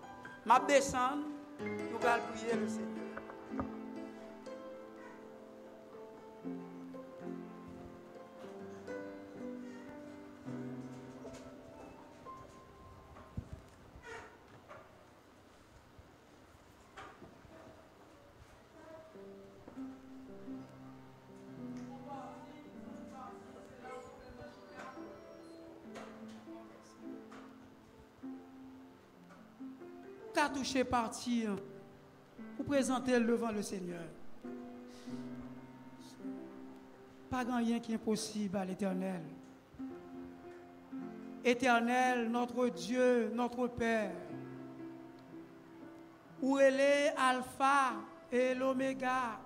Ma 0.47 0.61
descendre, 0.61 1.25
nous 1.61 2.07
allons 2.07 2.23
prier 2.35 2.55
le 2.55 2.69
Seigneur. 2.69 2.98
Touché 30.47 30.85
partir 30.85 31.57
pour 32.57 32.67
présenter 32.67 33.19
devant 33.19 33.51
le 33.51 33.63
Seigneur. 33.63 34.05
Pas 37.29 37.45
rien 37.45 37.81
qui 37.81 37.93
est 37.93 37.97
impossible 37.97 38.57
à 38.57 38.65
l'éternel. 38.65 39.23
Éternel, 41.45 42.31
notre 42.31 42.69
Dieu, 42.69 43.31
notre 43.35 43.67
Père, 43.67 44.13
où 46.41 46.59
elle 46.59 46.81
est 46.81 47.15
Alpha 47.17 47.95
et 48.31 48.55
l'Oméga, 48.55 49.41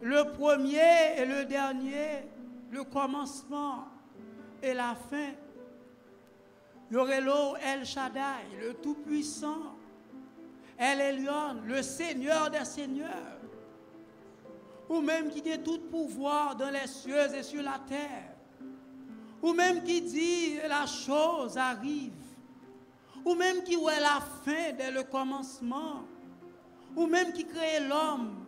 le 0.00 0.32
premier 0.32 1.18
et 1.18 1.24
le 1.24 1.44
dernier, 1.44 2.28
le 2.70 2.84
commencement 2.84 3.86
et 4.62 4.74
la 4.74 4.94
fin. 4.94 5.32
Yorelo 6.90 7.56
El 7.56 7.84
Shaddai, 7.84 8.44
le 8.60 8.74
Tout-Puissant, 8.74 9.76
El 10.78 11.00
Elyon, 11.00 11.62
le 11.66 11.82
Seigneur 11.82 12.50
des 12.50 12.64
Seigneurs, 12.64 13.38
ou 14.88 15.00
même 15.00 15.30
qui 15.30 15.50
a 15.50 15.58
tout 15.58 15.78
pouvoir 15.90 16.56
dans 16.56 16.70
les 16.70 16.86
cieux 16.86 17.34
et 17.34 17.42
sur 17.42 17.62
la 17.62 17.80
terre, 17.88 18.34
ou 19.42 19.52
même 19.52 19.82
qui 19.82 20.02
dit 20.02 20.56
la 20.68 20.86
chose 20.86 21.56
arrive, 21.56 22.12
ou 23.24 23.34
même 23.34 23.62
qui 23.62 23.76
voit 23.76 23.98
la 23.98 24.20
fin 24.44 24.72
dès 24.76 24.90
le 24.90 25.04
commencement, 25.04 26.02
ou 26.96 27.06
même 27.06 27.32
qui 27.32 27.44
crée 27.46 27.80
l'homme 27.80 28.44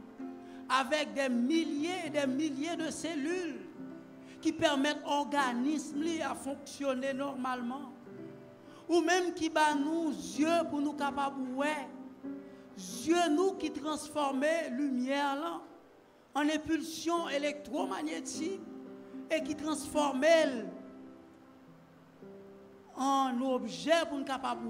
avec 0.68 1.14
des 1.14 1.28
milliers 1.28 2.07
et 2.07 2.11
des 2.11 2.26
milliers 2.26 2.76
de 2.76 2.91
cellules 2.91 3.61
qui 4.41 4.53
permettent 4.53 5.03
l'organisme 5.05 6.03
à 6.28 6.34
fonctionner 6.34 7.12
normalement 7.14 7.93
ou 8.89 9.01
même 9.01 9.34
qui 9.34 9.49
bat 9.49 9.74
nous 9.74 10.11
yeux 10.11 10.64
pour 10.70 10.80
nous 10.80 10.93
capables 10.93 11.41
ouais. 11.55 11.89
Yeux 12.76 13.28
nous 13.30 13.53
qui 13.53 13.70
transformer 13.70 14.68
lumière 14.70 15.61
en 16.34 16.41
impulsion 16.41 17.28
électromagnétique 17.28 18.61
et 19.30 19.43
qui 19.43 19.57
transforme 19.57 20.24
en 22.97 23.41
objet 23.41 24.05
pour 24.09 24.18
nous 24.18 24.24
capables 24.24 24.66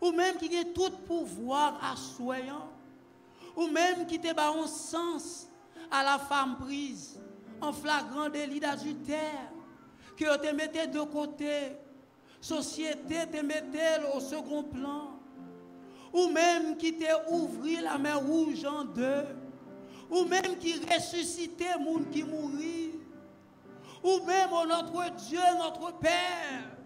ou 0.00 0.12
même 0.12 0.36
qui 0.36 0.56
a 0.56 0.64
tout 0.64 0.90
pouvoir 1.06 1.78
à 1.82 1.96
soyant 1.96 2.68
ou 3.56 3.66
même 3.68 4.06
qui 4.06 4.20
te 4.20 4.32
bat 4.32 4.50
un 4.50 4.66
sens 4.66 5.48
à 5.90 6.02
la 6.04 6.18
femme 6.18 6.56
prise 6.58 7.20
en 7.60 7.72
flagrant 7.72 8.28
délit 8.28 8.60
d'adultère 8.60 9.50
que 10.16 10.36
te 10.36 10.54
mettait 10.54 10.86
de 10.86 11.00
côté, 11.00 11.76
société 12.40 13.26
te 13.30 13.42
mettait 13.42 14.00
au 14.14 14.20
second 14.20 14.62
plan, 14.62 15.20
ou 16.12 16.28
même 16.28 16.76
qui 16.76 16.96
t'a 16.96 17.28
ouvert 17.30 17.82
la 17.82 17.98
main 17.98 18.16
rouge 18.16 18.64
en 18.64 18.84
deux, 18.84 19.24
ou 20.10 20.24
même 20.24 20.56
qui 20.58 20.74
ressuscitait 20.74 21.78
monde 21.78 22.08
qui 22.10 22.22
mourit, 22.22 22.92
ou 24.02 24.24
même 24.24 24.48
oh, 24.52 24.64
notre 24.66 25.10
Dieu, 25.16 25.40
notre 25.58 25.98
Père, 25.98 26.76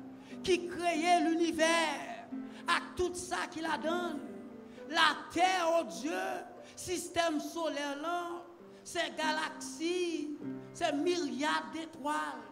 qui 0.43 0.67
créait 0.67 1.21
l'univers, 1.21 2.27
à 2.67 2.81
tout 2.97 3.15
ça 3.15 3.47
qu'il 3.51 3.67
a 3.67 3.77
donné, 3.79 4.21
la 4.89 5.17
terre, 5.33 5.69
oh 5.79 5.85
Dieu, 6.01 6.13
système 6.75 7.41
solaire 7.41 7.99
ces 8.85 9.13
galaxies, 9.17 10.37
ces 10.73 10.93
milliards 10.93 11.71
d'étoiles, 11.73 12.52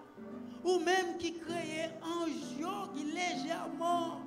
ou 0.64 0.78
même 0.78 1.16
qui 1.18 1.34
créait 1.34 1.90
un 2.02 2.26
jour 2.58 2.90
qui 2.94 3.04
légèrement 3.04 4.20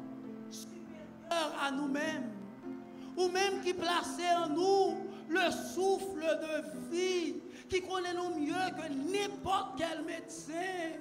supérieur 0.50 1.54
à 1.62 1.72
nous-mêmes, 1.72 2.32
ou 3.18 3.30
même 3.30 3.62
qui 3.64 3.74
plaçait 3.74 4.34
en 4.36 4.50
nous 4.50 4.98
le 5.30 5.52
souffle 5.74 6.22
de 6.22 6.92
vie 6.96 7.36
qui 7.70 7.82
connaît 7.82 8.14
nous 8.14 8.36
mieux 8.40 8.54
que 8.54 8.92
n'importe 9.12 9.78
quel 9.78 10.04
médecin, 10.04 11.00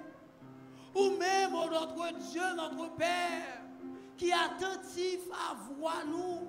ou 0.95 1.11
même 1.19 1.51
oh, 1.55 1.69
notre 1.71 2.19
Dieu, 2.31 2.43
notre 2.57 2.95
Père, 2.95 3.63
qui 4.17 4.29
est 4.29 4.33
attentif 4.33 5.21
à 5.33 5.55
voir 5.75 6.05
nous, 6.07 6.49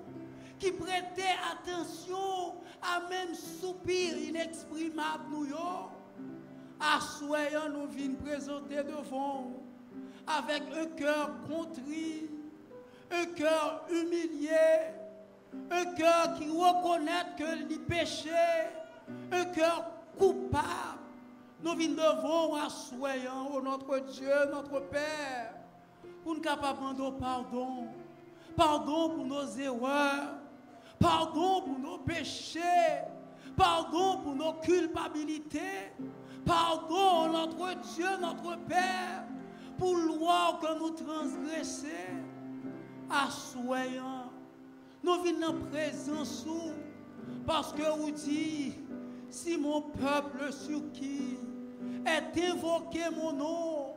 qui 0.58 0.72
prêtait 0.72 1.36
attention 1.52 2.54
à 2.82 3.08
même 3.08 3.34
soupir 3.34 4.16
inexprimable 4.16 5.24
nous 5.30 5.54
à 5.54 5.93
soyons 7.00 7.68
nous 7.72 7.86
venons 7.88 8.14
présenter 8.24 8.82
devant 8.82 9.52
avec 10.26 10.62
un 10.76 10.86
cœur 10.96 11.30
contrit, 11.48 12.30
un 13.10 13.26
cœur 13.34 13.84
humilié, 13.90 14.50
un 15.70 15.84
cœur 15.94 16.34
qui 16.36 16.48
reconnaît 16.48 17.34
que 17.38 17.68
les 17.68 17.78
péchés, 17.78 18.30
un 19.30 19.44
cœur 19.46 19.90
coupable. 20.18 21.00
Nous 21.62 21.74
venons 21.74 21.94
devant 21.94 22.54
à 22.56 22.68
soyons, 22.68 23.50
oh 23.54 23.60
notre 23.62 23.98
Dieu, 24.00 24.34
notre 24.52 24.80
Père, 24.80 25.54
pour 26.22 26.34
nous 26.34 26.40
capables 26.40 26.96
de 26.96 27.18
pardon. 27.18 27.88
Pardon 28.56 29.10
pour 29.10 29.26
nos 29.26 29.46
erreurs. 29.58 30.34
Pardon 30.98 31.62
pour 31.62 31.78
nos 31.78 31.98
péchés. 31.98 32.60
Pardon 33.56 34.18
pour 34.22 34.34
nos 34.34 34.54
culpabilités. 34.54 35.92
Pardon, 36.44 37.32
notre 37.32 37.80
Dieu, 37.94 38.06
notre 38.20 38.56
Père, 38.66 39.24
pour 39.78 39.96
loi 39.96 40.58
que 40.60 40.78
nous 40.78 40.90
transgressons. 40.90 41.86
Assoyons. 43.10 44.30
Nous 45.02 45.22
venons 45.22 45.48
en 45.48 45.70
présence 45.70 46.46
parce 47.46 47.72
que 47.72 47.98
vous 47.98 48.10
dites, 48.10 48.78
si 49.28 49.56
mon 49.56 49.82
peuple 49.82 50.52
sur 50.52 50.80
qui 50.92 51.36
est 52.06 52.50
invoqué 52.50 53.00
mon 53.14 53.32
nom, 53.32 53.94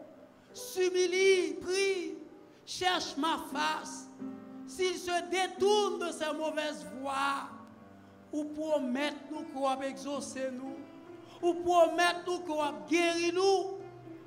s'humilie, 0.54 1.54
prie, 1.62 2.16
cherche 2.66 3.16
ma 3.18 3.38
face, 3.52 4.10
s'il 4.66 4.95
se 4.95 5.30
détourne 5.30 6.08
de 6.08 6.12
sa 6.12 6.34
mauvaise 6.34 6.86
voie, 7.00 7.50
ou 8.34 8.43
promettre 8.43 9.18
nous 9.32 9.62
va 9.62 9.88
exaucer 9.88 10.50
nous, 10.52 10.76
ou 11.42 11.54
promettre 11.54 12.22
nous 12.28 12.40
qu'on 12.40 12.58
va 12.58 12.74
guérir 12.90 13.34
nous, 13.34 13.78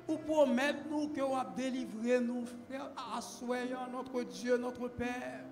ou 0.07 0.17
promettre 0.17 0.79
nous 0.89 1.07
qu'on 1.07 1.35
va 1.35 1.45
délivrer 1.55 2.19
nous, 2.19 2.45
frère, 2.67 2.91
assoyons 3.15 3.77
notre 3.91 4.23
Dieu, 4.23 4.57
notre 4.57 4.87
Père. 4.87 5.45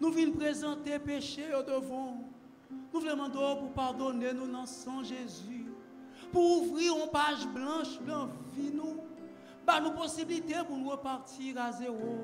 Nous 0.00 0.10
venons 0.10 0.32
présenter 0.32 0.98
péché 0.98 1.44
au 1.54 1.62
devant. 1.62 2.24
Nous 2.92 3.00
demandons 3.00 3.56
pour 3.56 3.72
pardonner 3.72 4.32
nous 4.32 4.50
dans 4.50 4.66
sang 4.66 5.02
Jésus. 5.04 5.66
Pour 6.32 6.62
ouvrir 6.62 6.94
une 6.96 7.10
page 7.10 7.46
blanche 7.48 8.00
dans 8.06 8.28
vie 8.56 8.72
nous. 8.72 8.96
Bah, 9.66 9.80
nous 9.80 9.90
possibilité 9.90 10.54
pour 10.66 10.76
nous 10.76 10.88
repartir 10.88 11.60
à 11.60 11.72
zéro. 11.72 12.20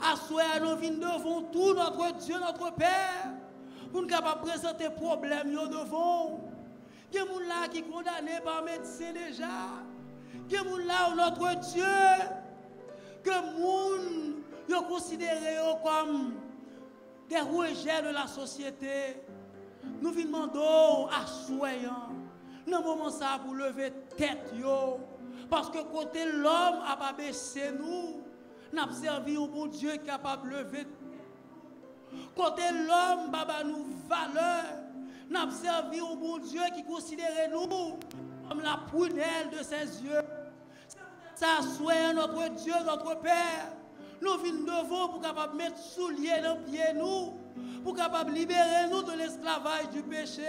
Assoyons 0.00 0.76
nous 0.76 1.00
devant 1.00 1.42
tout 1.42 1.74
notre 1.74 2.14
Dieu, 2.18 2.36
notre 2.38 2.72
Père. 2.74 3.32
Pour 3.90 4.02
nous 4.02 4.08
capables 4.08 4.42
présenter 4.42 4.88
problème 4.90 5.50
devant. 5.52 6.45
Il 7.12 7.16
y 7.16 7.18
a 7.18 7.24
des 7.24 7.30
gens 7.30 7.68
qui 7.70 7.78
sont 7.78 7.90
condamnés 7.90 8.40
par 8.44 8.62
médecin 8.62 9.12
déjà. 9.12 9.48
Il 10.48 10.54
y 10.54 10.56
a 10.56 10.62
des 10.62 10.68
gens 10.68 11.14
notre 11.16 11.60
Dieu, 11.72 11.84
que 13.22 13.30
les 13.30 14.74
gens 14.74 14.82
considérés 14.82 15.58
comme 15.84 16.34
des 17.28 17.40
rejets 17.40 18.02
de 18.02 18.12
la 18.12 18.26
société. 18.26 19.22
Nous 20.00 20.10
demander 20.10 21.08
à 21.12 21.26
soyons. 21.26 21.92
Dans 22.66 22.82
moment 22.82 23.10
ça 23.10 23.38
pour 23.44 23.54
lever 23.54 23.92
tête 24.16 24.52
yo 24.58 24.98
parce 25.48 25.70
que 25.70 25.78
côté 25.78 26.24
l'homme 26.24 26.80
a 26.88 26.96
pas 26.96 27.12
baissé 27.12 27.70
nous, 27.78 28.22
n'a 28.72 28.92
servi 28.92 29.36
un 29.36 29.46
bon 29.46 29.66
Dieu 29.66 29.96
capable 30.04 30.50
de 30.50 30.56
lever 30.56 30.86
côté 32.34 32.62
l'homme 32.72 33.30
baba 33.30 33.64
nous 33.64 33.84
valeur, 34.08 34.64
n'a 35.30 35.50
servi 35.50 35.98
un 36.00 36.14
bon 36.16 36.38
Dieu 36.38 36.62
qui 36.74 36.84
considérait 36.84 37.48
nous 37.50 37.98
comme 38.48 38.60
la 38.60 38.78
prunelle 38.88 39.50
de 39.50 39.62
ses 39.62 40.02
yeux. 40.02 40.22
Ça 41.34 41.58
soit 41.76 42.12
notre 42.14 42.48
Dieu, 42.54 42.74
notre 42.84 43.20
Père. 43.20 43.72
Nous 44.22 44.38
venons 44.38 44.82
devant 44.82 45.08
pour 45.08 45.20
capable 45.20 45.56
mettre 45.56 45.78
souliers 45.78 46.40
dans 46.42 46.56
pied 46.62 46.94
nous, 46.94 47.34
pour 47.84 47.94
capable 47.94 48.32
libérer 48.32 48.88
nous 48.90 49.02
de 49.02 49.12
l'esclavage 49.12 49.90
du 49.92 50.02
péché. 50.02 50.48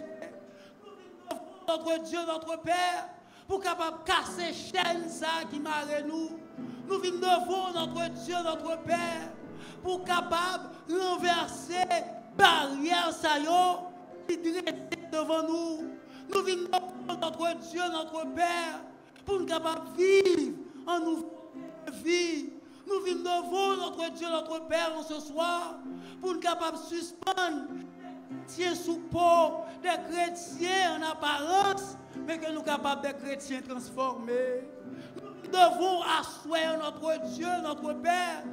Nous 0.82 0.92
venons 0.92 1.76
devant 1.76 1.88
notre 1.90 2.04
Dieu, 2.04 2.20
notre 2.26 2.62
Père, 2.62 3.10
pour 3.48 3.62
capable 3.62 3.98
casser 4.06 4.54
chaîne 4.54 5.10
ça 5.10 5.44
qui 5.52 5.60
marre 5.60 5.86
nous. 6.08 6.30
Nous 6.88 7.00
venons 7.00 7.20
devant 7.20 7.72
notre 7.74 8.10
Dieu, 8.12 8.36
notre 8.44 8.82
Père, 8.84 9.32
pour 9.84 10.06
capable 10.06 10.70
renverser 10.90 11.84
barrière 12.38 13.12
ça 13.12 13.38
devant 15.12 15.44
nous. 15.44 15.84
Nous 16.34 16.44
venons 16.44 16.70
notre 17.08 17.56
Dieu, 17.70 17.82
notre 17.92 18.28
Père, 18.34 18.82
pour 19.26 19.40
nous 19.40 19.46
capable 19.46 19.98
vivre 19.98 20.54
en 20.86 21.00
nous 21.00 21.26
vie 22.04 22.50
nous 22.88 23.02
venons 23.02 23.42
devant 23.42 23.76
notre 23.76 24.12
Dieu, 24.14 24.28
notre 24.30 24.66
Père 24.68 24.94
en 24.98 25.04
ce 25.04 25.20
soir 25.20 25.78
pour 26.22 26.34
nous 26.34 26.40
capables 26.40 26.78
de 26.78 26.96
suspendre 26.96 27.68
tiens 28.48 28.76
sous 28.76 29.00
peau 29.12 29.64
des 29.84 29.90
chrétiens 30.10 30.98
en 30.98 31.12
apparence, 31.12 31.98
mais 32.26 32.38
que 32.38 32.48
nous 32.50 32.58
sommes 32.58 32.66
capables 32.66 33.06
de 33.06 33.12
chrétiens 33.22 33.62
transformés. 33.62 34.64
Nous 35.44 35.52
devons 35.52 36.02
asseoir 36.02 36.78
notre 36.82 37.22
Dieu, 37.34 37.48
notre 37.64 37.94
Père, 38.02 38.44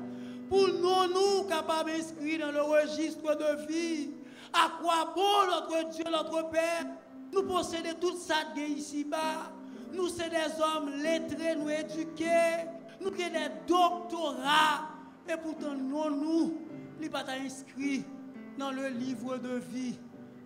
pour 0.49 0.69
nous, 0.69 1.13
nous 1.13 1.45
capables 1.49 1.91
d'inscrire 1.93 2.47
dans 2.47 2.53
le 2.53 2.63
registre 2.63 3.37
de 3.37 3.67
vie. 3.67 4.11
À 4.55 4.71
quoi 4.81 5.13
bon 5.15 5.47
notre 5.51 5.91
Dieu, 5.91 6.05
notre 6.11 6.49
Père? 6.49 6.87
Nous 7.33 7.43
possédons 7.43 7.99
tout 8.01 8.17
ça 8.17 8.37
ici-bas. 8.57 9.53
Nous 9.93 10.09
sommes 10.09 10.29
des 10.29 10.63
hommes 10.63 10.91
lettrés, 11.03 11.57
nous 11.57 11.69
éduqués, 11.69 12.67
nous 13.01 13.09
avons 13.09 13.17
des 13.17 13.49
doctorats, 13.67 14.89
et 15.29 15.37
pourtant 15.37 15.75
non, 15.75 16.11
nous, 16.11 16.59
nous 17.01 17.11
pas 17.11 17.25
inscrits 17.45 18.05
dans 18.59 18.71
le 18.71 18.89
livre 18.89 19.39
de 19.39 19.57
vie. 19.57 19.99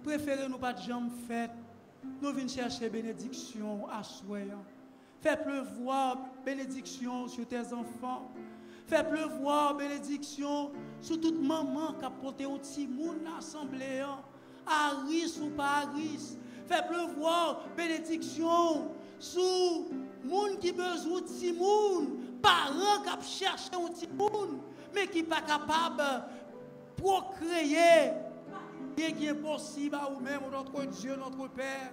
Préférez 0.05 0.49
nous 0.49 0.59
pas 0.59 0.73
de 0.73 0.83
jambes 0.83 1.11
faites. 1.27 1.51
Nous 2.23 2.33
venons 2.33 2.49
chercher 2.49 2.89
bénédiction 2.89 3.87
à 3.89 4.03
soi. 4.03 4.39
Fais 5.21 5.37
pleuvoir 5.37 6.19
bénédiction 6.45 7.29
sur 7.29 7.47
tes 7.47 7.73
enfants. 7.73 8.31
Fais 8.89 9.05
pleuvoir 9.05 9.77
bénédiction 9.77 10.73
sur 11.03 11.21
toute 11.21 11.39
maman 11.43 11.93
qui 11.99 12.07
a 12.07 12.11
porté 12.11 12.47
au 12.47 12.57
petit 12.57 12.87
monde 12.87 13.19
l'assemblée. 13.23 14.03
Aris 14.67 15.39
ou 15.43 15.51
pas 15.51 15.83
Aris. 15.83 16.39
Fais 16.67 16.83
pleuvoir 16.89 17.67
bénédiction 17.77 18.89
sur 19.19 19.43
monde 20.25 20.59
qui 20.59 20.73
besoin 20.73 21.21
de 21.21 21.59
monde 21.59 22.09
parents 22.41 23.03
qui 23.21 23.29
cherchent 23.29 23.71
un 23.75 23.93
petit 23.93 24.09
monde, 24.09 24.59
mais 24.95 25.07
qui 25.07 25.23
pas 25.23 25.43
capable 25.43 25.99
de 25.99 27.03
procréer 27.03 28.13
ce 28.97 29.11
qui 29.13 29.27
est 29.27 29.35
possible 29.35 29.97
à 29.97 30.09
nous-mêmes, 30.11 30.41
notre 30.51 30.87
Dieu, 30.87 31.15
notre 31.15 31.49
Père? 31.51 31.93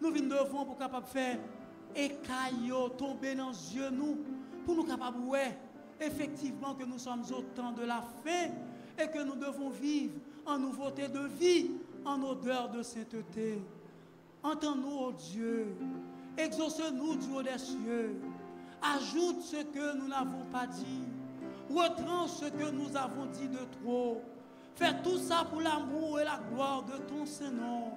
Nous 0.00 0.10
venons 0.10 0.44
devant 0.44 0.64
pour 0.64 0.78
capable 0.78 1.06
faire 1.06 1.38
écaillot, 1.94 2.88
tomber 2.90 3.34
dans 3.34 3.50
les 3.50 3.76
yeux 3.76 3.90
nous, 3.90 4.18
pour 4.64 4.76
nous 4.76 4.84
capables 4.84 5.20
ouais, 5.26 5.58
effectivement 6.02 6.74
que 6.74 6.84
nous 6.84 6.98
sommes 6.98 7.22
au 7.36 7.42
temps 7.54 7.72
de 7.72 7.84
la 7.84 8.02
fin 8.24 8.50
et 9.02 9.08
que 9.08 9.22
nous 9.22 9.36
devons 9.36 9.70
vivre 9.70 10.14
en 10.46 10.58
nouveauté 10.58 11.08
de 11.08 11.26
vie, 11.38 11.70
en 12.04 12.22
odeur 12.22 12.70
de 12.70 12.82
sainteté. 12.82 13.62
Entends-nous, 14.42 14.98
oh 14.98 15.12
Dieu, 15.12 15.74
exauce-nous 16.36 17.16
du 17.16 17.32
haut 17.32 17.42
des 17.42 17.58
cieux 17.58 18.16
Ajoute 18.82 19.42
ce 19.42 19.62
que 19.62 19.96
nous 19.96 20.08
n'avons 20.08 20.44
pas 20.50 20.66
dit. 20.66 21.04
Retranche 21.72 22.30
ce 22.30 22.46
que 22.46 22.70
nous 22.72 22.96
avons 22.96 23.26
dit 23.26 23.46
de 23.46 23.60
trop. 23.80 24.20
Fais 24.74 25.00
tout 25.04 25.18
ça 25.18 25.46
pour 25.48 25.60
l'amour 25.60 26.18
et 26.18 26.24
la 26.24 26.40
gloire 26.52 26.82
de 26.82 26.96
ton 27.06 27.24
Saint-Nom. 27.24 27.92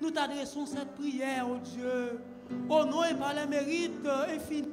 Nous 0.00 0.10
t'adressons 0.10 0.66
cette 0.66 0.92
prière, 0.94 1.46
oh 1.48 1.58
Dieu, 1.62 2.18
au 2.68 2.84
nom 2.84 3.04
et 3.04 3.14
par 3.14 3.32
les 3.32 3.46
mérites 3.46 4.04
infinis 4.28 4.68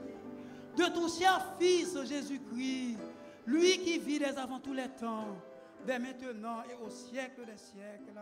de 0.78 0.86
ton 0.93 1.07
cher 1.07 1.55
Fils 1.59 1.97
Jésus-Christ, 2.05 2.97
lui 3.45 3.80
qui 3.80 3.99
vit 3.99 4.19
dès 4.19 4.38
avant 4.38 4.59
tous 4.59 4.74
les 4.74 4.89
temps, 4.89 5.38
dès 5.86 5.99
maintenant 5.99 6.63
et 6.69 6.86
au 6.86 6.89
siècle 6.89 7.45
des 7.45 7.57
siècles. 7.57 8.19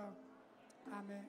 Amen. 0.91 1.25